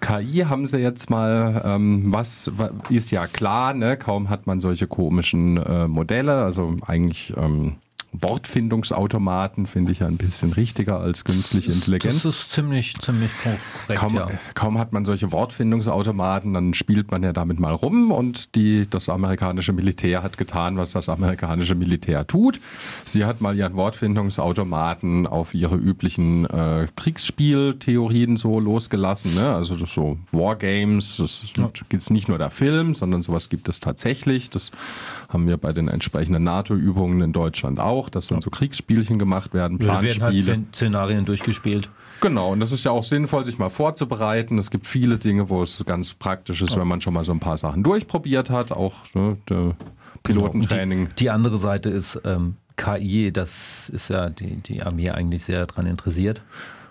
KI 0.00 0.44
haben 0.48 0.66
sie 0.66 0.78
jetzt 0.78 1.10
mal, 1.10 1.60
ähm, 1.64 2.04
was 2.12 2.50
wa- 2.56 2.70
ist 2.88 3.10
ja 3.10 3.26
klar, 3.26 3.74
ne? 3.74 3.96
kaum 3.98 4.30
hat 4.30 4.46
man 4.46 4.58
solche 4.60 4.86
komischen 4.86 5.58
äh, 5.58 5.86
Modelle, 5.88 6.42
also 6.42 6.76
eigentlich 6.86 7.34
ähm, 7.36 7.76
Wortfindungsautomaten 8.12 9.66
finde 9.66 9.92
ich 9.92 10.00
ja 10.00 10.06
ein 10.06 10.16
bisschen 10.16 10.52
richtiger 10.52 11.00
als 11.00 11.24
künstliche 11.24 11.70
Intelligenz. 11.70 12.22
Das 12.22 12.34
ist 12.34 12.52
ziemlich, 12.52 12.94
ziemlich 13.00 13.30
korrekt, 13.42 14.00
Kaum, 14.00 14.14
ja. 14.14 14.28
kaum 14.54 14.78
hat 14.78 14.92
man 14.92 15.04
solche 15.04 15.30
Wortfindungsautomaten, 15.32 16.52
dann 16.52 16.74
spielt 16.74 17.10
man 17.10 17.22
ja 17.22 17.32
damit 17.32 17.60
mal 17.60 17.72
rum 17.72 18.10
und 18.10 18.54
die, 18.54 18.86
das 18.88 19.08
amerikanische 19.08 19.72
Militär 19.72 20.22
hat 20.22 20.38
getan, 20.38 20.76
was 20.76 20.90
das 20.90 21.08
amerikanische 21.08 21.74
Militär 21.74 22.26
tut. 22.26 22.60
Sie 23.04 23.24
hat 23.24 23.40
mal 23.40 23.56
ihren 23.56 23.74
Wortfindungsautomaten 23.74 25.26
auf 25.26 25.54
ihre 25.54 25.76
üblichen 25.76 26.46
äh, 26.46 26.88
Kriegsspieltheorien 26.96 28.36
so 28.36 28.58
losgelassen. 28.58 29.34
Ne? 29.34 29.54
Also 29.54 29.76
das 29.76 29.92
so 29.92 30.18
Wargames, 30.32 31.16
das 31.18 31.42
ist 31.42 31.54
gibt's 31.88 32.10
nicht 32.10 32.28
nur 32.28 32.38
der 32.38 32.50
Film, 32.50 32.94
sondern 32.94 33.22
sowas 33.22 33.48
gibt 33.48 33.68
es 33.68 33.80
tatsächlich. 33.80 34.50
Das 34.50 34.70
haben 35.30 35.46
wir 35.48 35.56
bei 35.56 35.72
den 35.72 35.88
entsprechenden 35.88 36.42
NATO-Übungen 36.44 37.22
in 37.22 37.32
Deutschland 37.32 37.80
auch, 37.80 38.08
dass 38.10 38.26
dann 38.26 38.40
so 38.42 38.50
Kriegsspielchen 38.50 39.18
gemacht 39.18 39.54
werden, 39.54 39.78
Da 39.78 39.86
werden 39.86 40.04
halt 40.04 40.18
Planspiele. 40.18 40.42
Szen- 40.44 40.66
Szenarien 40.74 41.24
durchgespielt. 41.24 41.88
Genau, 42.20 42.52
und 42.52 42.60
das 42.60 42.70
ist 42.72 42.84
ja 42.84 42.90
auch 42.90 43.04
sinnvoll, 43.04 43.46
sich 43.46 43.56
mal 43.58 43.70
vorzubereiten. 43.70 44.58
Es 44.58 44.70
gibt 44.70 44.86
viele 44.86 45.16
Dinge, 45.16 45.48
wo 45.48 45.62
es 45.62 45.82
ganz 45.86 46.12
praktisch 46.12 46.60
ist, 46.60 46.76
wenn 46.76 46.86
man 46.86 47.00
schon 47.00 47.14
mal 47.14 47.24
so 47.24 47.32
ein 47.32 47.40
paar 47.40 47.56
Sachen 47.56 47.82
durchprobiert 47.82 48.50
hat, 48.50 48.72
auch 48.72 48.96
ne, 49.14 49.38
der 49.48 49.74
Pilotentraining. 50.22 51.08
Die, 51.10 51.14
die 51.24 51.30
andere 51.30 51.56
Seite 51.58 51.88
ist 51.88 52.20
ähm, 52.24 52.56
KI, 52.76 53.32
das 53.32 53.88
ist 53.88 54.10
ja 54.10 54.28
die, 54.28 54.56
die 54.56 54.82
Armee 54.82 55.10
eigentlich 55.10 55.44
sehr 55.44 55.66
daran 55.66 55.86
interessiert. 55.86 56.42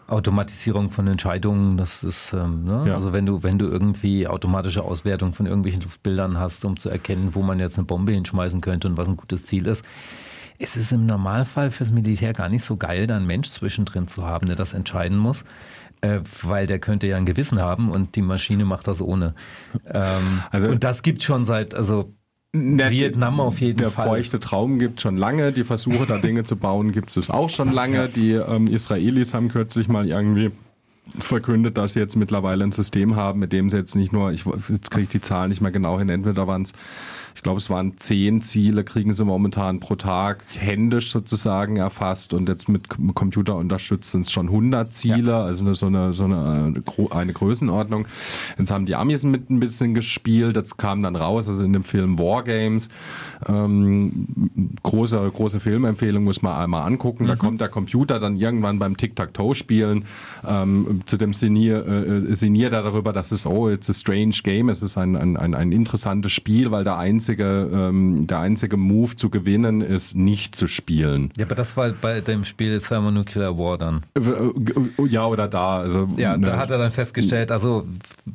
Automatisierung 0.10 0.89
von 0.89 1.07
Entscheidungen, 1.07 1.78
das 1.78 2.03
ist, 2.03 2.34
ähm, 2.34 2.64
ne? 2.64 2.86
Ja. 2.88 2.95
also 2.95 3.14
wenn 3.14 3.26
du, 3.26 3.43
wenn 3.43 3.60
du 3.60 3.68
irgendwie 3.68 4.28
automatische 4.28 4.84
Auswertung 4.84 5.34
von 5.34 5.45
irgendwelchen 5.45 5.82
Luftbildern 5.82 6.38
hast, 6.39 6.66
um 6.66 6.78
zu 6.78 6.89
erkennen, 6.89 7.36
wo 7.36 7.41
man 7.41 7.60
jetzt 7.60 7.78
eine 7.78 7.86
Bombe 7.86 8.12
hinschmeißen 8.14 8.62
könnte 8.62 8.88
und 8.88 8.97
was 8.97 9.07
ein 9.07 9.18
gutes 9.18 9.45
Ziel 9.45 9.68
ist. 9.68 9.86
Es 10.57 10.76
ist 10.76 10.91
im 10.91 11.05
Normalfall 11.05 11.70
fürs 11.70 11.91
Militär 11.91 12.34
gar 12.34 12.49
nicht 12.49 12.64
so 12.64 12.76
geil, 12.76 13.07
da 13.07 13.16
einen 13.16 13.28
Mensch 13.28 13.49
zwischendrin 13.49 14.07
zu 14.10 14.26
haben, 14.26 14.47
der 14.47 14.57
das 14.57 14.74
entscheiden 14.74 15.18
muss, 15.18 15.45
äh, 16.01 16.20
weil 16.41 16.68
der 16.68 16.80
könnte 16.80 17.07
ja 17.07 17.16
ein 17.16 17.26
Gewissen 17.26 17.62
haben 17.62 17.89
und 17.91 18.16
die 18.16 18.22
Maschine 18.22 18.66
macht 18.66 18.88
das 18.88 19.01
ohne. 19.01 19.36
Ähm, 19.86 20.43
Also- 20.51 20.68
und 20.68 20.84
das 20.84 21.01
gibt 21.01 21.24
schon 21.24 21.45
seit, 21.45 21.76
also 21.76 22.14
Na, 22.52 22.89
Vietnam 22.89 23.39
auf 23.39 23.62
jeden 23.62 23.78
der 23.78 23.91
Fall. 23.91 24.08
feuchte 24.08 24.39
Traum 24.39 24.80
gibt 24.80 25.02
schon 25.02 25.18
lange. 25.18 25.52
Die 25.52 25.64
Versuche, 25.64 26.08
da 26.08 26.18
Dinge 26.18 26.43
zu 26.45 26.56
bauen, 26.56 26.91
gibt 26.91 27.16
es 27.16 27.30
auch 27.30 27.50
schon 27.50 27.72
lange. 27.72 28.10
Die 28.10 28.32
ähm, 28.32 28.66
Israelis 28.68 29.36
haben 29.36 29.50
kürzlich 29.50 29.88
mal 29.88 30.08
irgendwie 30.08 30.52
verkündet, 31.18 31.78
dass 31.78 31.93
sie 31.93 32.00
jetzt 32.00 32.16
mittlerweile 32.16 32.64
ein 32.64 32.72
System 32.72 33.16
haben, 33.16 33.39
mit 33.39 33.54
dem 33.54 33.70
sie 33.70 33.78
jetzt 33.78 33.95
nicht 33.95 34.14
nur, 34.14 34.32
ich, 34.32 34.45
jetzt 34.45 34.89
kriege 34.91 35.04
ich 35.04 35.10
die 35.10 35.22
Zahlen 35.22 35.50
nicht 35.50 35.62
mehr 35.62 35.72
genau 35.72 36.00
hin, 36.00 36.10
entweder 36.10 36.47
waren 36.47 36.64
es, 36.64 36.74
ich 37.40 37.44
glaube, 37.44 37.60
es 37.60 37.70
waren 37.70 37.96
zehn 37.96 38.42
Ziele, 38.42 38.84
kriegen 38.84 39.14
sie 39.14 39.24
momentan 39.24 39.80
pro 39.80 39.96
Tag 39.96 40.44
händisch 40.58 41.10
sozusagen 41.10 41.78
erfasst 41.78 42.34
und 42.34 42.50
jetzt 42.50 42.68
mit 42.68 42.90
Computer 43.16 43.56
unterstützt 43.56 44.12
sind 44.12 44.26
es 44.26 44.32
schon 44.32 44.48
100 44.48 44.94
Ziele, 44.94 45.38
also 45.38 45.64
eine, 45.64 45.74
so 45.74 45.86
eine, 45.86 46.12
so 46.12 46.26
eine, 46.26 46.74
äh, 46.86 47.14
eine 47.16 47.32
Größenordnung. 47.32 48.10
Jetzt 48.58 48.72
haben 48.72 48.86
die 48.86 48.94
Amis 48.94 49.24
mit 49.24 49.50
ein 49.50 49.62
bisschen 49.62 49.94
gespielt, 49.94 50.58
das 50.58 50.76
kam 50.76 51.02
dann 51.02 51.16
raus, 51.16 51.48
also 51.48 51.64
in 51.64 51.72
dem 51.72 51.86
Film 51.86 52.20
Wargames, 52.20 52.90
ähm, 53.48 54.28
große, 54.84 55.32
große 55.34 55.62
Filmempfehlung 55.62 56.26
muss 56.26 56.42
man 56.42 56.62
einmal 56.62 56.86
angucken. 56.86 57.26
Da 57.26 57.38
kommt 57.38 57.62
der 57.62 57.70
Computer 57.70 58.20
dann 58.20 58.36
irgendwann 58.36 58.80
beim 58.80 58.98
Tic-Tac-Toe-Spielen 58.98 60.04
ähm, 60.46 61.04
zu 61.06 61.16
dem 61.16 61.32
Sinnier, 61.32 61.88
äh, 61.88 62.36
sinniert 62.36 62.74
er 62.74 62.84
darüber, 62.84 63.14
dass 63.14 63.32
es, 63.32 63.46
oh, 63.46 63.70
it's 63.70 63.90
a 63.90 63.94
strange 63.94 64.36
game, 64.44 64.68
es 64.68 64.82
ist 64.82 64.98
ein, 64.98 65.16
ein, 65.16 65.38
ein, 65.38 65.56
ein 65.56 65.72
interessantes 65.72 66.34
Spiel, 66.34 66.72
weil 66.72 66.84
der 66.84 66.98
einzige, 67.30 67.70
ähm, 67.72 68.28
der 68.28 68.40
einzige 68.40 68.78
Move 68.78 69.16
zu 69.16 69.30
gewinnen 69.30 69.82
ist, 69.82 70.16
nicht 70.16 70.56
zu 70.56 70.68
spielen. 70.68 71.32
Ja, 71.38 71.46
aber 71.46 71.56
das 71.56 71.78
war 71.78 71.90
bei 71.92 72.22
dem 72.22 72.44
Spiel 72.46 72.80
Thermonuclear 72.80 73.58
War 73.60 73.78
dann. 73.78 74.02
Äh, 74.16 74.20
äh, 74.22 75.08
Ja, 75.08 75.28
oder 75.28 75.48
da. 75.48 75.78
Also, 75.80 76.08
Ja, 76.18 76.36
ne, 76.38 76.48
da 76.48 76.58
hat 76.58 76.72
er 76.72 76.78
dann 76.78 76.92
festgestellt, 76.92 77.52
also 77.52 77.86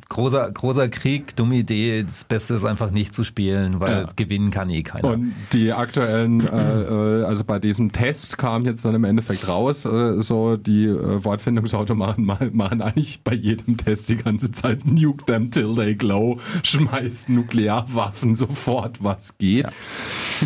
großer, 0.09 0.49
großer 0.51 0.87
Krieg, 0.89 1.35
dumme 1.35 1.55
Idee, 1.55 2.03
das 2.03 2.23
Beste 2.23 2.53
ist 2.55 2.63
einfach 2.65 2.91
nicht 2.91 3.13
zu 3.13 3.23
spielen, 3.23 3.79
weil 3.79 3.91
Ja. 4.05 4.09
gewinnen 4.15 4.51
kann 4.51 4.69
eh 4.69 4.83
keiner. 4.83 5.09
Und 5.09 5.33
die 5.53 5.71
aktuellen, 5.73 6.45
äh, 6.47 6.81
äh, 6.81 7.23
also 7.25 7.43
bei 7.43 7.59
diesem 7.59 7.91
Test 7.91 8.37
kam 8.37 8.61
jetzt 8.63 8.85
dann 8.85 8.95
im 8.95 9.03
Endeffekt 9.03 9.47
raus, 9.47 9.85
äh, 9.85 10.21
so 10.21 10.55
die 10.57 10.85
äh, 10.85 11.23
Wortfindungsautomaten 11.23 12.23
ma- 12.25 12.39
machen 12.51 12.81
eigentlich 12.81 13.21
bei 13.23 13.33
jedem 13.33 13.77
Test 13.77 14.09
die 14.09 14.17
ganze 14.17 14.51
Zeit 14.51 14.85
Nuke 14.85 15.25
them 15.25 15.51
till 15.51 15.75
they 15.75 15.95
glow, 15.95 16.39
schmeißen 16.63 17.35
Nuklearwaffen 17.35 18.35
sofort, 18.35 18.84
was 18.99 19.37
geht. 19.37 19.67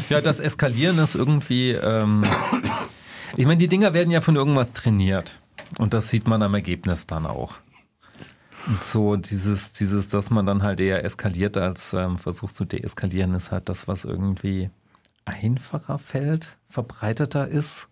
Ja, 0.10 0.22
das 0.22 0.40
Eskalieren 0.40 1.00
ist 1.00 1.16
irgendwie. 1.16 1.72
Ähm, 1.72 2.26
ich 3.38 3.46
meine, 3.46 3.58
die 3.58 3.68
Dinger 3.68 3.94
werden 3.94 4.12
ja 4.12 4.22
von 4.22 4.36
irgendwas 4.36 4.74
trainiert. 4.74 5.36
Und 5.78 5.94
das 5.94 6.10
sieht 6.10 6.28
man 6.28 6.42
am 6.42 6.54
Ergebnis 6.54 7.06
dann 7.08 7.26
auch. 7.26 7.56
Und 8.68 8.84
so 8.84 9.16
dieses, 9.16 9.72
dieses, 9.72 10.10
dass 10.10 10.30
man 10.30 10.46
dann 10.46 10.64
halt 10.64 10.80
eher 10.80 11.04
eskaliert 11.04 11.58
als 11.58 11.94
ähm, 11.94 12.18
versucht 12.18 12.56
zu 12.56 12.66
deeskalieren, 12.66 13.34
ist 13.34 13.52
halt 13.52 13.70
das, 13.70 13.88
was 13.88 14.06
irgendwie 14.06 14.70
einfacher 15.26 16.00
fällt, 16.00 16.58
verbreiteter 16.70 17.48
ist. 17.48 17.88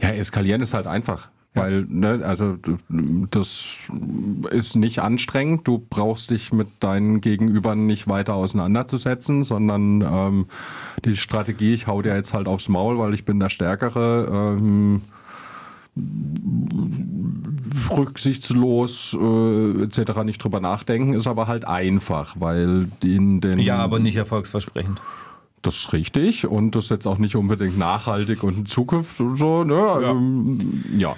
Ja, 0.00 0.10
eskalieren 0.10 0.60
ist 0.60 0.74
halt 0.74 0.86
einfach. 0.86 1.30
Weil, 1.56 1.86
ne, 1.88 2.20
also 2.22 2.56
das 3.30 3.78
ist 4.50 4.76
nicht 4.76 4.98
anstrengend. 5.00 5.66
Du 5.66 5.78
brauchst 5.78 6.30
dich 6.30 6.52
mit 6.52 6.68
deinen 6.80 7.20
Gegenübern 7.20 7.86
nicht 7.86 8.08
weiter 8.08 8.34
auseinanderzusetzen, 8.34 9.42
sondern 9.42 10.02
ähm, 10.02 10.46
die 11.04 11.16
Strategie, 11.16 11.72
ich 11.72 11.86
hau 11.86 12.02
dir 12.02 12.14
jetzt 12.14 12.34
halt 12.34 12.46
aufs 12.46 12.68
Maul, 12.68 12.98
weil 12.98 13.14
ich 13.14 13.24
bin 13.24 13.40
der 13.40 13.48
Stärkere, 13.48 14.56
ähm, 14.58 15.00
rücksichtslos 17.90 19.16
äh, 19.18 19.82
etc. 19.84 20.24
nicht 20.24 20.44
drüber 20.44 20.60
nachdenken, 20.60 21.14
ist 21.14 21.26
aber 21.26 21.46
halt 21.46 21.66
einfach, 21.66 22.36
weil 22.38 22.88
in 23.02 23.40
den 23.40 23.58
Ja, 23.58 23.78
aber 23.78 23.98
nicht 23.98 24.16
erfolgsversprechend. 24.16 25.00
Das 25.62 25.76
ist 25.76 25.92
richtig 25.92 26.46
und 26.46 26.74
das 26.76 26.84
ist 26.84 26.90
jetzt 26.90 27.06
auch 27.06 27.18
nicht 27.18 27.34
unbedingt 27.34 27.76
nachhaltig 27.76 28.44
und 28.44 28.56
in 28.58 28.66
Zukunft 28.66 29.20
und 29.20 29.36
so. 29.36 29.64
Ne? 29.64 29.76
Also, 29.76 30.16
ja. 30.96 31.16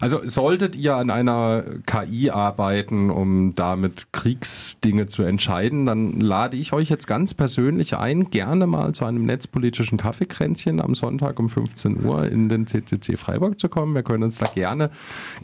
Also 0.00 0.20
solltet 0.26 0.74
ihr 0.74 0.96
an 0.96 1.10
einer 1.10 1.64
KI 1.86 2.30
arbeiten, 2.30 3.10
um 3.10 3.54
damit 3.54 4.08
Kriegsdinge 4.12 5.06
zu 5.06 5.22
entscheiden, 5.22 5.86
dann 5.86 6.20
lade 6.20 6.56
ich 6.56 6.72
euch 6.72 6.90
jetzt 6.90 7.06
ganz 7.06 7.34
persönlich 7.34 7.96
ein, 7.96 8.30
gerne 8.30 8.66
mal 8.66 8.92
zu 8.92 9.04
einem 9.04 9.24
netzpolitischen 9.24 9.96
Kaffeekränzchen 9.96 10.80
am 10.80 10.94
Sonntag 10.94 11.38
um 11.38 11.48
15 11.48 12.04
Uhr 12.04 12.26
in 12.26 12.48
den 12.48 12.66
CCC 12.66 13.16
Freiburg 13.16 13.60
zu 13.60 13.68
kommen. 13.68 13.94
Wir 13.94 14.02
können 14.02 14.24
uns 14.24 14.38
da 14.38 14.46
gerne 14.46 14.90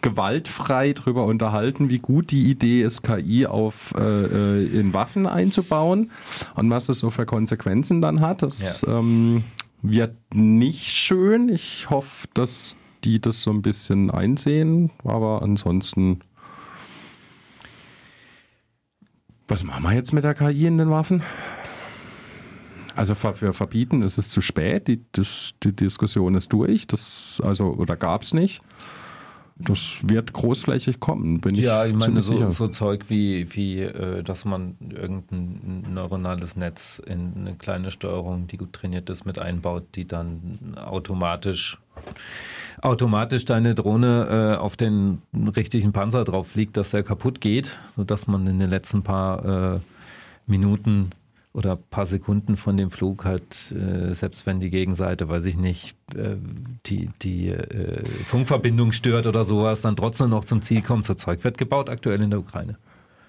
gewaltfrei 0.02 0.92
drüber 0.92 1.24
unterhalten, 1.24 1.88
wie 1.88 2.00
gut 2.00 2.32
die 2.32 2.50
Idee 2.50 2.82
ist, 2.82 3.02
KI 3.02 3.46
auf 3.46 3.94
äh, 3.96 4.02
äh, 4.02 4.66
in 4.66 4.92
Waffen 4.92 5.26
einzubauen 5.26 6.10
und 6.56 6.68
was 6.70 6.86
das 6.86 6.98
so 6.98 7.10
für 7.10 7.26
Konsequenzen 7.26 8.00
dann 8.00 8.20
hat. 8.20 8.39
Das 8.42 8.84
ähm, 8.86 9.44
wird 9.82 10.16
nicht 10.34 10.88
schön. 10.88 11.48
Ich 11.48 11.90
hoffe, 11.90 12.28
dass 12.34 12.76
die 13.04 13.20
das 13.20 13.42
so 13.42 13.50
ein 13.50 13.62
bisschen 13.62 14.10
einsehen, 14.10 14.90
aber 15.04 15.42
ansonsten. 15.42 16.20
Was 19.48 19.64
machen 19.64 19.82
wir 19.82 19.92
jetzt 19.92 20.12
mit 20.12 20.24
der 20.24 20.34
KI 20.34 20.66
in 20.66 20.78
den 20.78 20.90
Waffen? 20.90 21.22
Also 22.94 23.14
für 23.14 23.54
verbieten 23.54 24.02
ist 24.02 24.18
es 24.18 24.28
zu 24.28 24.40
spät, 24.40 24.88
die, 24.88 25.04
das, 25.12 25.52
die 25.62 25.74
Diskussion 25.74 26.34
ist 26.34 26.52
durch, 26.52 26.86
das, 26.86 27.40
also, 27.42 27.66
oder 27.72 27.96
gab 27.96 28.22
es 28.22 28.34
nicht. 28.34 28.62
Das 29.64 29.98
wird 30.02 30.32
großflächig 30.32 31.00
kommen, 31.00 31.40
bin 31.40 31.54
Ja, 31.54 31.84
ich 31.84 31.92
ich 31.92 31.98
meine, 31.98 32.22
so, 32.22 32.34
sicher. 32.34 32.50
so 32.50 32.68
Zeug 32.68 33.04
wie, 33.08 33.54
wie 33.54 33.80
äh, 33.80 34.22
dass 34.22 34.44
man 34.44 34.76
irgendein 34.80 35.92
neuronales 35.92 36.56
Netz 36.56 37.00
in 37.04 37.32
eine 37.36 37.54
kleine 37.56 37.90
Steuerung, 37.90 38.46
die 38.46 38.56
gut 38.56 38.72
trainiert 38.72 39.10
ist, 39.10 39.24
mit 39.26 39.38
einbaut, 39.38 39.84
die 39.94 40.06
dann 40.06 40.74
automatisch 40.76 41.78
automatisch 42.80 43.44
deine 43.44 43.74
Drohne 43.74 44.54
äh, 44.54 44.58
auf 44.58 44.76
den 44.76 45.20
richtigen 45.34 45.92
Panzer 45.92 46.24
drauf 46.24 46.48
fliegt, 46.48 46.76
dass 46.76 46.90
der 46.92 47.02
kaputt 47.02 47.40
geht, 47.40 47.76
sodass 47.96 48.26
man 48.26 48.46
in 48.46 48.58
den 48.58 48.70
letzten 48.70 49.02
paar 49.02 49.74
äh, 49.74 49.80
Minuten 50.46 51.10
oder 51.52 51.72
ein 51.72 51.82
paar 51.90 52.06
Sekunden 52.06 52.56
von 52.56 52.76
dem 52.76 52.90
Flug 52.90 53.24
halt, 53.24 53.72
äh, 53.72 54.14
selbst 54.14 54.46
wenn 54.46 54.60
die 54.60 54.70
Gegenseite, 54.70 55.28
weiß 55.28 55.46
ich 55.46 55.56
nicht, 55.56 55.96
äh, 56.14 56.36
die, 56.86 57.10
die 57.22 57.48
äh, 57.48 58.04
Funkverbindung 58.24 58.92
stört 58.92 59.26
oder 59.26 59.44
sowas, 59.44 59.80
dann 59.80 59.96
trotzdem 59.96 60.30
noch 60.30 60.44
zum 60.44 60.62
Ziel 60.62 60.82
kommt. 60.82 61.06
So 61.06 61.14
Zeug 61.14 61.42
wird 61.42 61.58
gebaut 61.58 61.88
aktuell 61.88 62.22
in 62.22 62.30
der 62.30 62.38
Ukraine. 62.38 62.76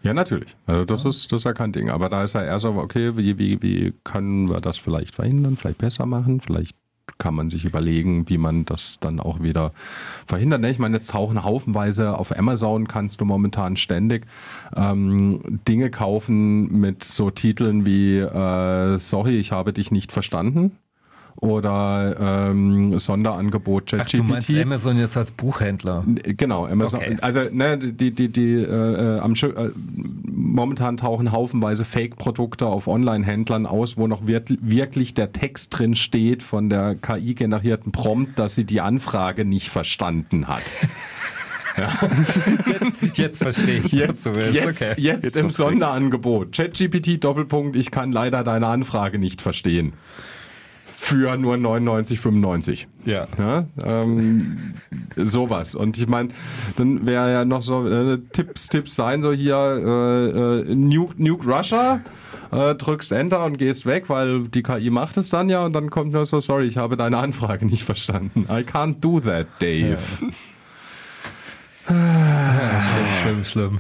Ja, 0.04 0.14
natürlich. 0.14 0.56
Also 0.66 0.86
das, 0.86 1.04
ja. 1.04 1.10
Ist, 1.10 1.32
das 1.32 1.38
ist 1.38 1.44
ja 1.46 1.54
kein 1.54 1.72
Ding. 1.72 1.90
Aber 1.90 2.10
da 2.10 2.24
ist 2.24 2.34
ja 2.34 2.44
eher 2.44 2.60
so, 2.60 2.70
okay, 2.70 3.16
wie, 3.18 3.38
wie, 3.38 3.62
wie 3.62 3.94
können 4.04 4.50
wir 4.50 4.58
das 4.58 4.78
vielleicht 4.78 5.16
verhindern, 5.16 5.58
vielleicht 5.58 5.78
besser 5.78 6.06
machen, 6.06 6.42
vielleicht 6.42 6.76
kann 7.18 7.36
man 7.36 7.50
sich 7.50 7.66
überlegen, 7.66 8.30
wie 8.30 8.38
man 8.38 8.66
das 8.66 8.98
dann 9.00 9.20
auch 9.20 9.42
wieder 9.42 9.74
verhindert. 10.28 10.62
Ne? 10.62 10.70
Ich 10.70 10.80
meine, 10.80 10.98
jetzt 10.98 11.12
tauchen 11.12 11.44
haufenweise 11.44 12.18
auf 12.18 12.38
Amazon 12.38 12.88
kannst 12.88 13.22
du 13.22 13.26
momentan 13.26 13.78
ständig 13.78 14.26
ähm, 14.76 15.60
Dinge 15.68 15.90
kaufen 15.90 16.80
mit 16.80 17.04
so 17.04 17.32
Titeln 17.32 17.86
wie 17.86 18.20
äh, 18.20 18.98
Sorry, 18.98 19.40
ich 19.40 19.52
habe 19.52 19.74
dich 19.74 19.92
nicht 19.92 20.12
verstanden 20.12 20.78
oder 21.42 22.50
ähm, 22.52 23.00
Sonderangebot 23.00 23.88
ChatGPT. 23.88 24.14
Ach, 24.14 24.18
du 24.20 24.24
meinst 24.24 24.56
Amazon 24.56 24.98
jetzt 24.98 25.18
als 25.18 25.32
Buchhändler? 25.32 26.06
Genau, 26.24 26.68
Amazon. 26.68 27.00
Okay. 27.00 27.18
Also 27.22 27.42
ne, 27.52 27.80
die 27.80 28.12
die 28.12 28.30
die 28.30 28.54
äh, 28.54 29.20
am 29.20 29.34
äh, 29.34 29.72
momentan 30.24 30.98
tauchen 30.98 31.32
haufenweise 31.32 31.84
Fake-Produkte 31.84 32.68
auf 32.68 32.88
Online-Händlern 32.88 33.66
aus, 33.66 33.98
wo 33.98 34.06
noch 34.06 34.22
wirklich 34.28 35.16
der 35.16 35.32
Text 35.32 35.78
drin 35.78 35.96
steht 35.96 36.44
von 36.44 36.70
der 36.70 36.94
KI 36.96 37.34
generierten 37.34 37.92
Prompt, 37.92 38.38
dass 38.38 38.54
sie 38.54 38.64
die 38.64 38.80
Anfrage 38.80 39.44
nicht 39.44 39.70
verstanden 39.70 40.48
hat. 40.48 40.64
Ja. 41.78 41.90
Jetzt, 42.68 43.18
jetzt, 43.18 43.38
verstehe 43.42 43.82
ich. 43.86 43.94
Jetzt, 43.94 44.26
jetzt, 44.28 44.82
okay. 44.82 44.94
jetzt, 44.98 45.24
jetzt 45.24 45.36
im 45.38 45.50
Sonderangebot. 45.50 46.52
ChatGPT 46.52 47.24
Doppelpunkt, 47.24 47.78
ich 47.78 47.92
kann 47.92 48.12
leider 48.12 48.44
deine 48.44 48.68
Anfrage 48.68 49.20
nicht 49.20 49.42
verstehen 49.42 49.94
für 51.02 51.36
nur 51.36 51.56
99,95. 51.56 52.86
Ja. 53.06 53.28
ja 53.40 53.66
ähm, 53.84 54.76
sowas. 55.16 55.74
Und 55.74 55.98
ich 55.98 56.08
meine, 56.08 56.30
dann 56.76 57.08
wäre 57.08 57.32
ja 57.32 57.44
noch 57.44 57.64
so 57.64 57.90
äh, 57.90 58.20
Tipps, 58.32 58.70
Tipps 58.70 58.96
sein, 58.96 59.24
so 59.24 59.34
hier 59.34 59.56
äh, 59.56 60.72
äh, 60.72 60.76
Nuke, 60.76 61.16
Nuke 61.18 61.52
Russia. 61.52 62.02
Äh, 62.52 62.76
drückst 62.76 63.14
Enter 63.14 63.44
und 63.46 63.58
gehst 63.58 63.86
weg, 63.86 64.10
weil 64.10 64.48
die 64.50 64.62
KI 64.62 64.90
macht 64.90 65.18
es 65.18 65.30
dann 65.30 65.50
ja 65.50 65.66
und 65.66 65.74
dann 65.74 65.90
kommt 65.90 66.14
nur 66.14 66.26
so, 66.26 66.40
sorry, 66.40 66.66
ich 66.66 66.78
habe 66.78 66.98
deine 66.98 67.18
Anfrage 67.18 67.66
nicht 67.66 67.84
verstanden. 67.84 68.46
I 68.50 68.64
can't 68.64 69.00
do 69.00 69.22
that, 69.22 69.48
Dave. 69.60 69.98
Ja. 71.90 71.96
ja, 71.96 72.82
schlimm, 72.82 73.22
schlimm, 73.22 73.44
schlimm. 73.46 73.80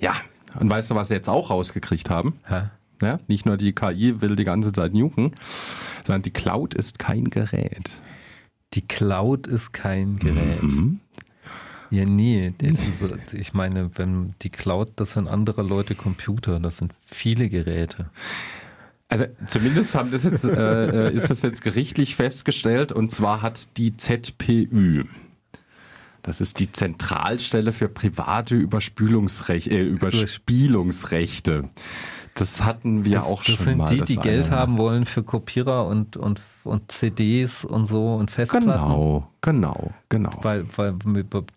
Ja, 0.00 0.12
und 0.58 0.68
weißt 0.68 0.90
du, 0.90 0.96
was 0.96 1.08
sie 1.08 1.14
jetzt 1.14 1.28
auch 1.28 1.50
rausgekriegt 1.50 2.10
haben? 2.10 2.40
Hä? 2.46 2.64
Ja, 3.02 3.20
nicht 3.28 3.46
nur 3.46 3.56
die 3.56 3.72
KI 3.72 4.20
will 4.20 4.36
die 4.36 4.44
ganze 4.44 4.72
Zeit 4.72 4.94
nuken, 4.94 5.32
sondern 6.04 6.22
die 6.22 6.30
Cloud 6.30 6.74
ist 6.74 6.98
kein 6.98 7.30
Gerät. 7.30 7.90
Die 8.74 8.82
Cloud 8.82 9.46
ist 9.46 9.72
kein 9.72 10.18
Gerät. 10.18 10.62
Mhm. 10.62 11.00
Ja, 11.90 12.04
nie. 12.04 12.52
Ist, 12.60 13.34
ich 13.34 13.54
meine, 13.54 13.90
wenn 13.94 14.34
die 14.42 14.50
Cloud, 14.50 14.92
das 14.96 15.12
sind 15.12 15.28
andere 15.28 15.62
Leute 15.62 15.94
Computer, 15.94 16.58
das 16.58 16.78
sind 16.78 16.92
viele 17.04 17.48
Geräte. 17.48 18.10
Also 19.08 19.26
zumindest 19.46 19.94
haben 19.94 20.10
das 20.10 20.24
jetzt, 20.24 20.44
äh, 20.44 21.08
äh 21.08 21.14
ist 21.14 21.30
das 21.30 21.42
jetzt 21.42 21.62
gerichtlich 21.62 22.16
festgestellt 22.16 22.90
und 22.90 23.12
zwar 23.12 23.40
hat 23.40 23.68
die 23.76 23.96
ZPÜ, 23.96 25.04
das 26.22 26.40
ist 26.40 26.58
die 26.58 26.72
Zentralstelle 26.72 27.72
für 27.72 27.88
private 27.88 28.56
Überspülungsrech 28.56 29.68
äh, 29.68 29.84
Überspielungsrechte. 29.84 31.70
Das 32.36 32.62
hatten 32.62 33.04
wir 33.04 33.12
das, 33.12 33.24
auch 33.24 33.38
das 33.38 33.46
schon 33.46 33.56
sind 33.56 33.78
mal. 33.78 33.88
Die, 33.88 34.02
die 34.02 34.16
Geld 34.16 34.50
haben 34.50 34.76
wollen 34.76 35.06
für 35.06 35.22
Kopierer 35.22 35.86
und, 35.86 36.16
und, 36.16 36.40
und 36.64 36.92
CDs 36.92 37.64
und 37.64 37.86
so 37.86 38.14
und 38.14 38.30
Festplatten. 38.30 38.66
Genau, 38.66 39.26
genau, 39.40 39.90
genau. 40.10 40.38
Weil, 40.42 40.66
weil 40.76 40.94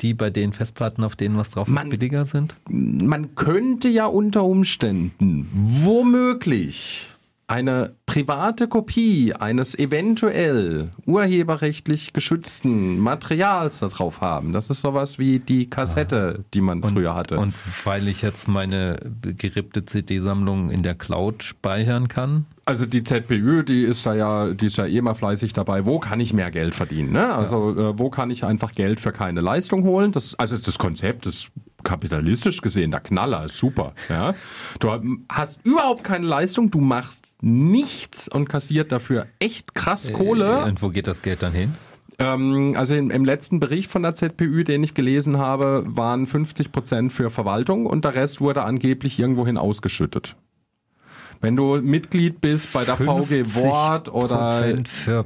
die 0.02 0.14
bei 0.14 0.30
den 0.30 0.54
Festplatten, 0.54 1.04
auf 1.04 1.16
denen 1.16 1.38
was 1.38 1.52
drauf 1.52 1.68
man, 1.68 1.88
ist, 1.88 1.90
billiger 1.92 2.24
sind? 2.24 2.56
Man 2.70 3.36
könnte 3.36 3.90
ja 3.90 4.06
unter 4.06 4.46
Umständen 4.46 5.50
womöglich 5.52 7.12
eine 7.50 7.96
private 8.06 8.68
Kopie 8.68 9.34
eines 9.34 9.78
eventuell 9.78 10.92
urheberrechtlich 11.08 12.14
geschützten 12.14 13.00
Materials 13.00 13.80
darauf 13.80 14.22
haben. 14.22 14.54
Das 14.54 14.70
ist 14.70 14.82
sowas 14.82 15.18
wie 15.18 15.40
die 15.40 15.68
Kassette, 15.68 16.46
die 16.54 16.62
man 16.62 16.82
und, 16.82 16.94
früher 16.94 17.16
hatte. 17.16 17.40
Und 17.40 17.56
weil 17.84 18.08
ich 18.08 18.22
jetzt 18.22 18.48
meine 18.48 18.98
gerippte 19.24 19.84
CD-Sammlung 19.84 20.70
in 20.70 20.84
der 20.84 20.94
Cloud 20.94 21.42
speichern 21.42 22.08
kann? 22.08 22.46
Also 22.66 22.86
die 22.86 23.04
ZPÜ, 23.04 23.64
die 23.64 23.84
ist 23.84 24.06
da 24.06 24.14
ja, 24.14 24.54
die 24.54 24.68
ist 24.68 24.78
ja 24.78 24.86
eh 24.86 25.02
mal 25.02 25.16
fleißig 25.16 25.54
dabei. 25.54 25.88
Wo 25.88 25.98
kann 25.98 26.20
ich 26.20 26.34
mehr 26.34 26.52
Geld 26.52 26.76
verdienen? 26.76 27.14
Ne? 27.14 27.34
Also 27.34 27.74
ja. 27.76 27.90
äh, 27.90 28.00
wo 28.00 28.12
kann 28.12 28.30
ich 28.30 28.46
einfach 28.46 28.76
Geld 28.76 29.00
für 29.00 29.12
keine 29.12 29.42
Leistung 29.42 29.86
holen? 29.86 30.12
Das, 30.12 30.36
also 30.36 30.56
das 30.56 30.78
Konzept 30.78 31.26
ist 31.26 31.52
kapitalistisch 31.84 32.62
gesehen 32.62 32.92
der 32.92 33.00
Knaller, 33.00 33.46
ist 33.46 33.58
super. 33.58 33.94
Ja? 34.10 34.36
Du 34.80 34.92
hast 35.30 35.60
überhaupt 35.64 36.04
keine 36.04 36.28
Leistung, 36.28 36.72
du 36.72 36.80
machst 36.80 37.36
nichts 37.42 38.28
und 38.28 38.50
kassiert 38.50 38.92
dafür 38.92 39.28
echt 39.40 39.74
krass 39.76 40.10
äh, 40.10 40.14
Kohle. 40.14 40.64
Und 40.66 40.82
wo 40.82 40.90
geht 40.90 41.08
das 41.08 41.22
Geld 41.22 41.44
dann 41.44 41.54
hin? 41.54 41.76
Ähm, 42.20 42.74
also 42.78 42.96
im, 42.96 43.10
im, 43.12 43.24
letzten 43.24 43.60
Bericht 43.60 43.90
von 43.90 44.04
der 44.04 44.14
ZPÜ, 44.14 44.64
den 44.64 44.84
ich 44.84 44.94
gelesen 44.94 45.38
habe, 45.38 45.84
waren 45.88 46.28
50 46.28 46.72
Prozent 46.72 47.14
für 47.14 47.30
Verwaltung 47.30 47.86
und 47.86 48.06
der 48.06 48.16
Rest 48.16 48.42
wurde 48.42 48.64
angeblich 48.64 49.20
irgendwohin 49.20 49.58
ausgeschüttet. 49.58 50.36
Wenn 51.42 51.56
du 51.56 51.82
Mitglied 51.82 52.42
bist 52.42 52.74
bei 52.74 52.84
der 52.84 52.98
VG 52.98 53.56
Wort 53.56 54.10
oder 54.10 54.78
für 54.84 55.26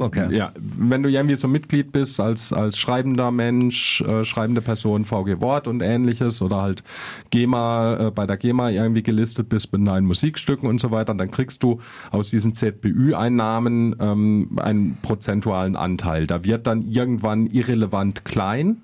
Okay. 0.00 0.34
Ja, 0.34 0.52
wenn 0.56 1.02
du 1.02 1.08
irgendwie 1.08 1.36
so 1.36 1.48
Mitglied 1.48 1.92
bist 1.92 2.20
als, 2.20 2.52
als 2.52 2.78
schreibender 2.78 3.30
Mensch, 3.30 4.00
äh, 4.02 4.24
schreibende 4.24 4.60
Person, 4.60 5.04
VG 5.04 5.40
Wort 5.40 5.66
und 5.66 5.82
ähnliches 5.82 6.42
oder 6.42 6.62
halt 6.62 6.82
GEMA, 7.30 8.08
äh, 8.08 8.10
bei 8.10 8.26
der 8.26 8.36
GEMA 8.36 8.70
irgendwie 8.70 9.02
gelistet 9.02 9.48
bist 9.48 9.72
mit 9.72 9.82
neuen 9.82 10.04
Musikstücken 10.04 10.68
und 10.68 10.80
so 10.80 10.90
weiter, 10.90 11.14
dann 11.14 11.30
kriegst 11.30 11.62
du 11.62 11.80
aus 12.10 12.30
diesen 12.30 12.54
ZBÜ-Einnahmen 12.54 13.96
ähm, 14.00 14.58
einen 14.60 14.98
prozentualen 15.02 15.76
Anteil. 15.76 16.26
Da 16.26 16.44
wird 16.44 16.66
dann 16.66 16.82
irgendwann 16.82 17.46
irrelevant 17.46 18.24
klein, 18.24 18.82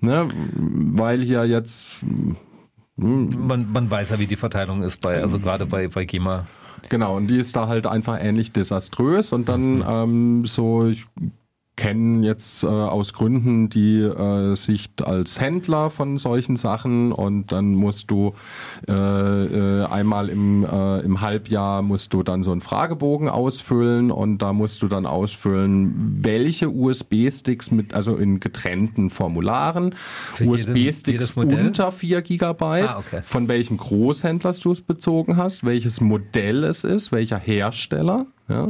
ne, 0.00 0.28
weil 0.56 1.22
hier 1.22 1.44
jetzt 1.44 2.04
hm, 3.00 3.46
man, 3.46 3.72
man 3.72 3.90
weiß 3.90 4.10
ja, 4.10 4.18
wie 4.18 4.26
die 4.26 4.36
Verteilung 4.36 4.82
ist 4.82 5.00
bei, 5.00 5.20
also 5.20 5.38
gerade 5.38 5.66
bei, 5.66 5.88
bei 5.88 6.04
GEMA. 6.04 6.46
Genau, 6.88 7.16
und 7.16 7.28
die 7.28 7.38
ist 7.38 7.56
da 7.56 7.68
halt 7.68 7.86
einfach 7.86 8.18
ähnlich 8.20 8.52
desaströs 8.52 9.32
und 9.32 9.48
dann 9.48 9.76
mhm. 9.76 9.84
ähm, 9.86 10.46
so, 10.46 10.86
ich 10.86 11.06
kennen 11.76 12.22
jetzt 12.22 12.62
äh, 12.62 12.66
aus 12.66 13.14
Gründen 13.14 13.70
die 13.70 14.00
äh, 14.00 14.54
Sicht 14.54 15.02
als 15.02 15.40
Händler 15.40 15.88
von 15.88 16.18
solchen 16.18 16.56
Sachen 16.56 17.10
und 17.10 17.52
dann 17.52 17.74
musst 17.74 18.10
du 18.10 18.34
äh, 18.86 18.92
äh, 18.92 19.84
einmal 19.86 20.28
im, 20.28 20.64
äh, 20.64 21.00
im 21.00 21.22
Halbjahr 21.22 21.80
musst 21.80 22.12
du 22.12 22.22
dann 22.22 22.42
so 22.42 22.52
einen 22.52 22.60
Fragebogen 22.60 23.28
ausfüllen 23.28 24.10
und 24.10 24.38
da 24.38 24.52
musst 24.52 24.82
du 24.82 24.88
dann 24.88 25.06
ausfüllen, 25.06 26.18
welche 26.22 26.68
USB-Sticks 26.68 27.70
mit, 27.70 27.94
also 27.94 28.16
in 28.16 28.40
getrennten 28.40 29.08
Formularen, 29.08 29.94
USB-Sticks 30.38 31.32
unter 31.32 31.92
4 31.92 32.20
Gigabyte, 32.20 32.90
ah, 32.90 32.98
okay. 32.98 33.22
von 33.24 33.48
welchem 33.48 33.78
Großhändler 33.78 34.52
du 34.60 34.72
es 34.72 34.82
bezogen 34.82 35.36
hast, 35.36 35.64
welches 35.64 36.00
Modell 36.00 36.64
es 36.64 36.84
ist, 36.84 37.10
welcher 37.10 37.38
Hersteller. 37.38 38.26
Ja? 38.50 38.68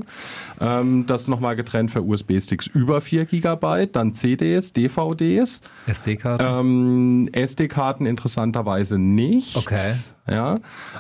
Ähm, 0.61 1.07
das 1.07 1.27
nochmal 1.27 1.57
getrennt 1.57 1.91
für 1.91 2.03
USB-Sticks 2.03 2.67
über 2.69 3.01
4 3.01 3.25
GB, 3.25 3.87
dann 3.87 4.15
CDs, 4.15 4.73
DVDs. 4.73 5.63
SD-Karten? 5.87 6.45
Ähm, 6.47 7.29
SD-Karten 7.33 8.07
interessanterweise 8.07 8.99
nicht. 8.99 9.57
Okay. 9.57 9.95
Ja, 10.29 10.59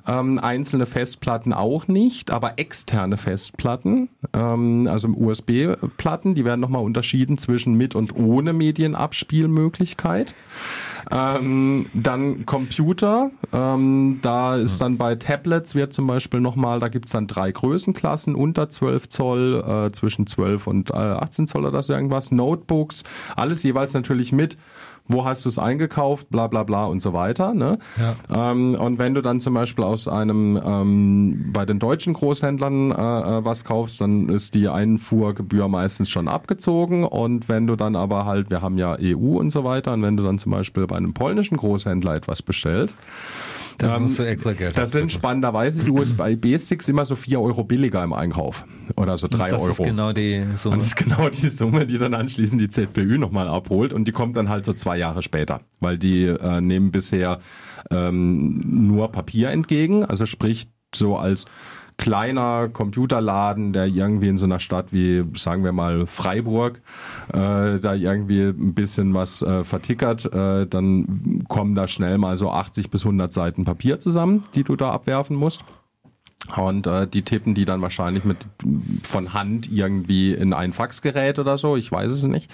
ähm, 0.08 0.40
einzelne 0.40 0.86
Festplatten 0.86 1.52
auch 1.52 1.86
nicht, 1.86 2.32
aber 2.32 2.58
externe 2.58 3.16
Festplatten, 3.16 4.08
ähm, 4.32 4.88
also 4.90 5.06
USB-Platten, 5.08 6.34
die 6.34 6.44
werden 6.44 6.60
nochmal 6.60 6.82
unterschieden 6.82 7.38
zwischen 7.38 7.74
mit 7.74 7.94
und 7.94 8.16
ohne 8.16 8.52
Medienabspielmöglichkeit. 8.52 10.34
Ähm, 11.12 11.86
dann 11.92 12.46
Computer, 12.46 13.30
ähm, 13.52 14.20
da 14.22 14.56
ist 14.56 14.80
dann 14.80 14.96
bei 14.96 15.16
Tablets 15.16 15.74
wird 15.74 15.92
zum 15.92 16.06
Beispiel 16.06 16.40
nochmal, 16.40 16.78
da 16.78 16.88
gibt's 16.88 17.12
dann 17.12 17.26
drei 17.26 17.50
Größenklassen, 17.50 18.34
unter 18.34 18.68
12 18.70 19.08
Zoll, 19.08 19.64
äh, 19.66 19.92
zwischen 19.92 20.26
12 20.26 20.66
und 20.68 20.90
äh, 20.90 20.94
18 20.94 21.48
Zoll 21.48 21.66
oder 21.66 21.82
so 21.82 21.92
irgendwas, 21.92 22.30
Notebooks, 22.30 23.02
alles 23.34 23.62
jeweils 23.64 23.92
natürlich 23.94 24.32
mit 24.32 24.56
wo 25.10 25.24
hast 25.24 25.44
du 25.44 25.48
es 25.48 25.58
eingekauft, 25.58 26.30
bla 26.30 26.46
bla 26.46 26.62
bla 26.62 26.86
und 26.86 27.02
so 27.02 27.12
weiter. 27.12 27.54
Ne? 27.54 27.78
Ja. 27.98 28.50
Ähm, 28.50 28.74
und 28.74 28.98
wenn 28.98 29.14
du 29.14 29.22
dann 29.22 29.40
zum 29.40 29.54
Beispiel 29.54 29.84
aus 29.84 30.08
einem 30.08 30.60
ähm, 30.64 31.50
bei 31.52 31.66
den 31.66 31.78
deutschen 31.78 32.14
Großhändlern 32.14 32.90
äh, 32.90 32.94
äh, 32.94 33.44
was 33.44 33.64
kaufst, 33.64 34.00
dann 34.00 34.28
ist 34.28 34.54
die 34.54 34.68
Einfuhrgebühr 34.68 35.68
meistens 35.68 36.10
schon 36.10 36.28
abgezogen. 36.28 37.04
Und 37.04 37.48
wenn 37.48 37.66
du 37.66 37.76
dann 37.76 37.96
aber 37.96 38.24
halt, 38.24 38.50
wir 38.50 38.62
haben 38.62 38.78
ja 38.78 38.96
EU 39.00 39.38
und 39.38 39.50
so 39.50 39.64
weiter, 39.64 39.92
und 39.92 40.02
wenn 40.02 40.16
du 40.16 40.22
dann 40.22 40.38
zum 40.38 40.52
Beispiel 40.52 40.86
bei 40.86 40.96
einem 40.96 41.14
polnischen 41.14 41.56
Großhändler 41.56 42.14
etwas 42.14 42.42
bestellst, 42.42 42.96
Da 43.80 43.98
musst 43.98 44.18
du 44.18 44.22
extra 44.24 44.52
Geld 44.52 44.76
Das 44.76 44.92
sind 44.92 45.10
spannenderweise 45.10 45.82
die 45.82 45.90
USB-Sticks 45.90 46.88
immer 46.88 47.04
so 47.04 47.16
4 47.16 47.40
Euro 47.40 47.64
billiger 47.64 48.02
im 48.04 48.12
Einkauf. 48.12 48.64
Oder 48.96 49.16
so 49.16 49.26
3 49.28 49.48
das 49.48 49.62
Euro. 49.62 49.70
ist 49.70 49.78
genau 49.78 50.12
die 50.12 50.44
Summe. 50.56 50.74
Und 50.74 50.82
das 50.82 50.88
ist 50.88 50.96
genau 50.96 51.28
die 51.28 51.48
Summe, 51.48 51.86
die 51.86 51.98
dann 51.98 52.14
anschließend 52.14 52.60
die 52.60 52.68
ZPÜ 52.68 53.18
nochmal 53.18 53.48
abholt 53.48 53.92
und 53.92 54.06
die 54.06 54.12
kommt 54.12 54.36
dann 54.36 54.48
halt 54.48 54.64
so 54.64 54.72
zwei 54.74 54.98
Jahre 54.98 55.22
später, 55.22 55.60
weil 55.80 55.98
die 55.98 56.24
äh, 56.24 56.60
nehmen 56.60 56.90
bisher 56.90 57.40
ähm, 57.90 58.60
nur 58.64 59.10
Papier 59.10 59.50
entgegen, 59.50 60.04
also 60.04 60.26
sprich 60.26 60.68
so 60.94 61.16
als 61.16 61.46
kleiner 62.00 62.70
Computerladen, 62.70 63.74
der 63.74 63.86
irgendwie 63.86 64.28
in 64.28 64.38
so 64.38 64.46
einer 64.46 64.58
Stadt 64.58 64.86
wie, 64.90 65.22
sagen 65.34 65.64
wir 65.64 65.72
mal, 65.72 66.06
Freiburg, 66.06 66.80
äh, 67.28 67.78
da 67.78 67.92
irgendwie 67.92 68.40
ein 68.40 68.72
bisschen 68.72 69.12
was 69.12 69.42
äh, 69.42 69.64
vertickert, 69.64 70.24
äh, 70.32 70.66
dann 70.66 71.44
kommen 71.48 71.74
da 71.74 71.86
schnell 71.86 72.16
mal 72.16 72.38
so 72.38 72.50
80 72.50 72.88
bis 72.88 73.02
100 73.02 73.30
Seiten 73.30 73.66
Papier 73.66 74.00
zusammen, 74.00 74.44
die 74.54 74.64
du 74.64 74.76
da 74.76 74.92
abwerfen 74.92 75.36
musst. 75.36 75.62
Und 76.56 76.86
äh, 76.86 77.06
die 77.06 77.20
tippen 77.20 77.54
die 77.54 77.66
dann 77.66 77.82
wahrscheinlich 77.82 78.24
mit 78.24 78.38
von 79.02 79.34
Hand 79.34 79.70
irgendwie 79.70 80.32
in 80.32 80.54
ein 80.54 80.72
Faxgerät 80.72 81.38
oder 81.38 81.58
so, 81.58 81.76
ich 81.76 81.92
weiß 81.92 82.10
es 82.10 82.22
nicht. 82.22 82.50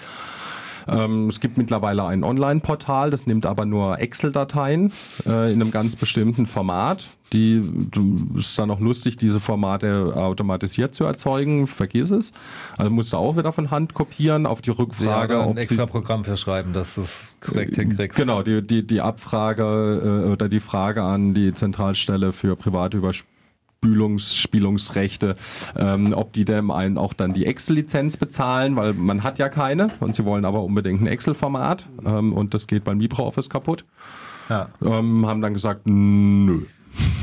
Ähm, 0.87 1.27
es 1.27 1.39
gibt 1.39 1.57
mittlerweile 1.57 2.05
ein 2.05 2.23
Online-Portal, 2.23 3.11
das 3.11 3.27
nimmt 3.27 3.45
aber 3.45 3.65
nur 3.65 3.99
Excel-Dateien 3.99 4.91
äh, 5.25 5.51
in 5.51 5.61
einem 5.61 5.71
ganz 5.71 5.95
bestimmten 5.95 6.45
Format. 6.45 7.07
Die 7.33 7.61
ist 8.37 8.57
dann 8.57 8.71
auch 8.71 8.79
lustig, 8.79 9.17
diese 9.17 9.41
Formate 9.41 10.13
automatisiert 10.15 10.95
zu 10.95 11.03
erzeugen. 11.03 11.67
Vergiss 11.67 12.11
es. 12.11 12.31
Also 12.77 12.89
musst 12.89 13.11
du 13.11 13.17
auch 13.17 13.35
wieder 13.35 13.51
von 13.51 13.69
Hand 13.69 13.93
kopieren 13.93 14.45
auf 14.45 14.61
die 14.61 14.69
Rückfrage, 14.69 15.33
ja, 15.33 15.41
ein 15.41 15.57
extra 15.57 15.85
Programm 15.85 16.23
für 16.23 16.37
schreiben, 16.37 16.71
dass 16.71 16.95
du 16.95 17.01
es 17.01 17.37
korrekt 17.41 17.75
hinkriegst. 17.75 18.17
Genau, 18.17 18.43
die, 18.43 18.61
die, 18.61 18.87
die 18.87 19.01
Abfrage 19.01 20.23
äh, 20.25 20.29
oder 20.29 20.47
die 20.47 20.61
Frage 20.61 21.03
an 21.03 21.33
die 21.33 21.53
Zentralstelle 21.53 22.31
für 22.31 22.55
private 22.55 22.97
Überspülungs 22.97 23.36
Spielungsrechte, 23.83 25.35
ähm, 25.75 26.13
ob 26.13 26.33
die 26.33 26.45
dem 26.45 26.71
einen 26.71 26.97
auch 26.97 27.13
dann 27.13 27.33
die 27.33 27.45
Excel-Lizenz 27.45 28.17
bezahlen, 28.17 28.75
weil 28.75 28.93
man 28.93 29.23
hat 29.23 29.39
ja 29.39 29.49
keine 29.49 29.89
und 29.99 30.15
sie 30.15 30.25
wollen 30.25 30.45
aber 30.45 30.63
unbedingt 30.63 31.01
ein 31.01 31.07
Excel-Format 31.07 31.87
ähm, 32.05 32.33
und 32.33 32.53
das 32.53 32.67
geht 32.67 32.83
beim 32.83 32.99
LibreOffice 32.99 33.49
kaputt. 33.49 33.85
Ja. 34.49 34.69
Ähm, 34.81 35.25
haben 35.25 35.41
dann 35.41 35.53
gesagt, 35.53 35.81
nö, 35.85 36.65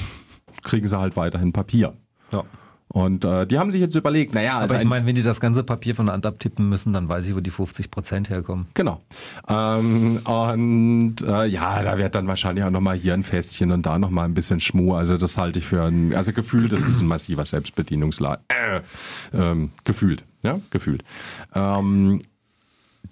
kriegen 0.63 0.87
sie 0.87 0.99
halt 0.99 1.17
weiterhin 1.17 1.53
Papier. 1.53 1.95
Ja. 2.33 2.45
Und 2.95 3.25
äh, 3.25 3.45
die 3.45 3.59
haben 3.59 3.73
sich 3.73 3.81
jetzt 3.81 3.97
überlegt, 3.97 4.35
naja, 4.35 4.59
also 4.61 4.73
Aber 4.73 4.81
ich 4.81 4.87
ein- 4.87 4.89
meine, 4.89 5.05
wenn 5.05 5.17
die 5.17 5.23
das 5.23 5.41
ganze 5.41 5.65
Papier 5.65 5.97
von 5.97 6.07
der 6.07 6.13
Hand 6.13 6.27
abtippen 6.27 6.69
müssen, 6.69 6.93
dann 6.93 7.09
weiß 7.09 7.27
ich, 7.27 7.35
wo 7.35 7.41
die 7.41 7.51
50 7.51 7.91
Prozent 7.91 8.31
herkommen. 8.31 8.67
Genau. 8.75 9.01
Ähm, 9.49 10.21
und 10.25 11.17
äh, 11.27 11.45
ja, 11.47 11.83
da 11.83 11.99
wird 11.99 12.15
dann 12.15 12.29
wahrscheinlich 12.29 12.65
auch 12.65 12.71
nochmal 12.71 12.95
hier 12.97 13.15
ein 13.15 13.25
Festchen 13.25 13.73
und 13.73 13.85
da 13.85 13.99
nochmal 13.99 14.27
ein 14.27 14.35
bisschen 14.35 14.61
Schmuh. 14.61 14.95
Also 14.95 15.17
das 15.17 15.37
halte 15.37 15.59
ich 15.59 15.67
für 15.67 15.83
ein, 15.83 16.15
also 16.15 16.33
gefühlt, 16.33 16.73
das 16.73 16.87
ist 16.87 17.01
ein 17.01 17.09
massiver 17.09 17.45
Selbstbedienungsladen. 17.45 18.45
Äh, 18.49 18.81
ähm, 19.37 19.73
gefühlt, 19.83 20.25
ja, 20.45 20.61
gefühlt. 20.71 21.03
Ähm, 21.53 22.23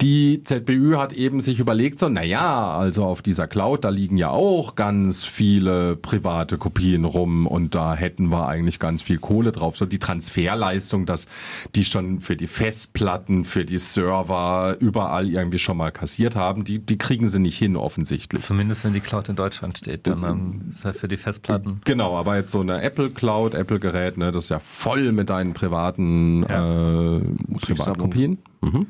die 0.01 0.43
ZBÜ 0.43 0.97
hat 0.97 1.13
eben 1.13 1.39
sich 1.39 1.59
überlegt, 1.59 1.99
so, 1.99 2.09
naja, 2.09 2.75
also 2.75 3.05
auf 3.05 3.21
dieser 3.21 3.47
Cloud, 3.47 3.83
da 3.83 3.89
liegen 3.89 4.17
ja 4.17 4.29
auch 4.31 4.75
ganz 4.75 5.23
viele 5.23 5.95
private 5.95 6.57
Kopien 6.57 7.05
rum 7.05 7.45
und 7.45 7.75
da 7.75 7.93
hätten 7.95 8.31
wir 8.31 8.47
eigentlich 8.47 8.79
ganz 8.79 9.03
viel 9.03 9.19
Kohle 9.19 9.51
drauf. 9.51 9.77
So 9.77 9.85
die 9.85 9.99
Transferleistung, 9.99 11.05
dass 11.05 11.27
die 11.75 11.85
schon 11.85 12.21
für 12.21 12.35
die 12.35 12.47
Festplatten, 12.47 13.45
für 13.45 13.65
die 13.65 13.77
Server 13.77 14.77
überall 14.79 15.29
irgendwie 15.29 15.59
schon 15.59 15.77
mal 15.77 15.91
kassiert 15.91 16.35
haben, 16.35 16.63
die, 16.63 16.79
die 16.79 16.97
kriegen 16.97 17.29
sie 17.29 17.39
nicht 17.39 17.57
hin 17.57 17.75
offensichtlich. 17.75 18.41
Zumindest 18.41 18.83
wenn 18.83 18.93
die 18.93 18.99
Cloud 18.99 19.29
in 19.29 19.35
Deutschland 19.35 19.77
steht, 19.77 20.07
dann 20.07 20.23
ähm, 20.23 20.61
ist 20.69 20.85
halt 20.85 20.97
für 20.97 21.07
die 21.07 21.17
Festplatten. 21.17 21.81
Genau, 21.85 22.17
aber 22.17 22.35
jetzt 22.35 22.51
so 22.51 22.61
eine 22.61 22.81
Apple 22.81 23.11
Cloud, 23.11 23.53
Apple 23.53 23.79
Gerät, 23.79 24.17
ne, 24.17 24.31
das 24.31 24.45
ist 24.45 24.49
ja 24.49 24.59
voll 24.59 25.11
mit 25.11 25.29
deinen 25.29 25.53
privaten 25.53 26.43
Ja. 26.49 27.17
äh, 27.17 27.21
Privatkopien. 27.61 28.39
Mhm. 28.61 28.87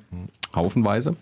Haufenweise. 0.55 1.15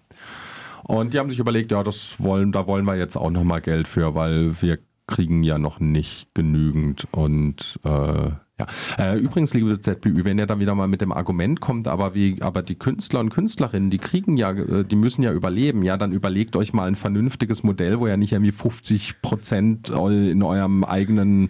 Und 0.84 1.13
die 1.13 1.19
haben 1.19 1.29
sich 1.29 1.39
überlegt, 1.39 1.71
ja, 1.71 1.84
das 1.84 2.15
wollen, 2.17 2.51
da 2.51 2.67
wollen 2.67 2.86
wir 2.86 2.95
jetzt 2.95 3.15
auch 3.15 3.29
nochmal 3.29 3.61
Geld 3.61 3.88
für, 3.88 4.15
weil 4.15 4.61
wir 4.61 4.79
kriegen 5.07 5.43
ja 5.43 5.57
noch 5.57 5.79
nicht 5.79 6.34
genügend 6.34 7.07
und 7.11 7.79
äh, 7.84 8.32
ja. 8.61 8.67
Äh, 8.97 9.17
übrigens, 9.17 9.53
liebe 9.53 9.79
ZBÜ, 9.79 10.23
wenn 10.23 10.38
ihr 10.38 10.45
dann 10.45 10.59
wieder 10.59 10.75
mal 10.75 10.88
mit 10.88 11.01
dem 11.01 11.11
Argument 11.11 11.59
kommt, 11.59 11.88
aber 11.88 12.13
wie, 12.13 12.41
aber 12.41 12.61
die 12.61 12.75
Künstler 12.75 13.19
und 13.19 13.29
Künstlerinnen, 13.29 13.89
die 13.89 13.97
kriegen 13.97 14.38
ja, 14.38 14.51
äh, 14.51 14.86
die 14.86 14.95
müssen 14.95 15.23
ja 15.23 15.34
überleben, 15.34 15.84
ja, 15.84 15.97
dann 15.97 16.11
überlegt 16.11 16.55
euch 16.55 16.73
mal 16.73 16.88
ein 16.88 16.95
vernünftiges 16.95 17.63
Modell, 17.63 17.99
wo 17.99 18.07
ihr 18.07 18.17
nicht 18.17 18.34
irgendwie 18.34 18.51
50 18.51 19.21
Prozent 19.21 19.89
in 19.89 20.43
eurem 20.43 20.84
eigenen 20.84 21.49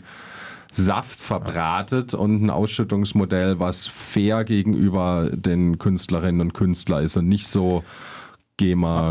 Saft 0.72 1.20
verbratet 1.20 2.14
und 2.14 2.44
ein 2.44 2.50
Ausschüttungsmodell, 2.50 3.60
was 3.60 3.88
fair 3.88 4.44
gegenüber 4.46 5.30
den 5.34 5.78
Künstlerinnen 5.80 6.42
und 6.42 6.54
Künstlern 6.54 7.04
ist 7.04 7.18
und 7.18 7.28
nicht 7.28 7.48
so 7.48 7.84
GEMA. 8.58 9.10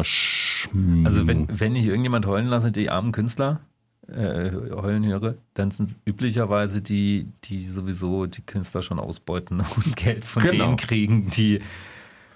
Also 1.04 1.26
wenn, 1.26 1.48
wenn 1.60 1.76
ich 1.76 1.86
irgendjemand 1.86 2.26
heulen 2.26 2.46
lasse, 2.46 2.72
die 2.72 2.88
armen 2.90 3.12
Künstler 3.12 3.60
äh, 4.08 4.50
heulen 4.72 5.04
höre, 5.04 5.34
dann 5.54 5.70
sind 5.70 5.90
es 5.90 5.96
üblicherweise 6.04 6.80
die, 6.82 7.28
die 7.44 7.64
sowieso 7.64 8.26
die 8.26 8.42
Künstler 8.42 8.82
schon 8.82 8.98
ausbeuten 8.98 9.60
und 9.76 9.96
Geld 9.96 10.24
von 10.24 10.42
Genau. 10.42 10.64
denen 10.66 10.76
kriegen, 10.76 11.30
die 11.30 11.60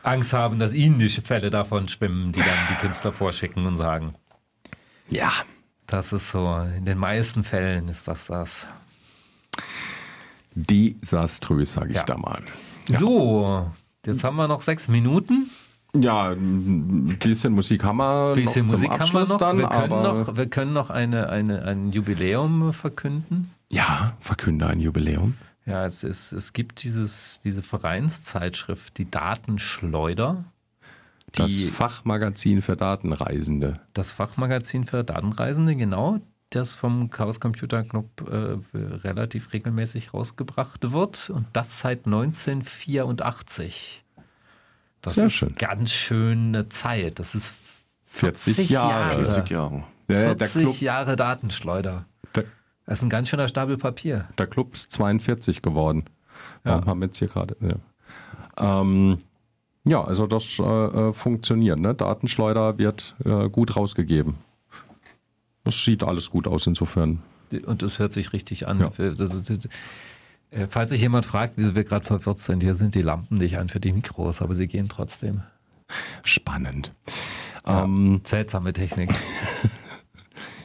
Angst 0.03 0.33
haben, 0.35 0.59
dass 0.59 0.75
ihnen 0.75 0.99
die 0.99 1.09
Fälle 1.09 1.49
davon 1.51 1.89
schwimmen, 1.89 2.33
die 2.33 2.41
dann 2.41 2.49
die 2.71 2.75
Künstler 2.75 3.11
vorschicken 3.13 3.65
und 3.67 3.77
sagen. 3.77 4.15
ja, 5.11 5.31
Das 5.87 6.13
ist 6.13 6.31
so, 6.31 6.57
in 6.77 6.85
den 6.85 6.99
meisten 6.99 7.43
Fällen 7.43 7.89
ist 7.89 8.07
das 8.07 8.27
das. 8.27 8.67
Desaströs, 10.55 11.73
sage 11.73 11.91
ich 11.91 11.97
Ja. 11.97 12.05
da 12.05 12.17
mal. 12.17 12.41
So, 12.89 13.71
jetzt 14.07 14.25
haben 14.25 14.37
wir 14.37 14.49
noch 14.49 14.63
sechs 14.63 14.89
Minuten. 14.89 15.51
Ja, 15.97 16.31
ein 16.33 17.17
bisschen 17.21 17.53
Musik 17.53 17.85
haben 17.85 17.99
wir 17.99 18.31
Ein 18.37 18.45
bisschen 18.45 18.67
noch 18.67 18.73
zum 18.73 18.81
Musik 18.83 18.99
haben 19.01 19.13
wir 19.13 19.27
noch. 19.27 19.39
dann, 19.39 19.59
wir 19.59 19.69
können 19.69 20.03
noch, 20.03 20.37
wir 20.37 20.47
können 20.47 20.73
noch 20.73 20.91
eine, 20.91 21.29
eine, 21.29 21.63
ein 21.63 21.93
Jubiläum 21.93 22.73
verkünden. 22.73 23.51
ja, 23.71 24.13
verkünde 24.21 24.67
ein 24.67 24.81
Jubiläum. 24.81 25.35
Ja, 25.67 25.87
es, 25.87 26.03
ist, 26.05 26.33
es 26.33 26.53
gibt 26.53 26.83
dieses, 26.83 27.41
diese 27.45 27.63
Vereinszeitschrift, 27.63 28.99
die 28.99 29.11
Datenschleuder, 29.11 30.45
Das 31.33 31.53
die, 31.53 31.69
Fachmagazin 31.69 32.61
für 32.61 32.77
Datenreisende. 32.77 33.81
das 33.95 34.11
Fachmagazin 34.11 34.85
für 34.85 35.05
Datenreisende, 35.05 35.75
genau, 35.77 36.19
das 36.51 36.75
vom 36.75 37.11
Chaos 37.11 37.41
Computer 37.41 37.83
Club 37.83 38.09
äh, 38.31 38.57
relativ 38.77 39.53
regelmäßig 39.53 40.15
rausgebracht 40.15 40.93
wird 40.93 41.31
und 41.31 41.47
das 41.53 41.81
seit 41.81 42.07
1984. 42.07 44.05
Das 45.01 45.15
Sehr 45.17 45.27
ist 45.27 45.33
schön. 45.35 45.55
ganz 45.57 45.91
schöne 45.91 46.67
Zeit. 46.67 47.19
Das 47.19 47.35
ist 47.35 47.53
40 48.07 48.55
40 48.57 48.71
Jahre. 48.71 48.91
Jahre. 49.23 49.25
40 49.33 49.51
Jahre. 49.51 49.85
Ja, 50.09 50.35
der, 50.35 50.49
40 50.49 50.63
Club, 50.63 50.81
Jahre 50.81 51.17
Datenschleuder. 51.17 52.07
der, 52.35 52.45
Das 52.87 52.99
ist 53.01 53.05
ein 53.05 53.11
ganz 53.11 53.29
schöner 53.29 53.49
Stapel 53.49 53.77
Papier. 53.77 54.29
der 54.39 54.47
Club 54.47 54.75
ist 54.75 54.93
42 54.93 55.61
geworden. 55.63 56.05
Warum 56.63 56.81
Ja. 56.83 56.87
haben 56.87 57.01
wir 57.01 57.07
jetzt 57.07 57.19
hier 57.19 57.29
gerade. 57.29 57.57
Ja. 57.61 58.81
Ähm, 58.81 59.19
ja, 59.87 60.03
also 60.03 60.27
das 60.27 60.59
äh, 60.59 60.63
äh, 60.63 61.13
funktioniert. 61.13 61.79
Ne? 61.79 61.95
Datenschleuder 61.95 62.79
wird 62.79 63.15
äh, 63.25 63.49
gut 63.51 63.77
rausgegeben. 63.77 64.37
Das 65.65 65.83
sieht 65.83 66.03
alles 66.03 66.31
gut 66.31 66.47
aus 66.47 66.67
insofern. 66.67 67.23
Und 67.67 67.83
es 67.83 67.99
hört 67.99 68.13
sich 68.13 68.33
richtig 68.33 68.67
an. 68.69 68.81
Ja. 68.81 68.93
Das, 68.97 69.17
das, 69.17 69.43
das, 69.43 69.69
äh, 70.51 70.67
falls 70.69 70.91
sich 70.91 71.01
jemand 71.01 71.27
fragt, 71.27 71.55
wieso 71.57 71.75
wir 71.75 71.85
gerade 71.85 72.05
verwirrt 72.05 72.39
sind, 72.39 72.63
hier 72.63 72.75
sind 72.75 72.95
die 72.95 73.03
Lampen 73.03 73.35
nicht 73.37 73.59
an 73.59 73.69
für 73.69 73.81
die 73.81 73.93
Mikros, 73.93 74.43
aber 74.43 74.55
sie 74.55 74.67
gehen 74.67 74.89
trotzdem. 74.89 75.43
Spannend. 76.23 76.93
Ähm, 77.67 78.21
Seltsame 78.25 78.73
Technik. 78.73 79.11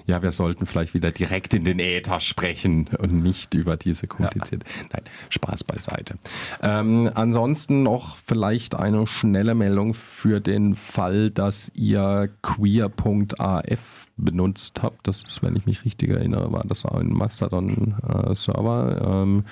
ja, 0.10 0.24
wir 0.24 0.32
sollten 0.32 0.66
vielleicht 0.66 0.96
wieder 0.96 1.12
direkt 1.12 1.54
in 1.54 1.64
den 1.64 1.80
Äther 1.80 2.20
sprechen 2.20 2.90
und 2.98 3.22
nicht 3.22 3.54
über 3.54 3.78
diese 3.78 4.08
komplizierte. 4.08 4.66
Nein, 4.92 5.04
Spaß 5.30 5.64
beiseite. 5.64 6.16
Ähm, 6.62 7.12
ansonsten 7.14 7.84
noch 7.84 8.18
vielleicht 8.26 8.76
eine 8.76 9.06
schnelle 9.06 9.54
Meldung 9.54 9.94
für 9.94 10.42
den 10.42 10.76
Fall, 10.76 11.30
dass 11.30 11.72
ihr 11.76 12.30
queer.af 12.42 14.08
benutzt 14.18 14.82
habt. 14.82 15.08
Das 15.08 15.24
ist, 15.24 15.44
wenn 15.44 15.56
ich 15.56 15.66
mich 15.66 15.86
richtig 15.86 16.10
erinnere, 16.10 16.52
war 16.52 16.64
das 16.66 16.86
ein 16.86 17.14
Mastodon-Server. 17.14 19.24
ähm, 19.24 19.46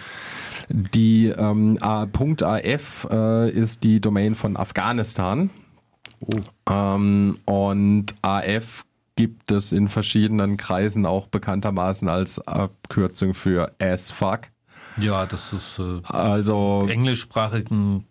die 0.70 1.28
ähm, 1.28 1.78
.af 1.82 3.08
äh, 3.12 3.52
ist 3.52 3.84
die 3.84 4.02
Domain 4.02 4.36
von 4.36 4.58
Afghanistan. 4.58 5.52
Ähm, 6.68 7.38
und 7.46 8.16
AF 8.24 8.87
gibt 9.18 9.52
es 9.52 9.74
in 9.74 9.90
verschiedenen 9.90 10.56
Kreisen 10.56 11.06
auch 11.06 11.28
bekanntermaßen 11.28 12.08
als 12.08 12.40
Abkürzung 12.48 13.34
für 13.34 13.74
as 13.80 14.10
fuck. 14.10 14.42
ja, 14.98 15.26
das 15.26 15.52
ist 15.52 15.80
äh, 15.80 16.00
Also 16.08 16.86
englischsprachigen 16.88 18.06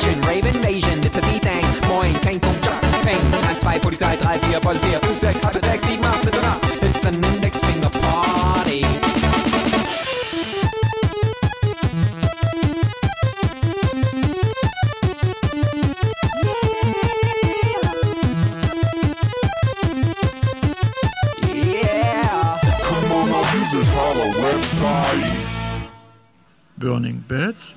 Rave 0.01 0.45
invasion, 0.45 1.03
it's 1.03 1.17
a 1.17 1.21
V-Thing. 1.21 1.65
Moin, 1.87 2.13
Peng, 2.21 2.39
Pum, 2.39 2.55
Jump, 2.61 2.81
Peng. 3.03 3.19
1, 3.19 3.55
2, 3.59 3.79
Polizei, 3.81 4.17
3, 4.17 4.39
4, 4.39 4.59
Polizei, 4.59 4.99
5, 4.99 5.19
6, 5.19 5.39
halbe 5.41 5.61
6, 5.63 5.83
7, 5.83 6.03
8, 6.03 6.21
bitte 6.25 6.41
nach. 6.41 6.59
It's 6.81 7.05
an 7.05 7.23
Index 7.23 7.59
Finger 7.59 7.89
Party. 7.89 8.81
Yeah. 21.53 22.59
Come 22.81 23.11
on, 23.11 23.29
now 23.29 23.59
use 23.59 23.71
this 23.71 23.87
hollow 23.89 24.31
website. 24.41 25.47
Burning 26.77 27.23
Beds 27.27 27.75